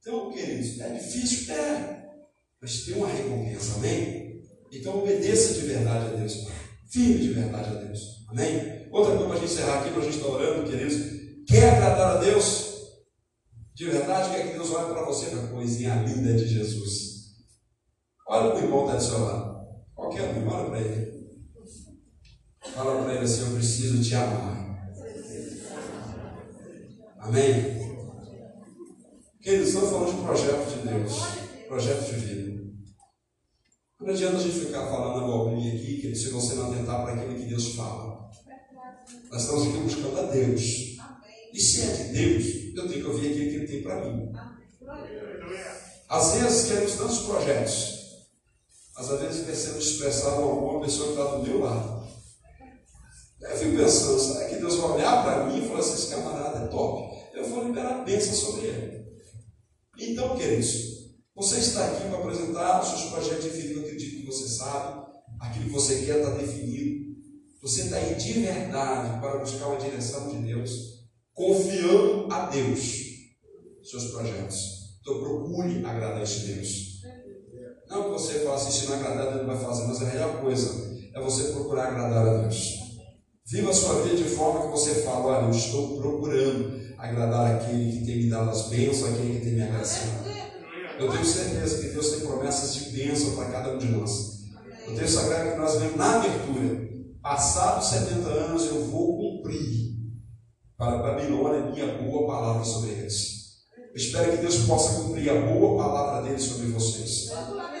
Então, 0.00 0.30
queridos, 0.32 0.80
é 0.80 0.88
difícil? 0.90 1.54
É. 1.54 1.96
Mas 2.66 2.84
tem 2.84 2.96
uma 2.96 3.06
recompensa, 3.06 3.76
amém? 3.76 4.42
Então 4.72 4.98
obedeça 4.98 5.54
de 5.54 5.60
verdade 5.60 6.06
a 6.06 6.16
Deus 6.16 6.46
firme 6.90 7.18
de 7.18 7.32
verdade 7.34 7.76
a 7.76 7.80
Deus. 7.80 8.24
Amém? 8.28 8.88
Outra 8.90 9.12
coisa 9.12 9.26
para 9.26 9.36
a 9.36 9.40
gente 9.40 9.52
encerrar 9.52 9.80
aqui, 9.80 9.90
para 9.90 10.00
a 10.00 10.04
gente 10.04 10.16
estar 10.16 10.28
orando, 10.28 10.70
queridos. 10.70 10.96
Quer 11.46 11.74
agradar 11.74 12.16
a 12.16 12.20
Deus? 12.20 12.74
De 13.74 13.84
verdade, 13.84 14.30
quer 14.30 14.48
que 14.48 14.54
Deus 14.54 14.70
olhe 14.72 14.92
para 14.92 15.04
você 15.04 15.26
uma 15.26 15.48
coisinha 15.48 15.94
linda 15.96 16.32
de 16.32 16.48
Jesus. 16.48 17.26
Olha 18.26 18.50
para 18.50 18.60
o 18.60 18.64
irmão 18.64 18.86
que 18.86 18.96
está 18.96 18.96
do 18.96 19.04
seu 19.04 19.24
lado. 19.24 19.66
Qualquer 19.94 20.22
um, 20.22 20.48
olha 20.48 20.70
para 20.70 20.80
ele. 20.80 21.26
Fala 22.74 23.02
para 23.02 23.14
ele 23.14 23.24
assim: 23.24 23.42
Eu 23.42 23.54
preciso 23.54 24.02
te 24.02 24.14
amar. 24.14 24.90
Amém? 27.18 27.76
Queridos, 29.42 29.68
estamos 29.68 29.90
falando 29.90 30.16
de 30.16 30.22
projeto 30.22 30.70
de 30.70 30.88
Deus, 30.88 31.22
projeto 31.68 32.04
de 32.06 32.16
vida. 32.16 32.55
Não 34.06 34.12
adianta 34.12 34.36
a 34.36 34.40
gente 34.40 34.66
ficar 34.66 34.86
falando 34.86 35.24
abobrinha 35.24 35.74
aqui, 35.74 36.00
que 36.00 36.14
se 36.14 36.30
você 36.30 36.54
não 36.54 36.70
atentar 36.70 37.02
para 37.02 37.14
aquilo 37.14 37.34
que 37.34 37.46
Deus 37.46 37.74
fala. 37.74 38.30
Nós 39.32 39.42
estamos 39.42 39.66
aqui 39.66 39.78
buscando 39.78 40.20
a 40.20 40.22
Deus. 40.30 40.62
E 41.52 41.60
se 41.60 41.80
é 41.80 41.92
de 41.92 42.04
Deus, 42.12 42.76
eu 42.76 42.88
tenho 42.88 43.02
que 43.02 43.10
ouvir 43.10 43.32
aquilo 43.32 43.50
que 43.50 43.56
Ele 43.56 43.66
tem 43.66 43.82
para 43.82 44.04
mim. 44.04 44.32
Às 46.08 46.34
vezes 46.34 46.68
queremos 46.68 46.92
tantos 46.92 47.18
projetos, 47.18 48.28
mas 48.96 49.10
às 49.10 49.20
vezes 49.22 49.44
percebo 49.44 49.78
expressar 49.78 50.34
alguma 50.34 50.80
pessoa 50.82 51.08
que 51.08 51.20
está 51.20 51.36
do 51.36 51.42
meu 51.42 51.58
lado. 51.58 52.06
Eu 53.40 53.56
fico 53.56 53.76
pensando, 53.76 54.20
será 54.20 54.48
que 54.48 54.54
Deus 54.54 54.76
vai 54.76 54.90
olhar 54.92 55.24
para 55.24 55.46
mim 55.46 55.64
e 55.64 55.66
falar 55.66 55.80
assim, 55.80 55.94
esse 55.94 56.14
camarada 56.14 56.64
é 56.64 56.68
top? 56.68 57.12
Eu 57.34 57.44
vou 57.48 57.64
liberar 57.64 58.04
bênção 58.04 58.34
sobre 58.34 58.66
ele. 58.66 59.04
Então, 59.98 60.36
queridos, 60.36 61.05
você 61.36 61.58
está 61.58 61.84
aqui 61.84 62.08
para 62.08 62.18
apresentar 62.18 62.80
os 62.80 62.88
seus 62.88 63.10
projetos 63.10 63.44
de 63.44 63.50
vida, 63.50 63.74
eu 63.74 63.84
acredito 63.84 64.20
que 64.22 64.26
você 64.26 64.48
sabe, 64.48 65.06
aquilo 65.38 65.66
que 65.66 65.70
você 65.70 66.06
quer 66.06 66.18
está 66.18 66.30
definido. 66.30 67.14
Você 67.60 67.82
está 67.82 67.96
aí 67.96 68.14
de 68.14 68.32
verdade 68.32 69.20
para 69.20 69.38
buscar 69.38 69.66
uma 69.66 69.78
direção 69.78 70.28
de 70.28 70.38
Deus, 70.38 70.70
confiando 71.34 72.32
a 72.32 72.46
Deus 72.46 73.04
seus 73.82 74.12
projetos. 74.12 74.98
Então 75.00 75.20
procure 75.20 75.84
agradar 75.84 76.22
esse 76.22 76.46
Deus. 76.46 77.02
Não 77.88 78.04
que 78.04 78.10
você 78.10 78.40
fale 78.40 78.54
assim, 78.54 78.70
se 78.70 78.86
não 78.86 78.94
agradar, 78.96 79.34
Deus 79.34 79.46
não 79.46 79.54
vai 79.54 79.64
fazer, 79.64 79.86
mas 79.86 80.02
a 80.02 80.04
melhor 80.06 80.40
coisa 80.40 80.98
é 81.14 81.20
você 81.20 81.52
procurar 81.52 81.88
agradar 81.88 82.26
a 82.26 82.42
Deus. 82.42 82.76
Viva 83.46 83.70
a 83.70 83.74
sua 83.74 84.02
vida 84.02 84.16
de 84.16 84.24
forma 84.24 84.62
que 84.62 84.68
você 84.68 85.02
fala, 85.02 85.26
olha, 85.26 85.44
eu 85.46 85.50
estou 85.50 86.00
procurando 86.00 86.80
agradar 86.98 87.56
aquele 87.56 87.92
que 87.92 88.06
tem 88.06 88.16
me 88.24 88.30
dado 88.30 88.50
as 88.50 88.68
bênçãos, 88.68 89.12
aquele 89.12 89.38
que 89.38 89.44
tem 89.44 89.54
me 89.54 89.62
agraciado. 89.62 90.25
Eu 90.98 91.10
tenho 91.10 91.24
certeza 91.24 91.82
que 91.82 91.88
Deus 91.88 92.10
tem 92.10 92.20
promessas 92.20 92.74
de 92.74 92.90
bênção 92.90 93.36
para 93.36 93.50
cada 93.50 93.74
um 93.74 93.78
de 93.78 93.86
nós. 93.86 94.36
O 94.88 94.94
texto 94.94 95.14
sagrado 95.14 95.52
que 95.52 95.58
nós 95.58 95.78
vemos 95.78 95.96
na 95.96 96.16
abertura, 96.16 96.88
passados 97.20 97.88
70 97.88 98.28
anos 98.28 98.66
eu 98.66 98.84
vou 98.86 99.18
cumprir 99.18 99.96
para 100.76 100.98
a 100.98 101.02
Babilônia 101.02 101.70
minha 101.70 101.98
boa 101.98 102.26
palavra 102.26 102.64
sobre 102.64 102.90
eles. 102.90 103.36
Eu 103.76 103.96
espero 103.96 104.32
que 104.32 104.38
Deus 104.38 104.56
possa 104.60 105.02
cumprir 105.02 105.28
a 105.30 105.40
boa 105.40 105.82
palavra 105.82 106.22
dele 106.22 106.38
sobre 106.38 106.68
vocês. 106.68 107.30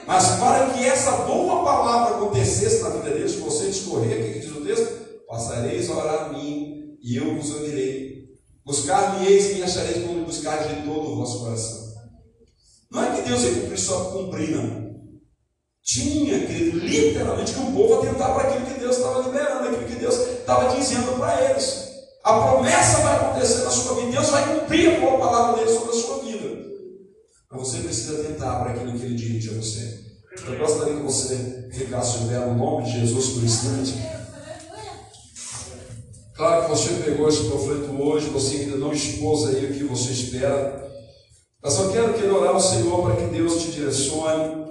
Mas 0.06 0.26
para 0.38 0.70
que 0.70 0.84
essa 0.84 1.12
boa 1.18 1.64
palavra 1.64 2.16
acontecesse 2.16 2.82
na 2.82 2.90
vida 2.90 3.10
deles, 3.10 3.36
você 3.36 3.66
discorrer, 3.66 4.20
o 4.20 4.32
que 4.32 4.40
diz 4.40 4.50
o 4.50 4.60
texto? 4.62 5.24
Passareis 5.26 5.88
a 5.90 5.96
orar 5.96 6.24
a 6.26 6.28
mim 6.30 6.98
e 7.02 7.16
eu 7.16 7.34
vos 7.34 7.50
ouvirei. 7.54 8.26
Buscar-me-eis 8.64 9.52
e 9.52 9.54
me 9.54 9.62
achareis 9.62 10.04
quando 10.04 10.26
buscar 10.26 10.66
de 10.68 10.82
todo 10.82 11.12
o 11.12 11.16
vosso 11.16 11.40
coração. 11.40 11.85
Não 12.90 13.02
é 13.02 13.16
que 13.16 13.28
Deus 13.28 13.42
ia 13.42 13.54
cumprir 13.54 13.78
só 13.78 14.04
cumprir, 14.10 14.50
não. 14.50 14.86
Tinha, 15.82 16.46
querido, 16.46 16.78
literalmente 16.78 17.52
que 17.52 17.60
o 17.60 17.72
povo 17.72 18.00
atentar 18.00 18.34
para 18.34 18.48
aquilo 18.48 18.66
que 18.66 18.80
Deus 18.80 18.96
estava 18.96 19.22
liberando, 19.22 19.68
aquilo 19.68 19.86
que 19.86 19.94
Deus 19.94 20.14
estava 20.14 20.76
dizendo 20.76 21.16
para 21.18 21.50
eles. 21.50 21.86
A 22.24 22.40
promessa 22.40 22.98
vai 23.02 23.16
acontecer 23.16 23.62
na 23.62 23.70
sua 23.70 23.94
vida, 23.94 24.10
Deus 24.10 24.30
vai 24.30 24.58
cumprir 24.58 24.96
a 24.96 25.18
palavra 25.18 25.58
dele 25.58 25.78
sobre 25.78 25.90
a 25.90 26.00
sua 26.00 26.18
vida. 26.24 26.56
Mas 27.50 27.60
você 27.60 27.78
precisa 27.78 28.20
atentar 28.20 28.60
para 28.60 28.72
aquilo 28.72 28.98
que 28.98 29.04
ele 29.04 29.14
dirige 29.14 29.50
a 29.50 29.54
você. 29.54 30.06
Eu 30.44 30.58
gostaria 30.58 30.96
que 30.96 31.02
você 31.02 31.68
ficasse 31.72 32.18
pé 32.26 32.38
no 32.38 32.56
nome 32.56 32.84
de 32.84 33.00
Jesus 33.00 33.28
por 33.28 33.42
um 33.42 33.46
instante. 33.46 33.94
Claro 36.34 36.64
que 36.64 36.70
você 36.70 36.90
pegou 37.04 37.28
esse 37.28 37.44
panfleto 37.44 38.02
hoje, 38.02 38.28
você 38.28 38.56
ainda 38.56 38.76
não 38.76 38.92
expôs 38.92 39.46
aí 39.46 39.64
o 39.64 39.72
que 39.72 39.84
você 39.84 40.10
espera. 40.10 40.84
Mas 41.66 41.74
só 41.74 41.88
quero 41.88 42.14
que 42.14 42.24
orar 42.24 42.54
ao 42.54 42.60
Senhor 42.60 43.02
para 43.02 43.16
que 43.16 43.24
Deus 43.24 43.60
te 43.60 43.72
direcione, 43.72 44.66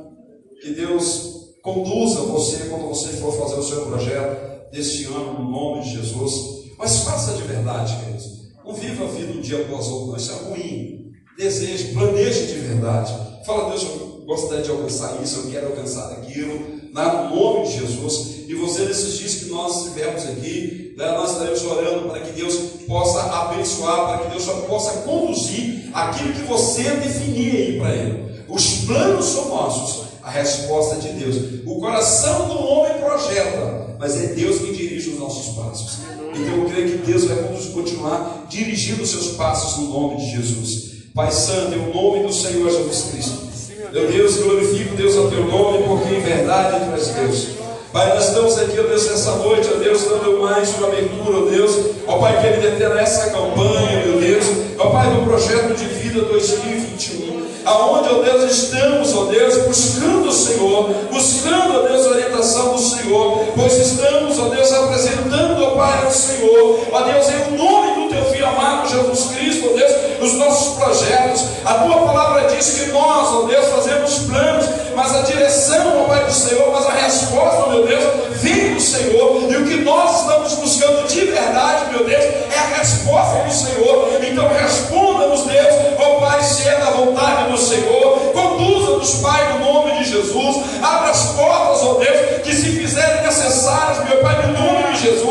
que 0.61 0.71
Deus 0.71 1.57
conduza 1.61 2.21
você 2.21 2.69
quando 2.69 2.87
você 2.87 3.09
for 3.17 3.33
fazer 3.33 3.55
o 3.55 3.63
seu 3.63 3.85
projeto 3.87 4.71
deste 4.71 5.03
ano, 5.03 5.33
no 5.33 5.51
nome 5.51 5.83
de 5.83 5.89
Jesus. 5.89 6.63
Mas 6.77 6.99
faça 6.99 7.33
de 7.33 7.41
verdade, 7.41 7.97
queridos. 7.97 8.45
Não 8.63 8.73
viva 8.73 9.03
a 9.03 9.07
vida 9.09 9.33
um 9.33 9.41
dia 9.41 9.63
após 9.63 9.87
outro, 9.89 10.15
isso 10.15 10.31
é 10.31 10.35
ruim. 10.35 11.11
Deseje, 11.37 11.93
planeje 11.93 12.45
de 12.45 12.59
verdade. 12.59 13.13
Fala, 13.45 13.71
Deus, 13.71 13.83
eu 13.83 14.23
gostaria 14.25 14.63
de 14.63 14.71
alcançar 14.71 15.21
isso, 15.21 15.39
eu 15.39 15.51
quero 15.51 15.67
alcançar 15.67 16.13
aquilo, 16.13 16.74
no 17.03 17.35
nome 17.35 17.67
de 17.67 17.79
Jesus. 17.79 18.35
E 18.47 18.55
você, 18.55 18.85
nesses 18.85 19.17
dias 19.17 19.35
que 19.35 19.45
nós 19.45 19.77
estivermos 19.77 20.23
aqui, 20.23 20.93
né, 20.97 21.11
nós 21.11 21.31
estaremos 21.31 21.63
orando 21.65 22.09
para 22.09 22.21
que 22.21 22.31
Deus 22.31 22.55
possa 22.87 23.21
abençoar, 23.21 24.07
para 24.07 24.17
que 24.19 24.29
Deus 24.29 24.45
possa 24.67 25.01
conduzir 25.01 25.89
aquilo 25.93 26.33
que 26.33 26.43
você 26.43 26.83
definir 26.83 27.55
aí 27.55 27.79
para 27.79 27.95
Ele. 27.95 28.25
Os 28.47 28.85
planos 28.85 29.25
são 29.25 29.49
nossos, 29.49 30.05
a 30.23 30.29
resposta 30.29 30.95
é 30.95 30.99
de 30.99 31.09
Deus. 31.19 31.35
O 31.65 31.79
coração 31.79 32.47
do 32.47 32.59
homem 32.59 32.93
projeta, 32.99 33.95
mas 33.99 34.15
é 34.15 34.27
Deus 34.27 34.59
que 34.59 34.73
dirige 34.73 35.09
os 35.09 35.19
nossos 35.19 35.55
passos. 35.55 35.99
Então 36.33 36.57
eu 36.57 36.65
creio 36.69 36.91
que 36.91 37.05
Deus 37.05 37.25
vai 37.25 37.37
continuar 37.73 38.45
dirigindo 38.49 39.03
os 39.03 39.09
seus 39.09 39.35
passos 39.35 39.77
no 39.79 39.89
nome 39.89 40.17
de 40.17 40.31
Jesus. 40.31 40.95
Pai 41.13 41.31
Santo, 41.31 41.73
em 41.73 41.93
nome 41.93 42.27
do 42.27 42.33
Senhor 42.33 42.69
Jesus 42.69 43.11
Cristo. 43.11 43.54
Meu 43.95 44.07
Deus, 44.07 44.35
glorifico 44.35 44.93
Deus 44.97 45.15
a 45.15 45.29
teu 45.29 45.45
nome, 45.45 45.87
porque 45.87 46.15
em 46.15 46.19
verdade 46.19 46.85
tu 46.85 46.95
és 46.95 47.07
Deus. 47.07 47.47
Pai, 47.93 48.13
nós 48.13 48.27
estamos 48.27 48.59
aqui, 48.59 48.77
ó 48.77 48.83
Deus, 48.83 49.09
nessa 49.09 49.31
noite, 49.37 49.69
ó 49.73 49.77
Deus, 49.77 50.01
dando 50.03 50.37
mais 50.41 50.75
uma 50.77 50.87
abertura, 50.87 51.37
ó 51.37 51.49
Deus, 51.49 51.71
ó 52.05 52.17
Pai, 52.17 52.41
que 52.41 52.45
ele 52.45 52.75
ter 52.75 52.91
essa 52.97 53.29
campanha, 53.29 54.05
meu 54.05 54.19
Deus, 54.19 54.43
ó 54.77 54.89
Pai, 54.89 55.09
do 55.11 55.23
projeto 55.23 55.73
de 55.77 55.85
vida 55.85 56.23
2021, 56.23 57.41
aonde, 57.63 58.09
ó 58.09 58.21
Deus, 58.21 58.51
estamos, 58.51 59.15
ó 59.15 59.23
Deus, 59.27 59.59
buscando 59.59 60.27
o 60.27 60.33
Senhor, 60.33 60.89
buscando, 61.09 61.79
ó 61.79 61.87
Deus, 61.87 62.05
a 62.05 62.09
orientação 62.09 62.73
do 62.73 62.79
Senhor, 62.79 63.45
pois 63.55 63.77
estamos, 63.77 64.37
ó 64.37 64.49
Deus, 64.49 64.73
apresentando, 64.73 65.63
ó 65.63 65.69
Pai, 65.69 66.03
ao 66.03 66.11
Senhor, 66.11 66.81
ó 66.91 67.01
Deus, 67.01 67.27
em 67.29 67.55
nome 67.55 68.03
do 68.03 68.13
Teu 68.13 68.25
Filho 68.25 68.45
amado 68.45 68.89
Jesus 68.89 69.29
Cristo, 69.37 69.69
ó 69.71 69.77
Deus, 69.77 69.91
os 70.25 70.33
nossos 70.33 70.75
projetos, 70.75 71.45
a 71.63 71.73
Tua 71.75 71.97
palavra 72.05 72.47
diz 72.47 72.69
que 72.69 72.91
nós, 72.91 73.27
ó 73.27 73.41
Deus, 73.43 73.65
fazemos 73.67 74.19
planos, 74.19 74.65
mas 74.95 75.15
a 75.15 75.21
direção, 75.21 76.03
ó 76.03 76.07
Pai 76.07 76.25
do 76.25 76.33
Senhor, 76.33 76.71
mas 76.71 76.85
a 76.85 76.91
resposta, 76.91 77.69
meu 77.69 77.85
Deus, 77.85 78.03
vem 78.41 78.73
do 78.73 78.81
Senhor, 78.81 79.47
e 79.49 79.55
o 79.55 79.65
que 79.65 79.75
nós 79.83 80.21
estamos 80.21 80.53
buscando 80.55 81.07
de 81.07 81.25
verdade, 81.25 81.91
meu 81.91 82.05
Deus, 82.05 82.23
é 82.23 82.59
a 82.59 82.77
resposta 82.77 83.43
do 83.43 83.53
Senhor. 83.53 84.09
Então 84.23 84.47
responda-nos, 84.47 85.43
Deus, 85.43 85.75
ó 85.99 86.19
Pai, 86.19 86.41
se 86.43 86.67
é 86.67 86.77
da 86.77 86.91
vontade 86.91 87.51
do 87.51 87.57
Senhor, 87.57 88.31
conduza-nos, 88.33 89.15
Pai, 89.21 89.53
no 89.53 89.65
nome 89.65 89.99
de 89.99 90.05
Jesus, 90.05 90.57
abra 90.81 91.11
as 91.11 91.25
portas, 91.33 91.83
ó 91.83 91.93
Deus, 91.95 92.41
que 92.43 92.53
se 92.53 92.71
fizerem 92.71 93.21
necessárias, 93.23 94.03
meu 94.09 94.17
Pai, 94.17 94.47
no 94.47 94.53
nome 94.53 94.93
de 94.93 95.01
Jesus, 95.01 95.24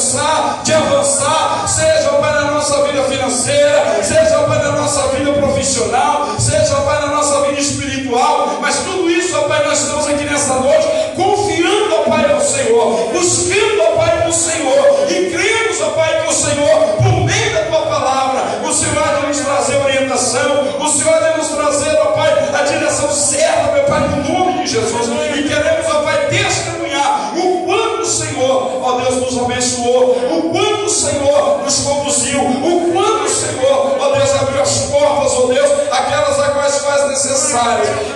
alcançar 0.00 0.39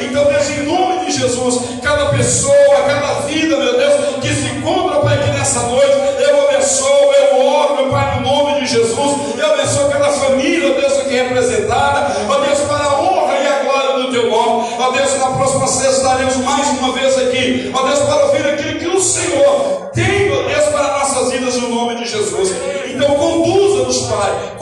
Então, 0.01 0.24
Deus, 0.26 0.51
em 0.51 0.62
nome 0.62 1.07
de 1.07 1.12
Jesus, 1.12 1.80
cada 1.82 2.07
pessoa, 2.11 2.85
cada 2.87 3.20
vida, 3.26 3.57
meu 3.57 3.76
Deus, 3.76 3.95
que 4.20 4.28
se 4.28 4.47
encontra, 4.57 5.01
Pai, 5.01 5.14
aqui 5.14 5.30
nessa 5.30 5.61
noite, 5.62 5.93
eu 6.20 6.49
abençoo, 6.49 7.12
eu 7.12 7.47
oro, 7.47 7.76
meu 7.76 7.91
Pai, 7.91 8.20
no 8.20 8.28
nome 8.28 8.61
de 8.61 8.66
Jesus, 8.66 9.37
eu 9.37 9.53
abençoo 9.53 9.89
cada 9.91 10.11
família, 10.12 10.74
Deus, 10.74 10.93
aqui 10.99 11.14
representada, 11.14 12.14
ó 12.28 12.41
Deus, 12.41 12.61
para 12.61 12.85
a 12.85 13.01
honra 13.01 13.35
e 13.39 13.47
a 13.47 13.59
glória 13.64 14.03
do 14.05 14.12
teu 14.12 14.30
nome, 14.30 14.68
ó 14.78 14.91
Deus, 14.93 15.18
na 15.18 15.26
próxima 15.32 15.66
sexta 15.66 15.97
estaremos 15.97 16.37
mais 16.37 16.68
uma 16.78 16.93
vez 16.93 17.18
aqui, 17.18 17.72
ó 17.74 17.82
Deus, 17.82 17.99
para 18.01 18.26
ouvir 18.26 18.47
aquilo 18.47 18.78
que 18.78 18.87
o 18.87 19.01
Senhor 19.01 19.91
tem, 19.93 20.30
ó 20.30 20.43
Deus, 20.43 20.64
para 20.66 20.99
nossas 20.99 21.32
vidas, 21.32 21.57
no 21.57 21.68
nome 21.70 21.97
de 21.97 22.09
Jesus. 22.09 22.53
Então, 22.87 23.14
conduza-nos, 23.16 23.99
Pai, 24.03 24.54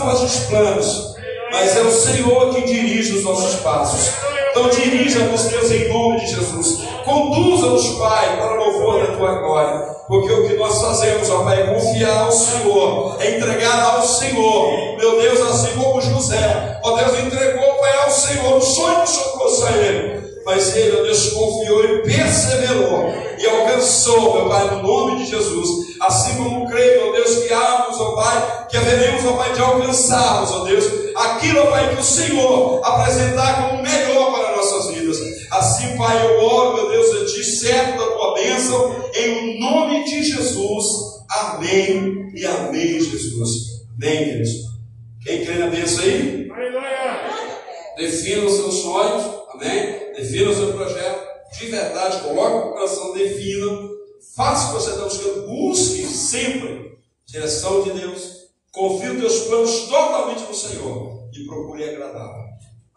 faz 0.00 0.22
os 0.22 0.36
planos, 0.46 1.14
mas 1.52 1.76
é 1.76 1.82
o 1.82 1.92
Senhor 1.92 2.54
que 2.54 2.62
dirige 2.62 3.18
os 3.18 3.24
nossos 3.24 3.60
passos. 3.60 4.12
Então 4.50 4.68
dirija-nos, 4.68 5.44
Deus, 5.44 5.70
em 5.70 5.88
nome 5.88 6.20
de 6.20 6.26
Jesus. 6.26 6.80
Conduza-nos, 7.04 7.86
Pai, 7.98 8.36
para 8.36 8.54
o 8.54 8.64
louvor 8.64 9.06
da 9.06 9.16
tua 9.16 9.34
glória. 9.34 9.78
Porque 10.08 10.32
o 10.32 10.48
que 10.48 10.54
nós 10.54 10.80
fazemos, 10.80 11.30
ó 11.30 11.44
Pai, 11.44 11.62
é 11.62 11.66
confiar 11.66 12.24
ao 12.24 12.32
Senhor, 12.32 13.16
é 13.20 13.36
entregar 13.36 13.94
ao 13.94 14.02
Senhor. 14.02 14.96
Meu 14.96 15.20
Deus, 15.20 15.40
assim 15.40 15.78
como 15.78 16.00
José, 16.00 16.80
ó 16.82 16.96
Deus, 16.96 17.18
entregou, 17.20 17.74
Pai, 17.74 18.04
ao 18.04 18.10
Senhor. 18.10 18.56
O 18.56 18.60
sonho 18.60 19.06
socorro 19.06 19.66
a 19.66 19.76
ele. 19.76 20.19
Mas 20.50 20.74
ele, 20.74 20.96
ó 20.98 21.02
Deus, 21.04 21.28
confiou 21.28 21.84
e 21.84 22.02
perseverou 22.02 23.14
e 23.38 23.46
alcançou, 23.46 24.34
meu 24.34 24.48
Pai, 24.48 24.68
no 24.68 24.82
nome 24.82 25.18
de 25.18 25.30
Jesus. 25.30 25.96
Assim 26.00 26.38
como 26.38 26.68
creio, 26.68 27.08
ó 27.08 27.12
Deus, 27.12 27.44
que 27.44 27.52
amamos, 27.52 28.00
ó 28.00 28.16
Pai, 28.16 28.66
que 28.68 28.76
haveremos, 28.76 29.24
ó 29.26 29.36
Pai, 29.36 29.52
de 29.52 29.60
alcançarmos, 29.60 30.50
ó 30.50 30.64
Deus, 30.64 30.84
aquilo, 31.14 31.60
ó 31.60 31.66
Pai, 31.66 31.94
que 31.94 32.00
o 32.00 32.04
Senhor 32.04 32.80
apresentar 32.84 33.70
como 33.70 33.80
melhor 33.80 34.32
para 34.32 34.56
nossas 34.56 34.92
vidas. 34.92 35.18
Assim, 35.52 35.96
Pai, 35.96 36.26
eu 36.26 36.42
oro, 36.42 36.74
meu 36.74 36.90
Deus, 36.90 37.22
a 37.22 37.26
Ti, 37.26 37.44
certo 37.44 37.98
da 38.00 38.06
Tua 38.10 38.34
bênção, 38.34 38.96
em 39.14 39.60
nome 39.60 40.04
de 40.04 40.24
Jesus. 40.24 40.84
Amém 41.30 42.32
e 42.34 42.44
amém, 42.44 43.00
Jesus. 43.00 43.84
Amém, 43.96 44.24
queridos. 44.24 44.50
Quem 45.24 45.44
crê 45.44 45.54
na 45.54 45.68
bênção 45.68 46.02
aí? 46.02 46.48
Defina 47.96 48.46
os 48.46 48.54
seus 48.54 48.74
sonhos, 48.82 49.22
amém? 49.54 50.09
Defina 50.20 50.50
o 50.50 50.54
seu 50.54 50.74
projeto, 50.74 51.28
de 51.58 51.66
verdade, 51.68 52.20
coloque 52.20 52.68
o 52.68 52.72
coração, 52.72 53.14
defina, 53.14 53.88
faça 54.36 54.66
o 54.66 54.76
que 54.76 54.82
você 54.82 54.90
está 54.90 55.04
buscando, 55.04 55.46
busque 55.46 56.04
sempre 56.04 56.98
direção 57.24 57.82
de 57.82 57.92
Deus, 57.92 58.50
confie 58.70 59.08
os 59.08 59.18
teus 59.18 59.38
planos 59.46 59.80
totalmente 59.88 60.42
no 60.42 60.54
Senhor 60.54 61.26
e 61.32 61.46
procure 61.46 61.88
agradá-lo. 61.88 62.50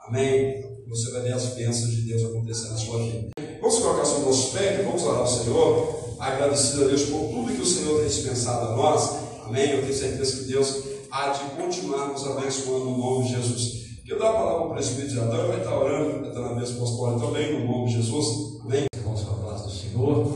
Amém? 0.06 0.66
Você 0.90 1.12
vai 1.12 1.22
ver 1.22 1.32
as 1.32 1.46
bênçãos 1.46 1.92
de 1.92 2.02
Deus 2.02 2.26
acontecendo 2.26 2.72
na 2.72 2.78
sua 2.78 2.98
vida. 3.00 3.30
Vamos 3.62 3.80
colocar 3.80 4.04
sobre 4.04 4.26
nossos 4.26 4.52
pés, 4.52 4.86
vamos 4.86 5.04
orar 5.04 5.20
ao 5.22 5.28
Senhor, 5.28 6.16
agradecido 6.20 6.84
a 6.84 6.88
Deus 6.88 7.04
por 7.04 7.30
tudo 7.30 7.56
que 7.56 7.62
o 7.62 7.66
Senhor 7.66 8.00
tem 8.00 8.10
dispensado 8.10 8.68
a 8.68 8.76
nós. 8.76 9.12
Amém? 9.46 9.72
Eu 9.72 9.82
tenho 9.82 9.94
certeza 9.94 10.40
que 10.40 10.44
Deus 10.52 10.84
há 11.10 11.30
de 11.30 11.56
continuar 11.56 12.10
nos 12.10 12.28
abençoando 12.28 12.84
no 12.84 12.98
nome 12.98 13.28
de 13.28 13.36
Jesus. 13.36 13.83
Eu 14.06 14.20
dou 14.20 14.28
a 14.28 14.34
palavra 14.34 14.58
para 14.58 14.68
o 14.68 14.74
presbítero 14.74 15.22
Adão, 15.22 15.48
vai 15.48 15.60
estar 15.60 15.78
orando, 15.78 16.28
está 16.28 16.42
na 16.42 16.56
mesa 16.56 16.74
apostólica 16.74 17.26
também, 17.26 17.54
no 17.54 17.72
nome 17.72 17.88
de 17.88 17.94
Jesus. 17.94 18.60
Amém? 18.66 18.84
Vamos 19.02 19.22
com 19.22 19.32
a 19.32 19.50
paz 19.50 19.62
do 19.62 19.70
Senhor. 19.72 20.28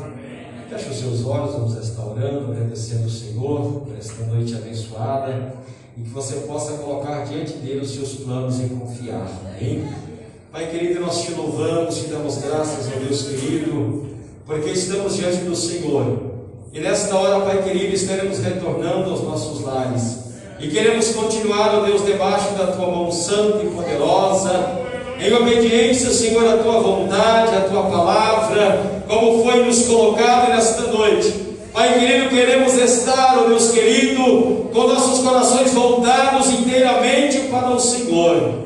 Feche 0.69 0.89
os 0.89 0.95
seus 0.95 1.25
olhos, 1.25 1.51
vamos 1.51 1.75
estar 1.75 2.05
orando, 2.05 2.49
agradecendo 2.49 3.03
ao 3.03 3.09
Senhor 3.09 3.81
por 3.81 3.97
esta 3.97 4.23
noite 4.23 4.55
abençoada 4.55 5.53
e 5.97 6.01
que 6.01 6.09
você 6.09 6.35
possa 6.47 6.77
colocar 6.77 7.25
diante 7.25 7.57
dele 7.57 7.81
os 7.81 7.91
seus 7.91 8.13
planos 8.13 8.57
e 8.61 8.69
confiar. 8.69 9.29
Amém? 9.45 9.85
Pai 10.49 10.71
querido, 10.71 11.01
nós 11.01 11.23
te 11.23 11.33
louvamos, 11.33 11.97
te 11.97 12.07
damos 12.07 12.37
graças, 12.37 12.87
ó 12.87 12.99
Deus 12.99 13.23
querido, 13.23 14.07
porque 14.45 14.69
estamos 14.69 15.17
diante 15.17 15.39
do 15.39 15.55
Senhor. 15.57 16.37
E 16.71 16.79
nesta 16.79 17.17
hora, 17.17 17.43
Pai 17.43 17.61
querido, 17.63 17.93
estaremos 17.93 18.39
retornando 18.39 19.09
aos 19.09 19.23
nossos 19.23 19.59
lares. 19.59 20.26
E 20.59 20.67
queremos 20.69 21.09
continuar, 21.09 21.75
ó 21.75 21.81
Deus, 21.81 22.03
debaixo 22.03 22.49
da 22.55 22.67
tua 22.67 22.87
mão 22.87 23.11
santa 23.11 23.63
e 23.63 23.67
poderosa, 23.67 24.87
em 25.19 25.31
obediência, 25.31 26.09
Senhor, 26.09 26.47
à 26.47 26.57
tua 26.57 26.79
vontade, 26.79 27.55
à 27.55 27.61
tua 27.61 27.83
palavra, 27.83 29.03
como 29.07 29.43
foi 29.43 29.63
nos 29.63 29.85
colocado 29.85 30.49
nesta 30.49 30.81
noite. 30.83 31.47
Pai 31.71 31.99
querido, 31.99 32.29
queremos 32.29 32.73
estar, 32.73 33.37
ó 33.37 33.47
Deus 33.47 33.69
querido, 33.69 34.67
com 34.73 34.87
nossos 34.87 35.23
corações 35.23 35.73
voltados 35.73 36.47
inteiramente 36.49 37.41
para 37.51 37.69
o 37.69 37.79
Senhor, 37.79 38.65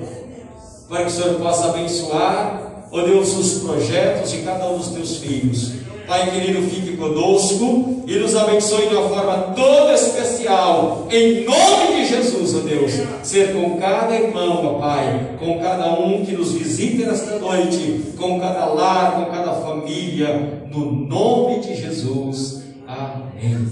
para 0.87 1.03
que 1.03 1.07
o 1.07 1.11
Senhor 1.11 1.33
possa 1.35 1.69
abençoar, 1.69 2.85
ó 2.89 3.01
Deus, 3.01 3.37
os 3.37 3.63
projetos 3.63 4.31
de 4.31 4.37
cada 4.43 4.65
um 4.69 4.77
dos 4.77 4.89
teus 4.89 5.17
filhos. 5.17 5.80
Pai 6.11 6.29
querido, 6.29 6.61
fique 6.69 6.97
conosco 6.97 8.03
e 8.05 8.19
nos 8.19 8.35
abençoe 8.35 8.89
de 8.89 8.95
uma 8.95 9.07
forma 9.07 9.53
toda 9.55 9.93
especial, 9.93 11.07
em 11.09 11.45
nome 11.45 11.95
de 11.95 12.05
Jesus, 12.05 12.53
ó 12.53 12.59
Deus. 12.59 12.91
Ser 13.23 13.53
com 13.53 13.79
cada 13.79 14.13
irmão, 14.13 14.75
ó 14.75 14.77
Pai, 14.77 15.37
com 15.39 15.57
cada 15.61 15.93
um 15.93 16.25
que 16.25 16.33
nos 16.33 16.51
visita 16.51 17.09
nesta 17.09 17.39
noite, 17.39 18.11
com 18.17 18.41
cada 18.41 18.65
lar, 18.65 19.23
com 19.23 19.31
cada 19.31 19.53
família, 19.53 20.67
no 20.69 20.91
nome 20.91 21.61
de 21.61 21.77
Jesus. 21.77 22.61
Amém. 22.85 23.65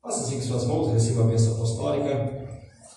Faça 0.00 0.20
assim 0.20 0.36
com 0.36 0.42
suas 0.42 0.64
mãos, 0.64 0.92
receba 0.92 1.24
a 1.24 1.26
bênção 1.26 1.54
apostólica. 1.54 2.46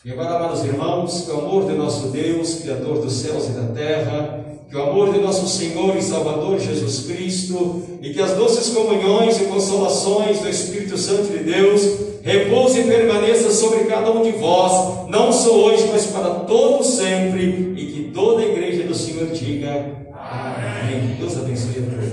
E 0.06 0.12
agora, 0.12 0.36
amados 0.36 0.64
irmãos, 0.64 1.24
que 1.26 1.32
o 1.32 1.39
amor 1.39 1.66
de 1.66 1.74
nosso 1.74 2.10
Deus, 2.10 2.60
Criador 2.60 3.02
dos 3.02 3.14
céus 3.14 3.47
e 3.47 3.54
da 3.54 3.74
terra, 3.74 4.51
que 4.72 4.78
o 4.78 4.84
amor 4.84 5.11
de 5.11 5.19
nosso 5.19 5.49
Senhor 5.49 5.97
e 5.97 6.01
Salvador 6.01 6.57
Jesus 6.57 7.05
Cristo 7.05 7.84
e 8.01 8.13
que 8.13 8.22
as 8.22 8.32
doces 8.32 8.74
comunhões 8.74 9.39
e 9.41 9.43
consolações 9.43 10.39
do 10.39 10.47
Espírito 10.47 10.97
Santo 10.97 11.30
de 11.30 11.43
Deus 11.43 11.82
repouse 12.22 12.80
e 12.80 12.84
permaneça 12.86 13.51
sobre 13.51 13.80
cada 13.84 14.09
um 14.13 14.24
de 14.24 14.32
vós, 14.32 15.09
não 15.09 15.34
só 15.34 15.53
hoje, 15.53 15.89
mas 15.91 16.05
para 16.05 16.30
todo 16.45 16.86
sempre, 16.86 17.74
e 17.76 17.86
que 17.88 18.11
toda 18.13 18.43
a 18.43 18.45
igreja 18.45 18.84
do 18.84 18.95
Senhor 18.95 19.28
diga 19.32 19.91
Amém. 20.13 21.17
Deus 21.19 21.38
abençoe 21.38 21.72
a 21.72 21.91
todos. 21.91 22.11